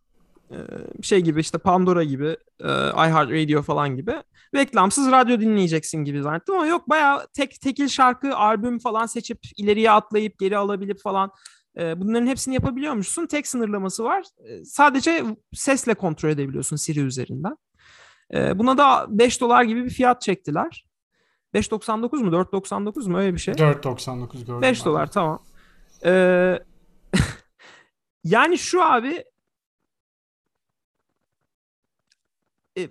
Ee, 0.51 0.57
şey 1.03 1.21
gibi 1.21 1.39
işte 1.39 1.57
Pandora 1.57 2.03
gibi, 2.03 2.37
e, 2.59 2.69
iHeartRadio 2.89 3.61
falan 3.61 3.95
gibi. 3.95 4.13
Reklamsız 4.55 5.11
radyo 5.11 5.39
dinleyeceksin 5.39 5.97
gibi 5.97 6.21
zannettim 6.21 6.55
ama 6.55 6.65
yok 6.65 6.89
bayağı 6.89 7.27
tek 7.33 7.61
tekil 7.61 7.87
şarkı, 7.87 8.35
albüm 8.35 8.79
falan 8.79 9.05
seçip 9.05 9.39
ileriye 9.57 9.91
atlayıp 9.91 10.39
geri 10.39 10.57
alabilip 10.57 11.01
falan 11.01 11.31
e, 11.77 11.99
bunların 11.99 12.27
hepsini 12.27 12.53
yapabiliyormuşsun. 12.53 13.27
Tek 13.27 13.47
sınırlaması 13.47 14.03
var. 14.03 14.23
E, 14.47 14.65
sadece 14.65 15.23
sesle 15.53 15.93
kontrol 15.93 16.29
edebiliyorsun 16.29 16.75
Siri 16.75 16.99
üzerinden. 16.99 17.57
Buna 18.55 18.77
da 18.77 19.05
5 19.09 19.41
dolar 19.41 19.63
gibi 19.63 19.85
bir 19.85 19.89
fiyat 19.89 20.21
çektiler. 20.21 20.85
5.99 21.53 22.23
mu 22.23 22.31
4.99 22.31 23.09
mu 23.09 23.17
öyle 23.17 23.33
bir 23.33 23.39
şey. 23.39 23.53
4.99 23.53 24.45
gördüm. 24.45 24.61
5 24.61 24.79
ben. 24.79 24.85
dolar 24.85 25.11
tamam. 25.11 25.43
Ee, 26.05 26.59
yani 28.23 28.57
şu 28.57 28.83
abi 28.83 29.23
e, 32.77 32.89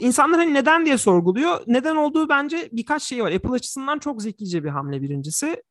insanlar 0.00 0.40
hani 0.40 0.54
neden 0.54 0.86
diye 0.86 0.98
sorguluyor. 0.98 1.60
Neden 1.66 1.96
olduğu 1.96 2.28
bence 2.28 2.68
birkaç 2.72 3.02
şey 3.02 3.24
var. 3.24 3.32
Apple 3.32 3.50
açısından 3.50 3.98
çok 3.98 4.22
zekice 4.22 4.64
bir 4.64 4.68
hamle 4.68 5.02
birincisi. 5.02 5.62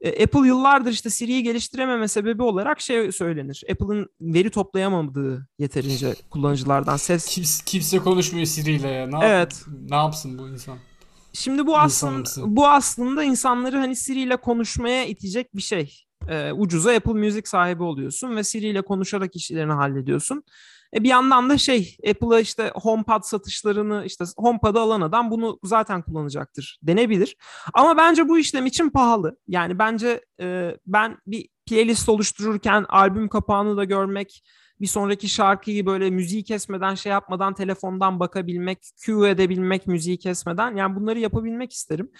E, 0.00 0.22
Apple 0.24 0.46
yıllardır 0.46 0.90
işte 0.90 1.10
Siri'yi 1.10 1.42
geliştirememe 1.42 2.08
sebebi 2.08 2.42
olarak 2.42 2.80
şey 2.80 3.12
söylenir. 3.12 3.64
Apple'ın 3.72 4.06
veri 4.20 4.50
toplayamadığı 4.50 5.48
yeterince 5.58 6.14
kullanıcılardan 6.30 6.96
ses. 6.96 7.26
Kimse, 7.26 7.62
kimse 7.66 7.98
konuşmuyor 7.98 8.46
Siri 8.46 8.72
ile 8.72 8.88
ya. 8.88 9.06
Ne, 9.06 9.14
yap- 9.14 9.24
Evet. 9.24 9.64
ne 9.90 9.96
yapsın 9.96 10.38
bu 10.38 10.48
insan? 10.48 10.78
Şimdi 11.32 11.66
bu 11.66 11.78
aslında 11.78 12.56
bu 12.56 12.68
aslında 12.68 13.24
insanları 13.24 13.76
hani 13.78 13.96
Siri 13.96 14.20
ile 14.20 14.36
konuşmaya 14.36 15.04
itecek 15.06 15.56
bir 15.56 15.62
şey. 15.62 16.02
Ee, 16.28 16.52
ucuza 16.52 16.92
Apple 16.92 17.12
Music 17.12 17.42
sahibi 17.48 17.82
oluyorsun 17.82 18.36
ve 18.36 18.44
Siri 18.44 18.66
ile 18.66 18.82
konuşarak 18.82 19.36
işlerini 19.36 19.72
hallediyorsun. 19.72 20.42
E 20.94 21.02
bir 21.02 21.08
yandan 21.08 21.50
da 21.50 21.58
şey 21.58 21.96
Apple'a 22.10 22.40
işte 22.40 22.72
HomePod 22.74 23.22
satışlarını 23.22 24.02
işte 24.06 24.24
HomePod'ı 24.36 24.80
alan 24.80 25.00
adam 25.00 25.30
bunu 25.30 25.58
zaten 25.64 26.02
kullanacaktır 26.02 26.78
denebilir. 26.82 27.36
Ama 27.74 27.96
bence 27.96 28.28
bu 28.28 28.38
işlem 28.38 28.66
için 28.66 28.90
pahalı. 28.90 29.38
Yani 29.48 29.78
bence 29.78 30.24
e, 30.40 30.76
ben 30.86 31.18
bir 31.26 31.48
playlist 31.66 32.08
oluştururken 32.08 32.84
albüm 32.88 33.28
kapağını 33.28 33.76
da 33.76 33.84
görmek, 33.84 34.42
bir 34.80 34.86
sonraki 34.86 35.28
şarkıyı 35.28 35.86
böyle 35.86 36.10
müziği 36.10 36.44
kesmeden 36.44 36.94
şey 36.94 37.12
yapmadan 37.12 37.54
telefondan 37.54 38.20
bakabilmek, 38.20 38.78
cue 38.96 39.30
edebilmek 39.30 39.86
müziği 39.86 40.18
kesmeden 40.18 40.76
yani 40.76 40.96
bunları 40.96 41.18
yapabilmek 41.18 41.72
isterim. 41.72 42.10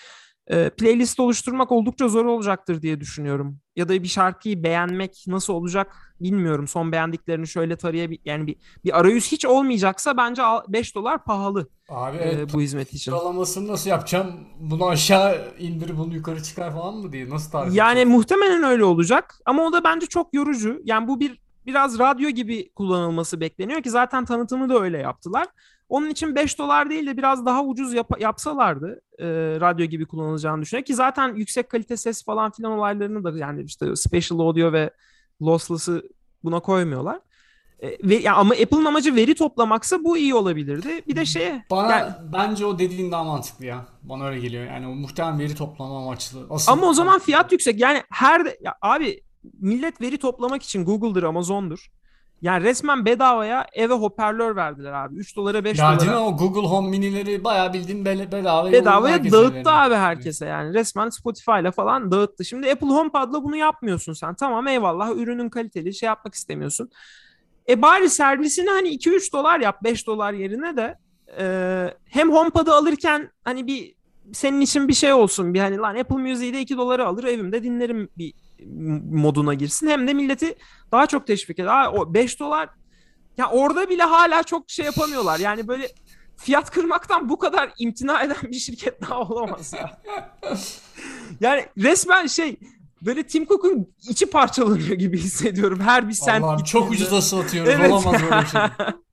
E, 0.51 0.71
playlist 0.71 1.21
oluşturmak 1.21 1.73
oldukça 1.73 2.09
zor 2.09 2.25
olacaktır 2.25 2.83
diye 2.83 3.01
düşünüyorum. 3.01 3.59
Ya 3.77 3.89
da 3.89 4.03
bir 4.03 4.09
şarkıyı 4.09 4.63
beğenmek 4.63 5.25
nasıl 5.27 5.53
olacak 5.53 6.15
bilmiyorum. 6.21 6.69
Son 6.69 6.93
beğendiklerini 6.93 7.47
şöyle 7.49 7.77
tarayabil 7.77 8.19
yani 8.25 8.47
bir, 8.47 8.57
bir 8.85 8.99
arayüz 8.99 9.33
hiç 9.33 9.47
olmayacaksa 9.47 10.17
bence 10.17 10.43
5 10.69 10.95
dolar 10.95 11.25
pahalı 11.25 11.69
Abi 11.89 12.17
e, 12.17 12.53
bu 12.53 12.61
hizmet 12.61 12.93
için. 12.95 13.11
Sıralamasını 13.13 13.69
nasıl 13.73 13.91
yapacağım? 13.91 14.33
Bunu 14.61 14.87
aşağı 14.87 15.55
indir 15.59 15.99
bunu 15.99 16.15
yukarı 16.15 16.43
çıkar 16.43 16.73
falan 16.73 16.95
mı 16.95 17.13
diye 17.13 17.31
nasıl 17.31 17.51
tarif 17.51 17.75
Yani 17.75 17.91
edeceğim? 17.91 18.11
muhtemelen 18.11 18.63
öyle 18.63 18.85
olacak 18.85 19.35
ama 19.47 19.63
o 19.63 19.73
da 19.73 19.85
bence 19.85 20.07
çok 20.07 20.35
yorucu. 20.35 20.81
Yani 20.85 21.09
bu 21.09 21.21
bir 21.21 21.41
biraz 21.67 21.99
radyo 21.99 22.31
gibi 22.31 22.71
kullanılması 22.73 23.41
bekleniyor 23.41 23.83
ki 23.83 23.91
zaten 23.91 24.25
tanıtımı 24.25 24.69
da 24.69 24.81
öyle 24.81 24.99
yaptılar. 24.99 25.47
Onun 25.89 26.11
için 26.11 26.35
5 26.35 26.59
dolar 26.59 26.91
değil 26.91 27.07
de 27.07 27.17
biraz 27.17 27.47
daha 27.47 27.65
ucuz 27.65 27.95
yap- 27.95 28.21
yapsalardı 28.21 29.01
e, 29.19 29.27
radyo 29.61 29.87
gibi 29.87 30.07
kullanılacağını 30.07 30.63
düşünüyorum 30.63 30.87
ki 30.87 30.95
zaten 30.95 31.35
yüksek 31.35 31.69
kalite 31.71 31.97
ses 31.97 32.25
falan 32.25 32.51
filan 32.51 32.73
olaylarını 32.73 33.25
da 33.25 33.39
yani 33.39 33.63
işte 33.63 33.97
special 33.97 34.39
audio 34.39 34.73
ve 34.73 34.91
lossless'ı 35.43 36.03
buna 36.45 36.61
koymuyorlar. 36.61 37.21
E, 37.83 38.09
ve 38.09 38.15
ya 38.15 38.35
ama 38.35 38.55
Apple'ın 38.55 38.85
amacı 38.85 39.15
veri 39.15 39.35
toplamaksa 39.35 40.05
bu 40.05 40.17
iyi 40.19 40.35
olabilirdi. 40.35 41.03
Bir 41.09 41.17
de 41.17 41.25
şeye 41.25 41.65
Bana 41.71 41.91
yani- 41.91 42.13
bence 42.33 42.67
o 42.67 42.79
dediğin 42.79 43.13
daha 43.13 43.25
mantıklı 43.25 43.65
ya. 43.65 43.87
Bana 44.03 44.27
öyle 44.27 44.41
geliyor. 44.41 44.65
Yani 44.67 44.87
o 44.87 44.95
muhtemelen 44.95 45.39
veri 45.39 45.55
toplama 45.55 45.99
amaçlı. 46.03 46.47
Asıl 46.51 46.73
Ama 46.73 46.87
o 46.87 46.93
zaman 46.93 47.19
fiyat 47.19 47.53
yüksek. 47.53 47.81
Yani 47.81 48.03
her 48.11 48.41
ya 48.61 48.75
abi 48.83 49.21
millet 49.61 50.01
veri 50.01 50.19
toplamak 50.19 50.63
için 50.63 50.85
Google'dır, 50.85 51.23
Amazon'dur. 51.23 51.91
Yani 52.43 52.65
resmen 52.65 53.05
bedavaya 53.05 53.67
eve 53.73 53.95
hoparlör 53.95 54.57
verdiler 54.57 54.93
abi. 54.93 55.15
3 55.17 55.37
dolara 55.37 55.65
5 55.65 55.79
Ya 55.79 56.01
dolara 56.01 56.21
o 56.21 56.37
Google 56.37 56.69
Home 56.69 56.89
minileri 56.91 57.45
bayağı 57.45 57.73
bildiğin 57.73 58.05
be- 58.05 58.33
bedava 58.33 58.73
bedavaya 58.73 59.19
dağıttı 59.25 59.51
veriyor. 59.55 59.65
abi 59.67 59.95
herkese 59.95 60.47
yani. 60.47 60.75
Resmen 60.75 61.09
Spotify 61.09 61.61
ile 61.61 61.71
falan 61.71 62.11
dağıttı. 62.11 62.45
Şimdi 62.45 62.71
Apple 62.73 62.87
HomePod'la 62.87 63.45
bunu 63.45 63.57
yapmıyorsun 63.57 64.13
sen. 64.13 64.35
Tamam 64.35 64.67
eyvallah 64.67 65.11
ürünün 65.17 65.49
kaliteli 65.49 65.95
şey 65.95 66.07
yapmak 66.07 66.35
istemiyorsun. 66.35 66.91
E 67.69 67.83
bari 67.83 68.11
servisini 68.11 68.71
hani 68.71 68.89
2-3 68.89 69.33
dolar 69.33 69.61
yap 69.61 69.85
5 69.85 70.07
dolar 70.07 70.33
yerine 70.33 70.77
de 70.77 70.99
e, 71.39 71.45
hem 72.05 72.33
HomePod'u 72.33 72.73
alırken 72.73 73.31
hani 73.45 73.67
bir 73.67 73.95
senin 74.33 74.61
için 74.61 74.89
bir 74.89 74.95
şey 74.95 75.13
olsun. 75.13 75.55
Bir 75.55 75.61
hani 75.61 75.77
lan 75.77 75.97
Apple 75.97 76.17
Music'i 76.17 76.53
de 76.55 76.61
2 76.61 76.77
dolara 76.77 77.07
alır 77.07 77.25
evimde 77.25 77.63
dinlerim 77.63 78.09
bir 78.19 78.35
moduna 79.11 79.55
girsin. 79.55 79.87
Hem 79.87 80.09
de 80.09 80.15
milleti 80.15 80.55
daha 80.93 81.07
çok 81.07 81.27
teşvik 81.27 81.59
eder. 81.59 81.69
Aa, 81.69 81.93
o 81.93 82.15
5 82.15 82.41
dolar 82.41 82.69
ya 83.39 83.51
orada 83.51 83.91
bile 83.91 84.03
hala 84.03 84.43
çok 84.43 84.71
şey 84.71 84.87
yapamıyorlar. 84.87 85.39
Yani 85.39 85.69
böyle 85.69 85.89
fiyat 86.37 86.71
kırmaktan 86.71 87.29
bu 87.29 87.39
kadar 87.39 87.73
imtina 87.79 88.23
eden 88.23 88.37
bir 88.43 88.59
şirket 88.59 89.03
daha 89.09 89.21
olamaz 89.21 89.73
ya. 89.73 90.03
yani 91.41 91.67
resmen 91.79 92.27
şey 92.27 92.57
böyle 93.03 93.23
Tim 93.23 93.47
Cook'un 93.47 93.95
içi 94.09 94.27
parçalanıyor 94.27 94.97
gibi 94.97 95.19
hissediyorum 95.19 95.81
her 95.81 96.09
bir 96.09 96.13
sent 96.13 96.45
Allah'ım 96.45 96.65
çok 96.65 96.91
ucuza 96.91 97.23
satıyoruz. 97.23 97.73
Evet. 97.75 97.93
Olamaz 97.93 98.23
böyle 98.23 98.47
şey. 98.47 98.61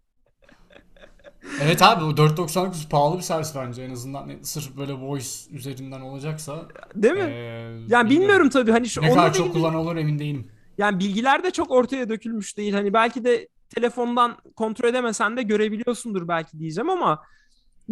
Evet 1.62 1.82
abi 1.82 2.04
o 2.04 2.10
4.99 2.10 2.90
pahalı 2.90 3.18
bir 3.18 3.22
servis 3.22 3.56
bence 3.56 3.84
en 3.84 3.92
azından 3.92 4.30
sırf 4.42 4.78
böyle 4.78 4.94
voice 4.94 5.28
üzerinden 5.52 6.02
olacaksa. 6.02 6.66
Değil 6.96 7.14
mi? 7.14 7.20
Ee, 7.20 7.80
yani 7.88 8.10
bilmiyorum 8.10 8.50
tabii 8.50 8.72
hani 8.72 8.90
şu 8.90 9.02
Ne 9.02 9.10
kadar 9.10 9.30
da 9.30 9.34
çok 9.34 9.54
kullanılır 9.54 9.96
emin 9.96 10.20
değilim. 10.20 10.48
yani 10.78 11.00
bilgiler 11.00 11.44
de 11.44 11.52
çok 11.52 11.72
ortaya 11.72 12.10
dökülmüş 12.10 12.58
değil. 12.58 12.74
Hani 12.74 12.94
belki 12.94 13.24
de 13.24 13.48
telefondan 13.76 14.38
kontrol 14.56 14.90
edemesen 14.90 15.38
de 15.38 15.44
görebiliyorsundur 15.44 16.28
belki 16.28 16.60
diyeceğim 16.60 16.90
ama 16.90 17.22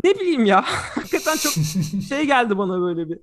ne 0.04 0.16
bileyim 0.20 0.46
ya. 0.46 0.62
Hakikaten 0.96 1.38
çok 1.38 1.54
şey 2.10 2.26
geldi 2.26 2.58
bana 2.58 2.82
böyle 2.82 3.10
bir. 3.10 3.20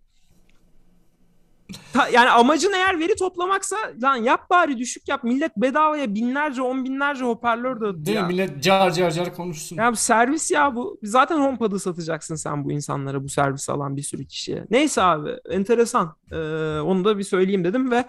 Ta- 1.93 2.09
yani 2.09 2.31
amacın 2.31 2.73
eğer 2.73 2.99
veri 2.99 3.17
toplamaksa 3.17 3.77
lan 4.03 4.17
yap 4.17 4.51
bari 4.51 4.79
düşük 4.79 5.09
yap. 5.09 5.25
Millet 5.25 5.57
bedavaya 5.57 6.15
binlerce 6.15 6.63
on 6.63 6.85
binlerce 6.85 7.25
hoparlör 7.25 7.81
dağıttı 7.81 8.07
Değil 8.07 8.17
ya. 8.17 8.23
mi? 8.23 8.29
Millet 8.29 8.63
car 8.63 8.91
car 8.93 9.11
car 9.11 9.35
konuşsun. 9.35 9.77
Ya 9.77 9.93
bu 9.93 9.97
servis 9.97 10.51
ya 10.51 10.75
bu. 10.75 10.99
Zaten 11.03 11.39
HomePod'u 11.39 11.79
satacaksın 11.79 12.35
sen 12.35 12.65
bu 12.65 12.73
insanlara 12.73 13.25
bu 13.25 13.29
servisi 13.29 13.73
alan 13.73 13.97
bir 13.97 14.03
sürü 14.03 14.27
kişiye. 14.27 14.65
Neyse 14.71 15.03
abi 15.03 15.31
enteresan. 15.51 16.17
Ee, 16.33 16.37
onu 16.81 17.05
da 17.05 17.19
bir 17.19 17.25
söyleyeyim 17.25 17.65
dedim 17.65 17.91
ve 17.91 18.05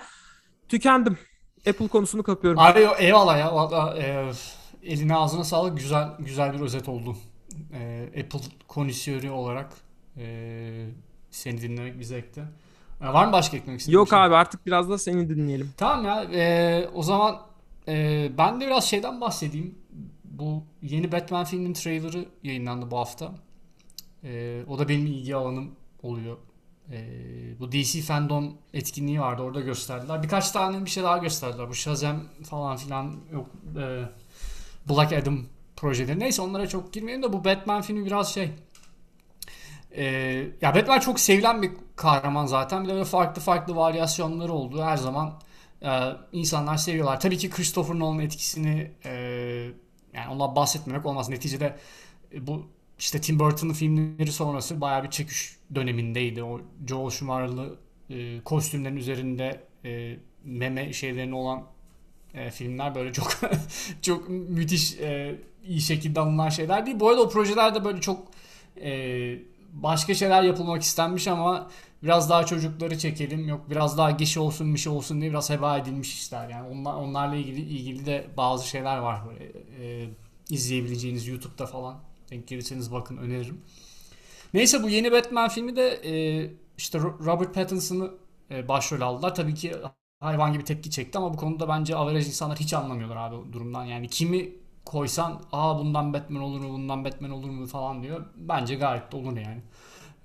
tükendim. 0.70 1.18
Apple 1.70 1.88
konusunu 1.88 2.24
kapıyorum. 2.24 2.60
Abi 2.60 2.88
eyvallah 3.00 3.40
ya. 3.40 3.56
Valla, 3.56 3.98
e, 3.98 4.32
eline 4.84 5.16
ağzına 5.16 5.44
sağlık. 5.44 5.78
Güzel 5.78 6.08
güzel 6.20 6.54
bir 6.54 6.60
özet 6.60 6.90
oldu. 6.90 7.16
E, 7.74 8.04
Apple 8.08 8.40
konuşuyoru 8.68 9.32
olarak 9.32 9.74
e, 10.18 10.86
seni 11.32 11.62
dinlemek 11.62 12.00
bir 12.00 12.04
zevkti. 12.04 12.44
E, 13.02 13.08
var 13.08 13.26
mı 13.26 13.32
başka 13.32 13.58
eklemek 13.58 13.80
istediğin 13.80 13.98
Yok 14.00 14.10
şey? 14.10 14.20
abi 14.20 14.36
artık 14.36 14.66
biraz 14.66 14.90
da 14.90 14.98
seni 14.98 15.30
dinleyelim. 15.30 15.74
Tamam 15.78 16.06
ya. 16.06 16.24
e, 16.24 16.88
o 16.94 17.04
zaman 17.04 17.42
e, 17.88 18.30
ben 18.38 18.62
de 18.62 18.68
biraz 18.68 18.84
şeyden 18.86 19.22
bahsedeyim. 19.22 19.76
Bu 20.24 20.64
yeni 20.82 21.12
Batman 21.12 21.46
filminin 21.46 21.74
trailerı 21.74 22.26
yayınlandı 22.44 22.92
bu 22.92 22.98
hafta. 22.98 23.32
E, 24.24 24.62
o 24.68 24.80
da 24.80 24.90
benim 24.90 25.06
ilgi 25.06 25.36
alanım 25.36 25.72
oluyor. 26.04 26.38
Ee, 26.92 27.60
bu 27.60 27.72
DC 27.72 28.02
Fandom 28.02 28.54
etkinliği 28.74 29.22
vardı. 29.22 29.42
Orada 29.42 29.60
gösterdiler. 29.62 30.24
Birkaç 30.24 30.52
tane 30.52 30.86
bir 30.86 30.90
şey 30.90 31.04
daha 31.04 31.18
gösterdiler. 31.18 31.70
Bu 31.70 31.76
Shazam 31.76 32.24
falan 32.50 32.78
filan 32.78 33.16
yok. 33.34 33.50
e, 33.78 34.04
Black 34.90 35.14
Adam 35.14 35.40
projeleri. 35.76 36.20
Neyse 36.20 36.42
onlara 36.42 36.68
çok 36.68 36.94
girmeyelim 36.94 37.24
de 37.24 37.34
bu 37.34 37.46
Batman 37.46 37.82
filmi 37.82 38.06
biraz 38.06 38.34
şey. 38.34 38.52
E, 39.92 40.04
ya 40.62 40.76
Batman 40.76 41.00
çok 41.00 41.20
sevilen 41.20 41.62
bir 41.62 41.72
kahraman 41.96 42.46
zaten. 42.46 42.84
Bir 42.84 42.90
de 42.90 43.06
farklı 43.06 43.42
farklı 43.42 43.76
varyasyonları 43.76 44.54
olduğu 44.54 44.82
her 44.84 44.98
zaman 44.98 45.40
e, 45.84 45.90
insanlar 46.32 46.78
seviyorlar. 46.78 47.20
Tabii 47.20 47.38
ki 47.38 47.50
Christopher 47.50 48.00
Nolan'ın 48.00 48.20
etkisini 48.20 48.92
e, 49.06 49.12
yani 50.14 50.30
ondan 50.32 50.56
bahsetmemek 50.56 51.06
olmaz. 51.06 51.30
Neticede 51.30 51.78
e, 52.34 52.48
bu 52.48 52.68
işte 53.00 53.22
Tim 53.22 53.40
Burton'ın 53.40 53.74
filmleri 53.74 54.32
sonrası 54.32 54.82
bayağı 54.82 55.04
bir 55.04 55.10
çekiş 55.10 55.56
dönemindeydi. 55.76 56.44
O 56.44 56.62
Joel 56.88 57.10
Schumacher'lı 57.10 57.80
e, 58.10 58.42
kostümlerin 58.44 58.96
üzerinde 58.96 59.64
e, 59.86 60.18
meme 60.44 60.94
şeylerin 60.94 61.32
olan 61.32 61.64
e, 62.34 62.52
filmler 62.52 62.96
böyle 62.96 63.14
çok 63.14 63.40
çok 64.02 64.30
müthiş 64.30 65.00
e, 65.00 65.36
iyi 65.64 65.82
şekilde 65.82 66.20
alınan 66.20 66.50
şeyler 66.50 66.86
değil. 66.86 67.00
Bu 67.00 67.10
arada 67.10 67.22
o 67.22 67.30
projelerde 67.30 67.86
böyle 67.86 68.02
çok 68.02 68.28
e, 68.82 68.92
başka 69.74 70.14
şeyler 70.14 70.44
yapılmak 70.44 70.82
istenmiş 70.82 71.28
ama 71.28 71.70
biraz 72.04 72.30
daha 72.30 72.46
çocukları 72.46 72.98
çekelim 72.98 73.48
yok 73.48 73.70
biraz 73.70 73.98
daha 73.98 74.12
gişe 74.12 74.40
olsun 74.40 74.74
bir 74.74 74.80
şey 74.80 74.94
olsun 74.94 75.22
diye 75.22 75.32
biraz 75.32 75.50
heba 75.50 75.78
edilmiş 75.78 76.14
işler 76.14 76.50
yani 76.50 76.68
onlar, 76.68 76.94
onlarla 76.94 77.36
ilgili 77.36 77.62
ilgili 77.62 78.06
de 78.06 78.28
bazı 78.38 78.68
şeyler 78.68 78.98
var 78.98 79.22
böyle 79.30 79.52
e, 79.80 80.10
izleyebileceğiniz 80.50 81.28
YouTube'da 81.28 81.66
falan 81.66 82.00
denk 82.32 82.48
gelirseniz 82.48 82.92
bakın 82.92 83.18
öneririm. 83.18 83.62
Neyse 84.54 84.84
bu 84.84 84.90
yeni 84.90 85.12
Batman 85.12 85.50
filmi 85.50 85.76
de 85.76 85.90
e, 85.90 86.14
işte 86.78 87.00
Robert 87.00 87.56
Pattinson'ı 87.56 88.12
e, 88.52 88.68
başrol 88.68 89.02
aldılar. 89.02 89.36
Tabii 89.36 89.54
ki 89.54 89.76
hayvan 90.20 90.54
gibi 90.54 90.64
tepki 90.64 90.92
çekti 90.92 91.18
ama 91.18 91.34
bu 91.34 91.38
konuda 91.38 91.70
bence 91.70 91.96
average 91.96 92.26
insanlar 92.26 92.60
hiç 92.60 92.74
anlamıyorlar 92.74 93.18
abi 93.18 93.54
durumdan. 93.54 93.86
Yani 93.86 94.08
kimi 94.08 94.50
koysan 94.90 95.42
aa 95.52 95.80
bundan 95.80 96.14
Batman 96.14 96.42
olur 96.42 96.60
mu 96.60 96.70
bundan 96.74 97.06
Batman 97.06 97.32
olur 97.32 97.50
mu 97.50 97.68
falan 97.68 98.04
diyor. 98.04 98.26
Bence 98.36 98.76
gayet 98.76 99.12
de 99.12 99.18
olur 99.18 99.38
yani. 99.38 99.62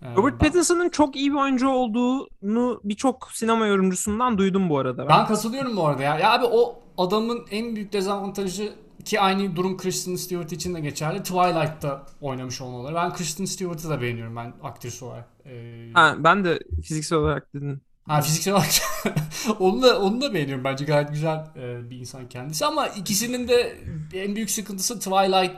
Ee, 0.02 0.14
Robert 0.16 0.32
ben, 0.32 0.38
Pattinson'ın 0.38 0.88
çok 0.88 1.16
iyi 1.16 1.30
bir 1.32 1.36
oyuncu 1.36 1.68
olduğunu 1.68 2.80
birçok 2.84 3.28
sinema 3.32 3.66
yorumcusundan 3.66 4.38
duydum 4.38 4.68
bu 4.68 4.78
arada. 4.78 5.08
ben 5.08 5.26
katılıyorum 5.26 5.76
bu 5.76 5.86
arada 5.86 6.02
ya. 6.02 6.18
Ya 6.18 6.32
abi 6.32 6.44
o 6.44 6.78
adamın 6.98 7.46
en 7.50 7.76
büyük 7.76 7.92
dezavantajı 7.92 8.72
ki 9.04 9.20
aynı 9.20 9.56
durum 9.56 9.76
Kristen 9.76 10.16
Stewart 10.16 10.52
için 10.52 10.74
de 10.74 10.80
geçerli. 10.80 11.22
Twilight'ta 11.22 12.02
oynamış 12.20 12.60
olmaları. 12.60 12.94
Ben 12.94 13.12
Kristen 13.14 13.44
Stewart'ı 13.44 13.90
da 13.90 14.00
beğeniyorum 14.00 14.36
ben 14.36 14.52
aktris 14.62 15.02
olarak. 15.02 15.28
Ee, 15.46 15.90
Ha, 15.94 16.14
ben 16.18 16.44
de 16.44 16.58
fiziksel 16.82 17.18
olarak 17.18 17.54
dedim. 17.54 17.80
Ha 18.06 18.20
fiziksel 18.20 18.54
olarak 18.54 18.70
onu 19.60 19.82
da 19.82 20.00
onu 20.00 20.20
da 20.20 20.34
beğeniyorum 20.34 20.64
bence 20.64 20.84
gayet 20.84 21.10
güzel 21.10 21.46
e, 21.56 21.90
bir 21.90 21.98
insan 21.98 22.28
kendisi 22.28 22.66
ama 22.66 22.88
ikisinin 22.88 23.48
de 23.48 23.78
en 24.14 24.36
büyük 24.36 24.50
sıkıntısı 24.50 24.98
Twilight 24.98 25.56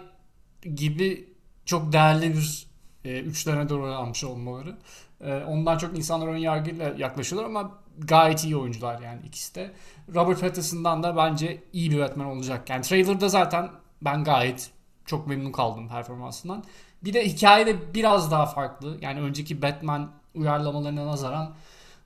gibi 0.75 1.29
çok 1.65 1.93
değerli 1.93 2.35
bir 2.35 2.67
e, 3.05 3.21
üçlerine 3.21 3.69
doğru 3.69 3.87
almış 3.87 4.25
olmaları. 4.25 4.77
E, 5.21 5.35
ondan 5.35 5.79
çok 5.79 5.99
insanlar 5.99 6.27
ön 6.27 6.37
yargıyla 6.37 6.95
yaklaşıyorlar 6.99 7.49
ama 7.51 7.79
gayet 7.99 8.45
iyi 8.45 8.57
oyuncular 8.57 9.01
yani 9.01 9.21
ikisi 9.27 9.55
de. 9.55 9.73
Robert 10.15 10.41
Pattinson'dan 10.41 11.03
da 11.03 11.17
bence 11.17 11.63
iyi 11.73 11.91
bir 11.91 11.99
Batman 11.99 12.27
olacak. 12.27 12.71
Yani 12.71 12.83
trailer'da 12.83 13.29
zaten 13.29 13.71
ben 14.03 14.25
gayet 14.25 14.71
çok 15.07 15.27
memnun 15.27 15.53
kaldım 15.53 15.89
performansından. 15.89 16.65
Bir 17.05 17.13
de 17.13 17.27
hikaye 17.29 17.67
de 17.67 17.95
biraz 17.95 18.31
daha 18.31 18.47
farklı. 18.47 18.99
Yani 19.01 19.21
önceki 19.21 19.63
Batman 19.63 20.11
uyarlamalarına 20.35 21.07
nazaran 21.07 21.55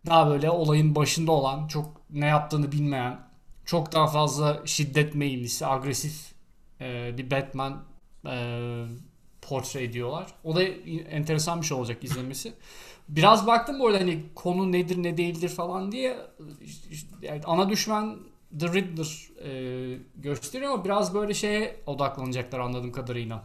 daha 0.06 0.30
böyle 0.30 0.50
olayın 0.50 0.94
başında 0.94 1.32
olan, 1.32 1.66
çok 1.66 2.00
ne 2.10 2.26
yaptığını 2.26 2.72
bilmeyen, 2.72 3.20
çok 3.64 3.92
daha 3.92 4.06
fazla 4.06 4.62
şiddet 4.64 5.14
meyillisi, 5.14 5.66
agresif 5.66 6.32
e, 6.80 7.18
bir 7.18 7.30
Batman 7.30 7.82
e, 8.26 8.84
portre 9.42 9.82
ediyorlar. 9.82 10.26
O 10.44 10.56
da 10.56 10.62
enteresan 10.62 11.60
bir 11.60 11.66
şey 11.66 11.76
olacak 11.76 12.04
izlemesi. 12.04 12.52
Biraz 13.08 13.46
baktım 13.46 13.80
bu 13.80 13.86
arada 13.86 13.98
hani 13.98 14.22
konu 14.34 14.72
nedir 14.72 15.02
ne 15.02 15.16
değildir 15.16 15.48
falan 15.48 15.92
diye. 15.92 16.18
Yani 17.22 17.40
ana 17.44 17.68
düşman 17.68 18.18
The 18.58 18.68
Riddler 18.68 19.28
e, 19.44 19.98
gösteriyor 20.16 20.72
ama 20.72 20.84
biraz 20.84 21.14
böyle 21.14 21.34
şeye 21.34 21.76
odaklanacaklar 21.86 22.58
anladığım 22.58 22.92
kadarıyla. 22.92 23.44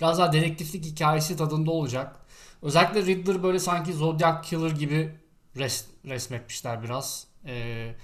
Biraz 0.00 0.18
daha 0.18 0.32
dedektiflik 0.32 0.84
hikayesi 0.84 1.36
tadında 1.36 1.70
olacak. 1.70 2.16
Özellikle 2.62 3.06
Riddler 3.06 3.42
böyle 3.42 3.58
sanki 3.58 3.92
Zodiac 3.92 4.48
Killer 4.48 4.70
gibi 4.70 5.21
res, 5.56 5.86
resmetmişler 6.04 6.82
biraz. 6.82 7.26
E, 7.46 7.94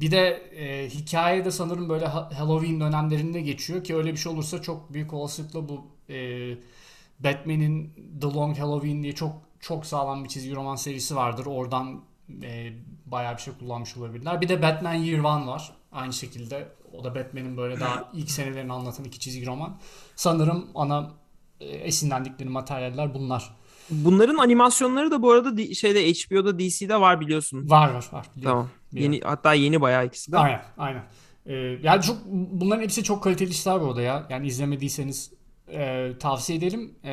bir 0.00 0.10
de 0.10 0.28
e, 0.56 0.88
hikaye 0.88 1.44
de 1.44 1.50
sanırım 1.50 1.88
böyle 1.88 2.06
Halloween 2.06 2.80
dönemlerinde 2.80 3.40
geçiyor 3.40 3.84
ki 3.84 3.96
öyle 3.96 4.12
bir 4.12 4.16
şey 4.16 4.32
olursa 4.32 4.62
çok 4.62 4.92
büyük 4.92 5.12
olasılıkla 5.12 5.68
bu 5.68 5.86
e, 6.08 6.16
Batman'in 7.20 7.94
The 8.20 8.26
Long 8.26 8.58
Halloween 8.58 9.02
diye 9.02 9.14
çok 9.14 9.32
çok 9.60 9.86
sağlam 9.86 10.24
bir 10.24 10.28
çizgi 10.28 10.54
roman 10.54 10.76
serisi 10.76 11.16
vardır. 11.16 11.46
Oradan 11.46 12.04
e, 12.42 12.72
bayağı 13.06 13.36
bir 13.36 13.42
şey 13.42 13.54
kullanmış 13.58 13.96
olabilirler. 13.96 14.40
Bir 14.40 14.48
de 14.48 14.62
Batman 14.62 14.94
Year 14.94 15.18
One 15.18 15.46
var. 15.46 15.72
Aynı 15.92 16.12
şekilde 16.12 16.68
o 16.92 17.04
da 17.04 17.14
Batman'in 17.14 17.56
böyle 17.56 17.80
daha 17.80 18.10
ilk 18.12 18.30
senelerini 18.30 18.72
anlatan 18.72 19.04
iki 19.04 19.20
çizgi 19.20 19.46
roman. 19.46 19.78
Sanırım 20.16 20.66
ana 20.74 21.10
e, 21.60 21.66
esinlendikleri 21.66 22.48
materyaller 22.48 23.14
bunlar. 23.14 23.55
Bunların 23.90 24.36
animasyonları 24.36 25.10
da 25.10 25.22
bu 25.22 25.30
arada 25.30 25.74
şeyde 25.74 26.12
HBO'da 26.12 26.58
DC'de 26.58 27.00
var 27.00 27.20
biliyorsun. 27.20 27.70
Var 27.70 27.94
var 27.94 28.08
var. 28.12 28.26
Biliyorum. 28.36 28.58
Tamam. 28.58 28.68
Biliyorum. 28.92 29.12
Yeni 29.12 29.24
hatta 29.24 29.54
yeni 29.54 29.80
bayağı 29.80 30.06
ikisi 30.06 30.32
de. 30.32 30.38
Aynen 30.38 30.62
aynen. 30.78 31.02
Ee, 31.46 31.54
yani 31.82 32.02
çok 32.02 32.16
bunların 32.26 32.82
hepsi 32.82 33.02
çok 33.04 33.22
kaliteli 33.22 33.50
işler 33.50 33.80
bu 33.80 33.86
arada 33.86 34.02
ya. 34.02 34.26
Yani 34.30 34.46
izlemediyseniz 34.46 35.32
e, 35.68 36.12
tavsiye 36.20 36.58
ederim. 36.58 36.94
E, 37.04 37.12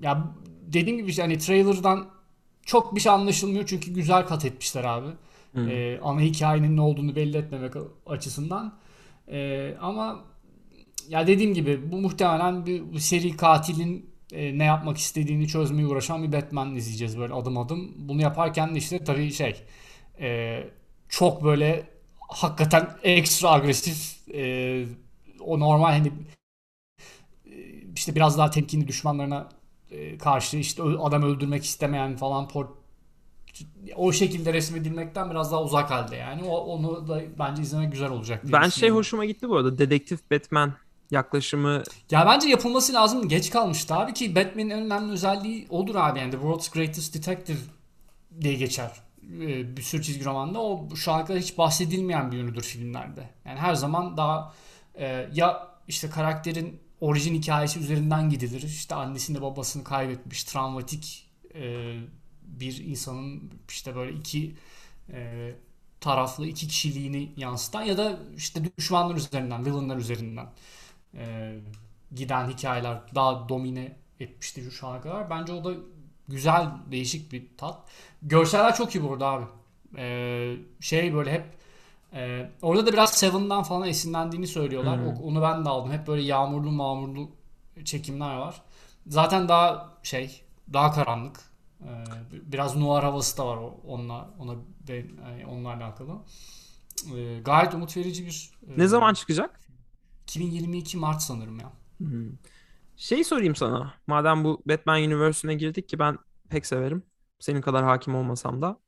ya 0.00 0.34
dediğim 0.66 0.98
gibi 0.98 1.20
hani 1.20 1.38
trailer'dan 1.38 2.06
çok 2.62 2.94
bir 2.94 3.00
şey 3.00 3.12
anlaşılmıyor 3.12 3.66
çünkü 3.66 3.92
güzel 3.92 4.26
kat 4.26 4.44
etmişler 4.44 4.84
abi. 4.84 5.08
Hmm. 5.52 5.68
E, 5.68 5.98
ana 6.02 6.20
hikayenin 6.20 6.76
ne 6.76 6.80
olduğunu 6.80 7.16
belli 7.16 7.36
etmemek 7.36 7.72
açısından. 8.06 8.78
E, 9.28 9.70
ama 9.80 10.24
ya 11.08 11.26
dediğim 11.26 11.54
gibi 11.54 11.92
bu 11.92 11.96
muhtemelen 11.96 12.66
bir, 12.66 12.92
bir 12.92 12.98
seri 12.98 13.36
katilin 13.36 14.13
e, 14.34 14.58
ne 14.58 14.64
yapmak 14.64 14.98
istediğini 14.98 15.48
çözmeye 15.48 15.86
uğraşan 15.86 16.22
bir 16.22 16.32
Batman 16.32 16.76
izleyeceğiz 16.76 17.18
böyle 17.18 17.34
adım 17.34 17.58
adım. 17.58 17.94
Bunu 17.96 18.22
yaparken 18.22 18.74
de 18.74 18.78
işte 18.78 19.04
tabii 19.04 19.32
şey 19.32 19.62
e, 20.20 20.60
çok 21.08 21.44
böyle 21.44 21.86
hakikaten 22.28 22.90
ekstra 23.02 23.50
agresif 23.50 24.28
e, 24.34 24.84
o 25.40 25.60
normal 25.60 25.92
hani 25.92 26.12
e, 27.46 27.54
işte 27.96 28.14
biraz 28.14 28.38
daha 28.38 28.50
temkinli 28.50 28.88
düşmanlarına 28.88 29.48
e, 29.90 30.18
karşı 30.18 30.56
işte 30.56 30.82
adam 30.82 31.22
öldürmek 31.22 31.64
istemeyen 31.64 32.16
falan 32.16 32.48
port 32.48 32.70
o 33.96 34.12
şekilde 34.12 34.52
resmedilmekten 34.52 35.30
biraz 35.30 35.52
daha 35.52 35.62
uzak 35.62 35.90
halde 35.90 36.16
yani. 36.16 36.44
O, 36.44 36.56
onu 36.56 37.08
da 37.08 37.22
bence 37.38 37.62
izlemek 37.62 37.92
güzel 37.92 38.10
olacak. 38.10 38.42
Ben 38.52 38.68
şey 38.68 38.90
hoşuma 38.90 39.24
gitti 39.24 39.48
bu 39.48 39.56
arada. 39.56 39.78
Dedektif 39.78 40.30
Batman 40.30 40.74
yaklaşımı. 41.10 41.82
Ya 42.10 42.26
bence 42.26 42.48
yapılması 42.48 42.92
lazım. 42.92 43.28
Geç 43.28 43.50
kalmıştı 43.50 43.94
abi 43.94 44.14
ki 44.14 44.36
Batman'in 44.36 44.70
en 44.70 44.80
önemli 44.80 45.12
özelliği 45.12 45.66
odur 45.70 45.94
abi. 45.94 46.18
Yani 46.18 46.30
The 46.30 46.36
World's 46.36 46.70
Greatest 46.70 47.14
Detective 47.14 47.58
diye 48.40 48.54
geçer. 48.54 48.90
Ee, 49.22 49.76
bir 49.76 49.82
sürü 49.82 50.02
çizgi 50.02 50.24
romanda. 50.24 50.62
O 50.62 50.88
şu 50.96 51.12
ana 51.12 51.24
kadar 51.24 51.40
hiç 51.40 51.58
bahsedilmeyen 51.58 52.32
bir 52.32 52.36
yönüdür 52.36 52.62
filmlerde. 52.62 53.30
Yani 53.44 53.58
her 53.58 53.74
zaman 53.74 54.16
daha 54.16 54.54
e, 54.94 55.28
ya 55.34 55.68
işte 55.88 56.10
karakterin 56.10 56.80
orijin 57.00 57.34
hikayesi 57.34 57.80
üzerinden 57.80 58.30
gidilir. 58.30 58.62
İşte 58.62 58.94
annesini 58.94 59.42
babasını 59.42 59.84
kaybetmiş, 59.84 60.44
travmatik 60.44 61.30
e, 61.54 61.94
bir 62.42 62.84
insanın 62.84 63.50
işte 63.68 63.96
böyle 63.96 64.12
iki 64.12 64.54
e, 65.12 65.50
taraflı 66.00 66.46
iki 66.46 66.68
kişiliğini 66.68 67.32
yansıtan 67.36 67.82
ya 67.82 67.98
da 67.98 68.18
işte 68.36 68.60
düşmanlar 68.78 69.14
üzerinden, 69.14 69.66
villainlar 69.66 69.96
üzerinden 69.96 70.46
e, 71.16 71.54
giden 72.14 72.48
hikayeler 72.48 72.98
daha 73.14 73.48
domine 73.48 73.96
etmiştir 74.20 74.70
şu 74.70 74.86
ana 74.86 75.00
kadar. 75.00 75.30
Bence 75.30 75.52
o 75.52 75.64
da 75.64 75.72
güzel, 76.28 76.68
değişik 76.90 77.32
bir 77.32 77.46
tat. 77.56 77.78
Görseller 78.22 78.74
çok 78.74 78.94
iyi 78.94 79.04
burada 79.04 79.26
abi. 79.26 79.44
E, 79.96 80.56
şey 80.80 81.14
böyle 81.14 81.32
hep 81.32 81.44
e, 82.12 82.50
orada 82.62 82.86
da 82.86 82.92
biraz 82.92 83.12
Seven'dan 83.12 83.62
falan 83.62 83.88
esinlendiğini 83.88 84.46
söylüyorlar. 84.46 84.98
Hmm. 84.98 85.06
Onu 85.06 85.42
ben 85.42 85.64
de 85.64 85.68
aldım. 85.68 85.92
Hep 85.92 86.06
böyle 86.06 86.22
yağmurlu 86.22 86.70
mağmurlu 86.70 87.30
çekimler 87.84 88.36
var. 88.36 88.62
Zaten 89.06 89.48
daha 89.48 89.90
şey, 90.02 90.42
daha 90.72 90.92
karanlık. 90.92 91.40
E, 91.80 91.90
biraz 92.32 92.76
noir 92.76 93.02
havası 93.02 93.38
da 93.38 93.46
var 93.46 93.58
onunla 93.86 94.30
ona 94.38 94.54
ve 94.88 95.06
onunla 95.46 95.68
alakalı. 95.68 96.12
E, 97.16 97.40
gayet 97.40 97.74
umut 97.74 97.96
verici 97.96 98.26
bir 98.26 98.50
e, 98.68 98.78
Ne 98.78 98.86
zaman 98.86 99.14
çıkacak? 99.14 99.60
2022 100.28 100.96
Mart 100.96 101.22
sanırım 101.22 101.58
ya. 101.60 101.72
Hmm. 101.98 102.30
Şey 102.96 103.24
sorayım 103.24 103.54
sana. 103.56 103.94
Madem 104.06 104.44
bu 104.44 104.62
Batman 104.68 105.02
Universe'üne 105.02 105.54
girdik 105.54 105.88
ki 105.88 105.98
ben 105.98 106.18
pek 106.48 106.66
severim. 106.66 107.02
Senin 107.38 107.60
kadar 107.60 107.84
hakim 107.84 108.14
olmasam 108.14 108.62
da. 108.62 108.78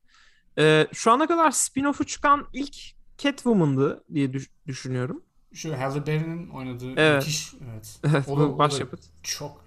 Ee, 0.57 0.87
şu 0.93 1.11
ana 1.11 1.27
kadar 1.27 1.51
spin-off'u 1.51 2.05
çıkan 2.05 2.47
ilk 2.53 2.75
Catwoman'dı 3.17 4.03
diye 4.13 4.33
düş- 4.33 4.51
düşünüyorum. 4.67 5.23
Şu 5.53 5.79
Halle 5.79 6.07
Berry'nin 6.07 6.49
oynadığı 6.49 6.93
Evet. 6.97 7.21
müthiş. 7.23 7.53
Evet. 7.71 7.99
Evet, 8.11 8.25
O 8.29 8.39
da- 8.39 8.57
başyapıt. 8.57 8.99
Çok. 9.23 9.65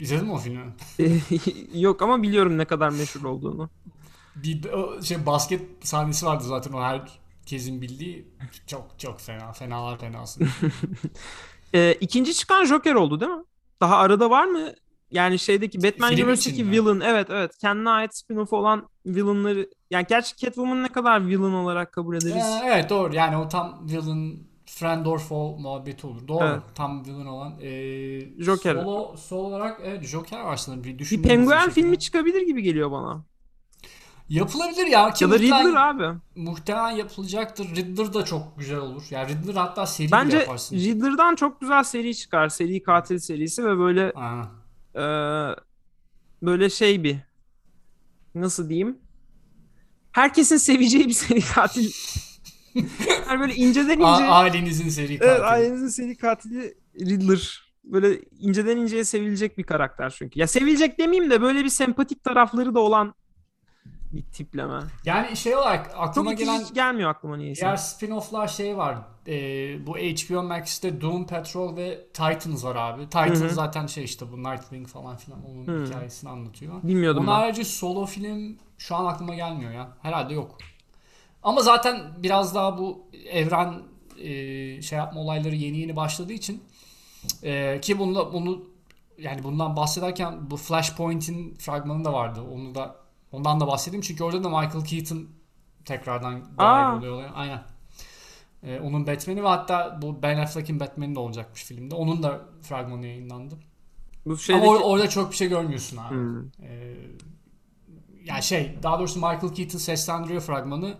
İzledin 0.00 0.26
mi 0.26 0.32
o 0.32 0.38
filmi? 0.38 0.74
Yok 1.80 2.02
ama 2.02 2.22
biliyorum 2.22 2.58
ne 2.58 2.64
kadar 2.64 2.90
meşhur 2.90 3.24
olduğunu. 3.24 3.70
Bir 4.36 4.62
şey 5.02 5.26
basket 5.26 5.62
sahnesi 5.86 6.26
vardı 6.26 6.44
zaten 6.44 6.72
o 6.72 6.78
herkesin 7.40 7.82
bildiği. 7.82 8.28
Çok 8.66 8.98
çok 8.98 9.20
fena. 9.20 9.52
Fenalar 9.52 9.98
fenası. 9.98 10.40
Ee, 11.74 11.96
ikinci 12.00 12.34
çıkan 12.34 12.64
Joker 12.64 12.94
oldu 12.94 13.20
değil 13.20 13.32
mi? 13.32 13.44
Daha 13.80 13.96
arada 13.96 14.30
var 14.30 14.44
mı? 14.44 14.72
Yani 15.10 15.38
şeydeki 15.38 15.82
Batman 15.82 16.08
Film 16.08 16.18
Universe'deki 16.18 16.64
mi? 16.64 16.70
villain 16.70 17.00
evet 17.00 17.26
evet 17.30 17.58
kendine 17.58 17.90
ait 17.90 18.10
spin-off 18.12 18.54
olan 18.54 18.88
villainları 19.06 19.70
yani 19.90 20.06
gerçi 20.08 20.36
Catwoman 20.36 20.82
ne 20.82 20.88
kadar 20.88 21.26
villain 21.26 21.52
olarak 21.52 21.92
kabul 21.92 22.16
ederiz? 22.16 22.60
Ee, 22.62 22.66
evet 22.66 22.90
doğru. 22.90 23.14
Yani 23.14 23.36
o 23.36 23.48
tam 23.48 23.88
villain 23.88 24.50
Frendorfo 24.66 25.56
muhabbeti 25.58 26.06
olur. 26.06 26.28
Doğru. 26.28 26.44
Evet. 26.44 26.62
Tam 26.74 27.04
villain 27.04 27.26
olan. 27.26 27.54
Ee, 27.62 28.42
Joker. 28.42 28.74
Solo, 28.74 29.16
solo 29.16 29.40
olarak 29.40 29.80
evet 29.84 30.04
Joker 30.04 30.40
var 30.40 30.56
sanırım. 30.56 30.84
Bir, 30.84 30.98
bir 30.98 31.22
penguen 31.22 31.70
filmi 31.70 31.98
çıkabilir 31.98 32.46
gibi 32.46 32.62
geliyor 32.62 32.90
bana. 32.90 33.24
Yapılabilir 34.30 34.86
ya. 34.86 35.12
Ki 35.12 35.24
Ya 35.24 35.30
da 35.30 35.38
Riddler 35.38 35.74
abi. 35.74 36.18
Muhtemelen 36.36 36.90
yapılacaktır. 36.90 37.76
Riddler 37.76 38.14
da 38.14 38.24
çok 38.24 38.58
güzel 38.58 38.78
olur. 38.78 39.02
Yani 39.10 39.28
Riddler 39.28 39.54
hatta 39.54 39.86
seri 39.86 40.06
bile 40.06 40.12
Bence 40.16 40.36
yaparsın. 40.38 40.76
Riddler'dan 40.76 41.34
çok 41.34 41.60
güzel 41.60 41.82
seri 41.82 42.16
çıkar. 42.16 42.48
Seri 42.48 42.82
katil 42.82 43.18
serisi 43.18 43.64
ve 43.64 43.78
böyle 43.78 44.12
eee, 44.96 45.56
böyle 46.42 46.70
şey 46.70 47.04
bir 47.04 47.16
nasıl 48.34 48.68
diyeyim? 48.68 48.98
Herkesin 50.12 50.56
seveceği 50.56 51.08
bir 51.08 51.12
seri 51.12 51.40
katil. 51.40 51.90
yani 53.28 53.40
böyle 53.40 53.54
inceden 53.54 53.94
ince. 53.98 54.04
A- 54.06 54.34
ailenizin 54.34 54.88
seri 54.88 55.18
katili. 55.18 55.30
Evet, 55.30 55.40
ailenizin 55.42 55.88
seri 55.88 56.16
katili 56.16 56.74
Riddler. 57.00 57.70
Böyle 57.84 58.20
inceden 58.40 58.76
inceye 58.76 59.04
sevilecek 59.04 59.58
bir 59.58 59.62
karakter 59.62 60.10
çünkü. 60.10 60.40
Ya 60.40 60.46
sevilecek 60.46 60.98
demeyeyim 60.98 61.30
de 61.30 61.42
böyle 61.42 61.64
bir 61.64 61.68
sempatik 61.68 62.24
tarafları 62.24 62.74
da 62.74 62.80
olan 62.80 63.14
bir 64.12 64.22
tipleme. 64.22 64.80
Yani 65.04 65.36
şey 65.36 65.56
olarak 65.56 65.90
Çok 65.90 66.00
aklıma 66.00 66.32
itici 66.32 66.46
gelen 66.46 66.64
gelmiyor 66.74 67.10
aklıma 67.10 67.36
niyeyse. 67.36 67.60
diğer 67.60 67.76
spin-off'lar 67.76 68.48
şey 68.48 68.76
var. 68.76 68.98
Ee, 69.26 69.86
bu 69.86 69.98
HBO 69.98 70.42
Max'te 70.42 71.00
Doom 71.00 71.26
Patrol 71.26 71.76
ve 71.76 72.06
Titans 72.12 72.64
var 72.64 72.76
abi. 72.76 73.04
Titans 73.04 73.40
Hı 73.40 73.44
hı. 73.44 73.50
zaten 73.50 73.86
şey 73.86 74.04
işte 74.04 74.32
bu 74.32 74.38
Nightwing 74.38 74.86
falan 74.88 75.16
filan 75.16 75.38
onun 75.46 75.66
Hı. 75.66 75.84
hikayesini 75.86 76.30
anlatıyor. 76.30 76.82
Bilmiyordum 76.82 77.22
Onun 77.22 77.32
harici 77.32 77.64
solo 77.64 78.06
film 78.06 78.58
şu 78.78 78.96
an 78.96 79.04
aklıma 79.04 79.34
gelmiyor 79.34 79.72
ya. 79.72 79.88
Herhalde 80.02 80.34
yok. 80.34 80.58
Ama 81.42 81.60
zaten 81.60 82.00
biraz 82.18 82.54
daha 82.54 82.78
bu 82.78 83.06
evren 83.30 83.82
e, 84.18 84.82
şey 84.82 84.98
yapma 84.98 85.20
olayları 85.20 85.54
yeni 85.54 85.78
yeni 85.78 85.96
başladığı 85.96 86.32
için 86.32 86.64
e, 87.42 87.80
ki 87.80 87.98
bunda 87.98 88.32
bunu 88.32 88.62
yani 89.18 89.42
bundan 89.42 89.76
bahsederken 89.76 90.50
bu 90.50 90.56
Flashpoint'in 90.56 91.54
fragmanı 91.54 92.04
da 92.04 92.12
vardı. 92.12 92.40
Onu 92.54 92.74
da 92.74 92.96
ondan 93.32 93.60
da 93.60 93.66
bahsedeyim 93.66 94.02
çünkü 94.02 94.24
orada 94.24 94.44
da 94.44 94.48
Michael 94.48 94.84
Keaton 94.84 95.28
tekrardan 95.84 96.42
dahil 96.58 96.86
Aa. 96.86 96.96
oluyor. 96.96 97.14
olaya. 97.14 97.32
Aynen. 97.32 97.62
E, 98.62 98.80
onun 98.80 99.06
Batman'i 99.06 99.42
ve 99.42 99.48
hatta 99.48 99.98
bu 100.02 100.22
Ben 100.22 100.38
Affleck'in 100.38 100.80
Batman'i 100.80 101.14
de 101.14 101.18
olacakmış 101.18 101.64
filmde. 101.64 101.94
Onun 101.94 102.22
da 102.22 102.40
fragmanı 102.62 103.06
yayınlandı. 103.06 103.54
Bu 104.26 104.30
Ama 104.30 104.38
şeydeki... 104.38 104.66
or- 104.66 104.82
orada 104.82 105.08
çok 105.08 105.30
bir 105.30 105.36
şey 105.36 105.48
görmüyorsun 105.48 105.96
abi. 105.96 106.14
Hmm. 106.14 106.46
Ee, 106.62 106.96
yani 108.24 108.42
şey 108.42 108.78
daha 108.82 108.98
doğrusu 108.98 109.18
Michael 109.18 109.54
Keaton 109.54 109.78
seslendiriyor 109.78 110.40
fragmanı. 110.40 110.98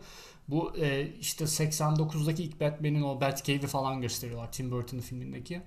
Bu 0.48 0.76
e, 0.76 1.08
işte 1.20 1.44
89'daki 1.44 2.42
ilk 2.42 2.60
Batman'in 2.60 3.02
o 3.02 3.20
Batcave'i 3.20 3.66
falan 3.66 4.00
gösteriyorlar 4.00 4.52
Tim 4.52 4.70
Burton'ın 4.70 5.00
filmindeki. 5.00 5.62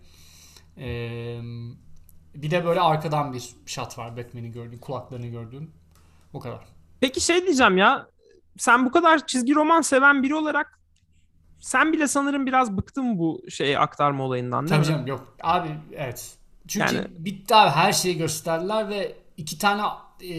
Ee, 0.78 1.40
bir 2.36 2.52
de 2.52 2.66
böyle 2.66 2.82
arkadan 2.82 3.34
bir 3.34 3.56
shot 3.66 3.98
var 3.98 4.18
Batman'i 4.18 4.52
gördüğün, 4.52 4.80
kulaklarını 4.80 5.28
gördüğün. 5.28 5.72
O 6.34 6.40
kadar. 6.40 6.60
Peki 7.02 7.22
şey 7.22 7.46
diyeceğim 7.46 7.78
ya. 7.78 8.08
Sen 8.58 8.86
bu 8.86 8.92
kadar 8.92 9.28
çizgi 9.28 9.56
roman 9.56 9.82
seven 9.82 10.24
biri 10.24 10.36
olarak 10.36 10.80
sen 11.60 11.94
bile 11.94 12.08
sanırım 12.08 12.46
biraz 12.46 12.78
bıktın 12.78 13.20
bu 13.20 13.42
şeyi 13.50 13.80
aktarma 13.80 14.24
olayından 14.24 14.68
değil 14.68 14.70
Tabii 14.82 14.88
mi? 14.92 14.94
canım 14.94 15.08
yok. 15.08 15.36
Abi 15.44 15.70
evet. 15.96 16.38
Çünkü 16.68 16.96
Yani- 16.96 17.08
bitti 17.18 17.56
abi 17.56 17.70
her 17.70 17.92
şeyi 17.94 18.18
gösterdiler 18.18 18.90
ve 18.90 19.16
iki 19.38 19.58
tane 19.58 19.82
e, 20.24 20.36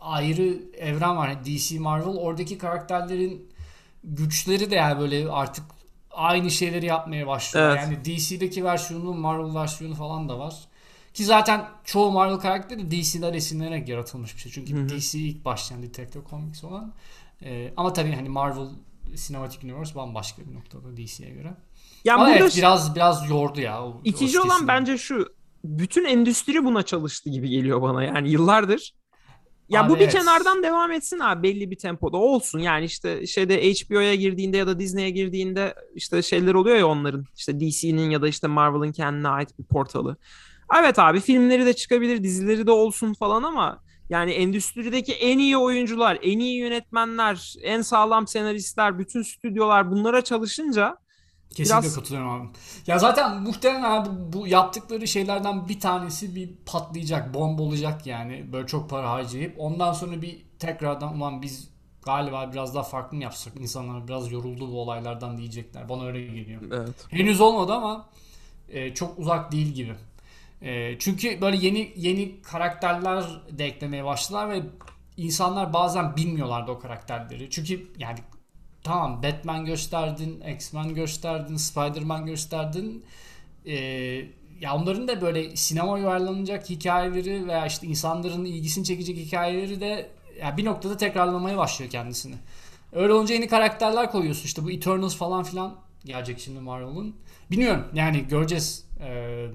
ayrı 0.00 0.58
evren 0.78 1.16
var. 1.16 1.44
DC 1.44 1.78
Marvel. 1.78 2.16
Oradaki 2.16 2.58
karakterlerin 2.58 3.48
güçleri 4.04 4.70
de 4.70 4.74
yani 4.74 5.00
böyle 5.00 5.30
artık 5.30 5.64
aynı 6.10 6.50
şeyleri 6.50 6.86
yapmaya 6.86 7.26
başlıyor. 7.26 7.70
Evet. 7.70 7.80
Yani 7.82 8.04
DC'deki 8.04 8.64
versiyonu, 8.64 9.14
Marvel 9.14 9.54
versiyonu 9.54 9.94
falan 9.94 10.28
da 10.28 10.38
var. 10.38 10.54
Ki 11.16 11.24
zaten 11.24 11.68
çoğu 11.84 12.12
Marvel 12.12 12.36
karakteri 12.36 12.90
de 12.90 12.96
DC'den 12.96 13.32
esinlenerek 13.32 13.88
yaratılmış 13.88 14.34
bir 14.34 14.40
şey. 14.40 14.52
Çünkü. 14.52 14.88
DC 14.88 15.18
ilk 15.18 15.44
başlayan 15.44 15.82
Detective 15.82 16.22
Comics 16.30 16.64
olan. 16.64 16.92
E, 17.42 17.72
ama 17.76 17.92
tabii 17.92 18.12
hani 18.12 18.28
Marvel 18.28 18.66
Cinematic 19.14 19.66
Universe 19.66 19.94
bambaşka 19.94 20.42
bir 20.42 20.54
noktada 20.54 20.96
DC'ye 20.96 21.30
göre. 21.30 21.54
Ya 22.04 22.14
Ama 22.14 22.26
burada 22.26 22.38
evet 22.38 22.56
biraz 22.56 22.94
biraz 22.94 23.30
yordu 23.30 23.60
ya. 23.60 23.84
O, 23.84 24.00
itici 24.04 24.40
o 24.40 24.44
olan 24.44 24.68
bence 24.68 24.98
şu. 24.98 25.28
Bütün 25.64 26.04
endüstri 26.04 26.64
buna 26.64 26.82
çalıştı 26.82 27.30
gibi 27.30 27.48
geliyor 27.48 27.82
bana 27.82 28.04
yani 28.04 28.30
yıllardır. 28.30 28.94
Ya 29.68 29.84
Abi 29.84 29.90
bu 29.90 29.94
bir 29.94 30.00
evet. 30.00 30.12
kenardan 30.12 30.62
devam 30.62 30.92
etsin 30.92 31.18
abi 31.18 31.42
belli 31.42 31.70
bir 31.70 31.78
tempoda 31.78 32.16
olsun. 32.16 32.58
Yani 32.58 32.84
işte 32.84 33.26
şeyde 33.26 33.72
HBO'ya 33.72 34.14
girdiğinde 34.14 34.56
ya 34.56 34.66
da 34.66 34.78
Disney'e 34.78 35.10
girdiğinde 35.10 35.74
işte 35.94 36.22
şeyler 36.22 36.54
oluyor 36.54 36.76
ya 36.76 36.86
onların. 36.86 37.24
işte 37.36 37.60
DC'nin 37.60 38.10
ya 38.10 38.22
da 38.22 38.28
işte 38.28 38.46
Marvel'ın 38.46 38.92
kendine 38.92 39.28
ait 39.28 39.58
bir 39.58 39.64
portalı. 39.64 40.16
Evet 40.80 40.98
abi 40.98 41.20
filmleri 41.20 41.66
de 41.66 41.72
çıkabilir, 41.72 42.22
dizileri 42.22 42.66
de 42.66 42.70
olsun 42.70 43.14
falan 43.14 43.42
ama 43.42 43.82
yani 44.08 44.32
endüstrideki 44.32 45.12
en 45.12 45.38
iyi 45.38 45.56
oyuncular, 45.56 46.18
en 46.22 46.38
iyi 46.38 46.58
yönetmenler, 46.58 47.54
en 47.62 47.82
sağlam 47.82 48.26
senaristler, 48.26 48.98
bütün 48.98 49.22
stüdyolar 49.22 49.90
bunlara 49.90 50.24
çalışınca 50.24 50.98
Kesinlikle 51.50 51.82
Biraz- 51.82 51.94
katılıyorum 51.94 52.30
abi. 52.30 52.48
Ya 52.86 52.98
zaten 52.98 53.42
muhtemelen 53.42 53.82
abi 53.82 54.08
bu 54.32 54.46
yaptıkları 54.46 55.08
şeylerden 55.08 55.68
bir 55.68 55.80
tanesi 55.80 56.34
bir 56.34 56.50
patlayacak, 56.66 57.34
bomba 57.34 57.62
olacak 57.62 58.06
yani. 58.06 58.52
Böyle 58.52 58.66
çok 58.66 58.90
para 58.90 59.10
harcayıp 59.10 59.54
ondan 59.58 59.92
sonra 59.92 60.22
bir 60.22 60.42
tekrardan 60.58 61.16
ulan 61.16 61.42
biz 61.42 61.68
galiba 62.02 62.52
biraz 62.52 62.74
daha 62.74 62.82
farklı 62.82 63.16
mı 63.16 63.22
yapsak? 63.22 63.56
İnsanlar 63.60 64.08
biraz 64.08 64.32
yoruldu 64.32 64.72
bu 64.72 64.80
olaylardan 64.80 65.36
diyecekler. 65.36 65.88
Bana 65.88 66.06
öyle 66.06 66.26
geliyor. 66.26 66.62
evet. 66.72 66.94
Henüz 67.08 67.40
olmadı 67.40 67.72
ama 67.72 68.08
e, 68.68 68.94
çok 68.94 69.18
uzak 69.18 69.52
değil 69.52 69.66
gibi. 69.66 69.94
E, 70.62 70.98
çünkü 70.98 71.40
böyle 71.40 71.56
yeni 71.56 71.92
yeni 71.96 72.42
karakterler 72.42 73.24
de 73.50 73.64
eklemeye 73.64 74.04
başladılar 74.04 74.50
ve 74.50 74.62
insanlar 75.16 75.72
bazen 75.72 76.16
bilmiyorlardı 76.16 76.70
o 76.70 76.78
karakterleri. 76.78 77.50
Çünkü 77.50 77.86
yani 77.98 78.18
tamam 78.82 79.22
Batman 79.22 79.64
gösterdin, 79.64 80.40
X-Men 80.40 80.94
gösterdin, 80.94 81.56
Spider-Man 81.56 82.26
gösterdin. 82.26 83.04
E, 83.66 83.74
ya 84.60 84.76
onların 84.76 85.08
da 85.08 85.20
böyle 85.20 85.56
sinema 85.56 85.92
uyarlanacak 85.92 86.70
hikayeleri 86.70 87.46
veya 87.46 87.66
işte 87.66 87.86
insanların 87.86 88.44
ilgisini 88.44 88.84
çekecek 88.84 89.16
hikayeleri 89.16 89.80
de 89.80 90.10
ya 90.40 90.56
bir 90.56 90.64
noktada 90.64 90.96
tekrarlamaya 90.96 91.56
başlıyor 91.56 91.90
kendisini. 91.90 92.34
Öyle 92.92 93.12
olunca 93.12 93.34
yeni 93.34 93.48
karakterler 93.48 94.10
koyuyorsun 94.10 94.44
işte 94.44 94.64
bu 94.64 94.70
Eternals 94.70 95.16
falan 95.16 95.44
filan 95.44 95.74
gelecek 96.04 96.40
şimdi 96.40 96.60
Marvel'ın. 96.60 97.16
Bilmiyorum 97.50 97.84
yani 97.94 98.28
göreceğiz. 98.28 98.86
Ee, 99.00 99.46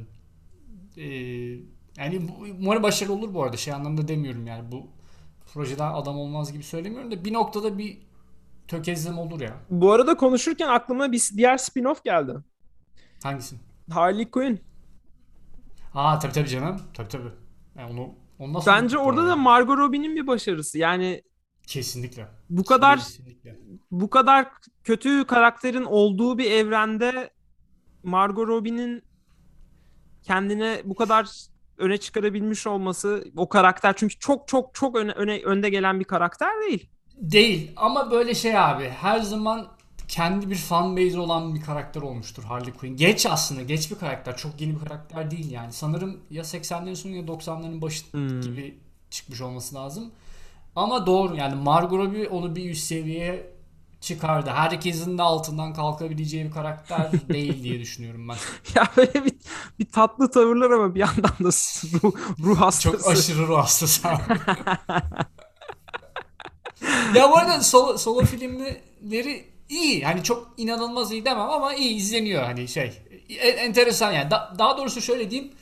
e, 0.97 1.03
yani 1.97 2.21
umarım 2.59 2.83
başarılı 2.83 3.13
olur 3.13 3.33
bu 3.33 3.43
arada 3.43 3.57
şey 3.57 3.73
anlamda 3.73 4.07
demiyorum 4.07 4.47
yani 4.47 4.71
bu 4.71 4.87
projeden 5.53 5.93
adam 5.93 6.17
olmaz 6.17 6.53
gibi 6.53 6.63
söylemiyorum 6.63 7.11
da 7.11 7.25
bir 7.25 7.33
noktada 7.33 7.77
bir 7.77 7.97
tökezleme 8.67 9.19
olur 9.19 9.41
ya. 9.41 9.57
Bu 9.69 9.91
arada 9.91 10.17
konuşurken 10.17 10.67
aklıma 10.67 11.11
bir 11.11 11.29
diğer 11.37 11.57
spin-off 11.57 12.03
geldi. 12.03 12.33
Hangisi? 13.23 13.55
Harley 13.91 14.31
Quinn. 14.31 14.59
Ha 15.93 16.19
tabii 16.19 16.33
tabii 16.33 16.49
canım. 16.49 16.81
Tabii 16.93 17.07
tabii. 17.09 17.29
Yani 17.77 17.91
onu, 17.93 18.15
onu 18.39 18.53
nasıl 18.53 18.71
Bence 18.71 18.97
orada 18.97 19.27
da? 19.27 19.35
Margot 19.35 19.77
Robbie'nin 19.77 20.15
bir 20.15 20.27
başarısı. 20.27 20.77
Yani 20.77 21.23
kesinlikle. 21.67 22.27
bu 22.49 22.63
kadar 22.63 22.99
Kesinlikle. 22.99 23.59
bu 23.91 24.09
kadar 24.09 24.47
kötü 24.83 25.25
karakterin 25.27 25.83
olduğu 25.83 26.37
bir 26.37 26.51
evrende 26.51 27.29
Margot 28.03 28.47
Robbie'nin 28.47 29.03
kendine 30.24 30.82
bu 30.86 30.95
kadar 30.95 31.30
öne 31.78 31.97
çıkarabilmiş 31.97 32.67
olması 32.67 33.26
o 33.38 33.49
karakter 33.49 33.93
çünkü 33.97 34.19
çok 34.19 34.47
çok 34.47 34.76
çok 34.76 34.95
öne, 34.95 35.11
öne 35.11 35.41
önde 35.43 35.69
gelen 35.69 35.99
bir 35.99 36.05
karakter 36.05 36.61
değil. 36.61 36.89
Değil 37.17 37.72
ama 37.76 38.11
böyle 38.11 38.36
şey 38.36 38.57
abi 38.57 38.89
her 38.89 39.19
zaman 39.19 39.67
kendi 40.07 40.49
bir 40.49 40.55
fan 40.55 40.97
base 40.97 41.19
olan 41.19 41.55
bir 41.55 41.61
karakter 41.61 42.01
olmuştur 42.01 42.43
Harley 42.43 42.74
Quinn. 42.74 42.97
Geç 42.97 43.26
aslında 43.26 43.61
geç 43.61 43.91
bir 43.91 43.95
karakter 43.95 44.38
çok 44.38 44.61
yeni 44.61 44.76
bir 44.76 44.80
karakter 44.80 45.32
değil 45.32 45.51
yani. 45.51 45.74
Sanırım 45.74 46.19
ya 46.30 46.43
80'lerin 46.43 46.95
sonu 46.95 47.15
ya 47.15 47.28
90'ların 47.28 47.82
başı 47.82 48.05
Hmm. 48.11 48.41
gibi 48.41 48.80
çıkmış 49.09 49.41
olması 49.41 49.76
lazım. 49.76 50.11
Ama 50.76 51.05
doğru 51.05 51.36
yani 51.36 51.55
Margot 51.55 51.99
Robbie 51.99 52.28
onu 52.28 52.55
bir 52.55 52.69
üst 52.69 52.84
seviyeye 52.84 53.53
çıkardı. 54.02 54.49
Herkesin 54.49 55.18
de 55.18 55.22
altından 55.22 55.74
kalkabileceği 55.74 56.45
bir 56.45 56.52
karakter 56.52 57.12
değil 57.30 57.64
diye 57.64 57.80
düşünüyorum 57.80 58.30
ben. 58.30 58.36
ya 58.76 58.88
böyle 58.97 59.26
bir, 59.26 59.34
bir 59.80 59.91
tatlı 59.91 60.32
tavırlar 60.32 60.72
ama 60.72 60.95
bir 60.95 60.99
yandan 60.99 61.24
da 61.39 61.49
ruh, 62.04 62.14
ruh 62.39 62.62
hastası. 62.62 62.97
Çok 62.97 63.08
aşırı 63.08 63.47
ruh 63.47 63.58
hastası 63.58 64.08
ya 67.16 67.30
bu 67.30 67.38
arada 67.38 67.62
solo, 67.62 67.97
solo 67.97 68.26
filmleri 68.26 69.45
iyi. 69.70 69.99
Yani 69.99 70.24
çok 70.24 70.54
inanılmaz 70.58 71.12
iyi 71.12 71.26
demem 71.26 71.49
ama 71.49 71.74
iyi 71.74 71.95
izleniyor 71.95 72.43
hani 72.43 72.68
şey. 72.68 72.93
Enteresan 73.39 74.12
yani. 74.12 74.32
Da, 74.32 74.54
daha 74.60 74.78
doğrusu 74.78 75.02
şöyle 75.02 75.32
diyeyim. 75.32 75.54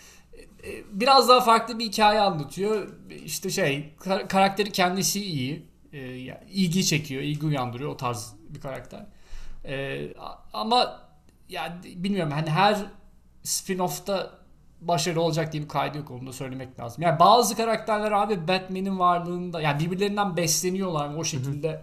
E, 0.64 0.70
biraz 0.92 1.30
daha 1.30 1.42
farklı 1.42 1.80
bir 1.80 1.86
hikaye 1.86 2.20
anlatıyor. 2.20 2.88
İşte 3.26 3.50
şey 3.50 3.94
karakteri 4.30 4.72
kendisi 4.72 5.26
iyi. 5.26 5.69
E, 5.94 6.00
ilgi 6.50 6.86
çekiyor, 6.86 7.22
ilgi 7.22 7.46
uyandırıyor 7.46 7.90
o 7.90 7.98
tarz 7.98 8.34
bir 8.50 8.62
karakter. 8.62 9.06
E, 9.66 10.08
ama 10.54 11.00
yani 11.50 11.74
bilmiyorum 11.84 12.32
hani 12.32 12.50
her 12.50 12.78
spin-off'ta 13.44 14.40
başarılı 14.82 15.22
olacak 15.22 15.54
diye 15.54 15.64
bir 15.64 15.68
kaydı 15.68 15.98
yok 15.98 16.12
onu 16.12 16.28
da 16.28 16.34
söylemek 16.34 16.80
lazım. 16.80 17.04
Yani 17.04 17.20
bazı 17.20 17.56
karakterler 17.56 18.12
abi 18.12 18.48
Batman'in 18.48 19.00
varlığında 19.00 19.62
yani 19.62 19.80
birbirlerinden 19.80 20.38
besleniyorlar 20.38 21.16
o 21.16 21.24
şekilde 21.24 21.82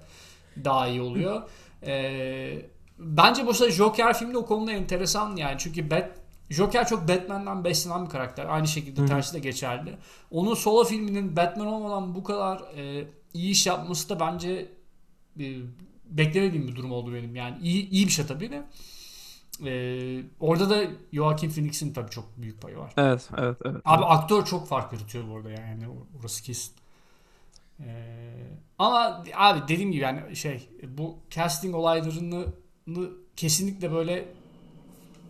daha 0.64 0.88
iyi 0.88 1.02
oluyor. 1.02 1.42
Ee, 1.86 2.62
bence 2.98 3.46
bu 3.46 3.54
sefer 3.54 3.72
Joker 3.72 4.14
filmi 4.14 4.34
de 4.34 4.38
o 4.38 4.46
konuda 4.46 4.72
enteresan 4.72 5.36
yani 5.36 5.54
çünkü 5.58 5.90
Bat 5.90 6.10
Joker 6.50 6.86
çok 6.86 7.08
Batman'dan 7.08 7.64
beslenen 7.64 8.04
bir 8.04 8.10
karakter. 8.10 8.46
Aynı 8.46 8.68
şekilde 8.68 9.06
tersi 9.06 9.34
de 9.34 9.38
geçerli. 9.38 9.96
Onun 10.30 10.54
solo 10.54 10.84
filminin 10.84 11.36
Batman 11.36 11.66
olmadan 11.66 12.14
bu 12.14 12.24
kadar 12.24 12.62
e, 12.76 13.04
iyi 13.36 13.50
iş 13.50 13.66
yapması 13.66 14.08
da 14.08 14.20
bence 14.20 14.68
e, 15.40 15.56
beklemediğim 16.10 16.68
bir 16.68 16.76
durum 16.76 16.92
oldu 16.92 17.14
benim. 17.14 17.36
Yani 17.36 17.58
iyi, 17.62 17.90
iyi 17.90 18.06
bir 18.06 18.12
şey 18.12 18.26
tabii 18.26 18.50
de. 18.50 18.62
Ee, 19.64 20.22
orada 20.40 20.70
da 20.70 20.84
Joaquin 21.12 21.50
Phoenix'in 21.50 21.92
tabii 21.92 22.10
çok 22.10 22.24
büyük 22.36 22.62
payı 22.62 22.76
var. 22.76 22.92
Evet, 22.96 23.28
evet, 23.38 23.56
evet. 23.64 23.80
Abi 23.84 24.04
aktör 24.04 24.44
çok 24.44 24.68
fark 24.68 24.92
yaratıyor 24.92 25.28
bu 25.28 25.36
arada 25.36 25.50
yani 25.50 25.84
orası 26.20 26.42
kesin. 26.42 26.72
Ee, 27.80 27.86
ama 28.78 29.24
abi 29.34 29.60
dediğim 29.68 29.92
gibi 29.92 30.02
yani 30.02 30.36
şey 30.36 30.68
bu 30.88 31.16
casting 31.30 31.74
olaylarını 31.74 32.46
kesinlikle 33.36 33.92
böyle 33.92 34.28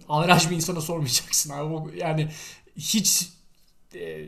averaj 0.08 0.50
bir 0.50 0.56
insana 0.56 0.80
sormayacaksın 0.80 1.50
abi. 1.52 1.98
Yani 1.98 2.28
hiç 2.76 3.32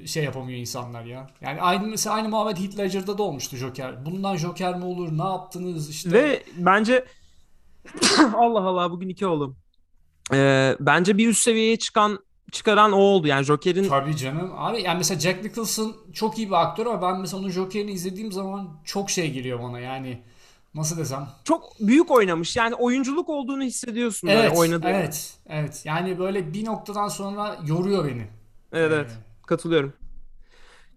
şey 0.07 0.25
yapamıyor 0.25 0.59
insanlar 0.59 1.05
ya. 1.05 1.31
Yani 1.41 1.61
aynı 1.61 1.87
mesela 1.87 2.17
aynı 2.17 2.29
muhabbet 2.29 2.61
Heath 2.61 2.79
Ledger'da 2.79 3.19
da 3.19 3.23
olmuştu 3.23 3.57
Joker. 3.57 4.07
Bundan 4.07 4.37
Joker 4.37 4.79
mi 4.79 4.85
olur? 4.85 5.19
Ne 5.19 5.25
yaptınız 5.25 5.91
işte? 5.91 6.13
Ve 6.13 6.43
bence 6.57 7.05
Allah 8.35 8.61
Allah 8.61 8.91
bugün 8.91 9.09
iki 9.09 9.27
oğlum. 9.27 9.57
Ee, 10.33 10.77
bence 10.81 11.19
bir 11.19 11.29
üst 11.29 11.43
seviyeye 11.43 11.77
çıkan 11.77 12.19
çıkaran 12.53 12.93
o 12.93 12.97
oldu. 12.97 13.27
Yani 13.27 13.45
Joker'in 13.45 13.89
Tabii 13.89 14.17
canım. 14.17 14.53
Abi 14.57 14.83
yani 14.83 14.99
mesela 14.99 15.21
Jack 15.21 15.45
Nicholson 15.45 15.97
çok 16.13 16.39
iyi 16.39 16.49
bir 16.49 16.63
aktör 16.63 16.87
ama 16.87 17.03
ben 17.03 17.21
mesela 17.21 17.41
onun 17.41 17.51
Joker'ini 17.51 17.91
izlediğim 17.91 18.33
zaman 18.33 18.69
çok 18.85 19.11
şey 19.11 19.33
giriyor 19.33 19.63
bana. 19.63 19.81
Yani 19.81 20.23
nasıl 20.75 20.99
desem? 20.99 21.29
Çok 21.45 21.81
büyük 21.81 22.11
oynamış. 22.11 22.57
Yani 22.57 22.75
oyunculuk 22.75 23.29
olduğunu 23.29 23.63
hissediyorsun 23.63 24.29
evet, 24.29 24.45
böyle 24.45 24.61
oynadığı. 24.61 24.89
Evet. 24.89 25.35
Evet. 25.49 25.83
Yani 25.85 26.19
böyle 26.19 26.53
bir 26.53 26.65
noktadan 26.65 27.09
sonra 27.09 27.59
yoruyor 27.67 28.05
beni. 28.05 28.27
Evet, 28.73 28.93
evet. 28.95 29.11
Katılıyorum. 29.49 29.93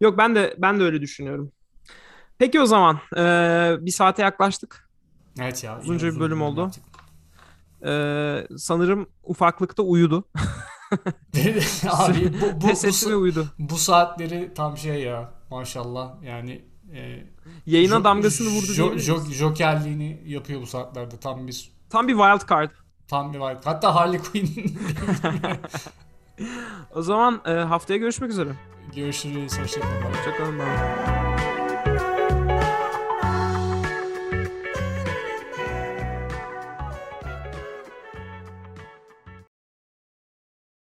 Yok 0.02 0.18
ben 0.18 0.36
de 0.36 0.56
ben 0.58 0.80
de 0.80 0.84
öyle 0.84 1.02
düşünüyorum. 1.02 1.52
Peki 2.38 2.62
o 2.62 2.66
zaman 2.66 3.00
ee, 3.18 3.76
bir 3.80 3.92
saate 3.92 4.22
yaklaştık. 4.22 4.90
Evet 5.40 5.64
ya. 5.64 5.80
Uzunca 5.80 6.16
bir 6.16 6.20
bölüm 6.20 6.42
oldu. 6.42 6.62
Yaptık. 6.62 6.84
Ee, 7.86 8.48
sanırım 8.58 9.10
ufaklıkta 9.24 9.84
uyudu. 9.84 10.24
Abi 11.90 12.34
bu, 12.34 12.62
bu, 12.62 12.62
bu, 12.62 13.12
bu, 13.12 13.16
uyudu. 13.18 13.48
bu 13.60 13.78
saatleri 13.78 14.54
tam 14.56 14.78
şey 14.78 15.04
ya 15.04 15.34
maşallah 15.50 16.24
yani 16.24 16.66
e, 16.94 17.28
yayına 17.66 17.96
jo, 17.96 18.04
damgasını 18.04 18.50
vurdu 18.50 18.74
jo, 18.74 18.98
jo, 18.98 19.26
Jokerliğini 19.26 20.22
yapıyor 20.26 20.62
bu 20.62 20.68
saatlerde 20.68 21.18
tam 21.18 21.48
bir 21.48 21.72
tam 21.90 22.08
bir 22.08 22.14
wild 22.14 22.50
card. 22.50 22.72
Tam 23.08 23.34
bir 23.34 23.40
wild 23.40 23.66
Hatta 23.66 23.96
Harley 23.96 24.20
Quinn. 24.20 24.50
o 26.96 27.02
zaman 27.02 27.42
e, 27.46 27.52
haftaya 27.52 27.98
görüşmek 27.98 28.30
üzere. 28.30 28.50
Görüşürüz. 28.96 29.60
Hoşçakalın. 29.60 30.02
Hoşçakalın. 30.02 31.31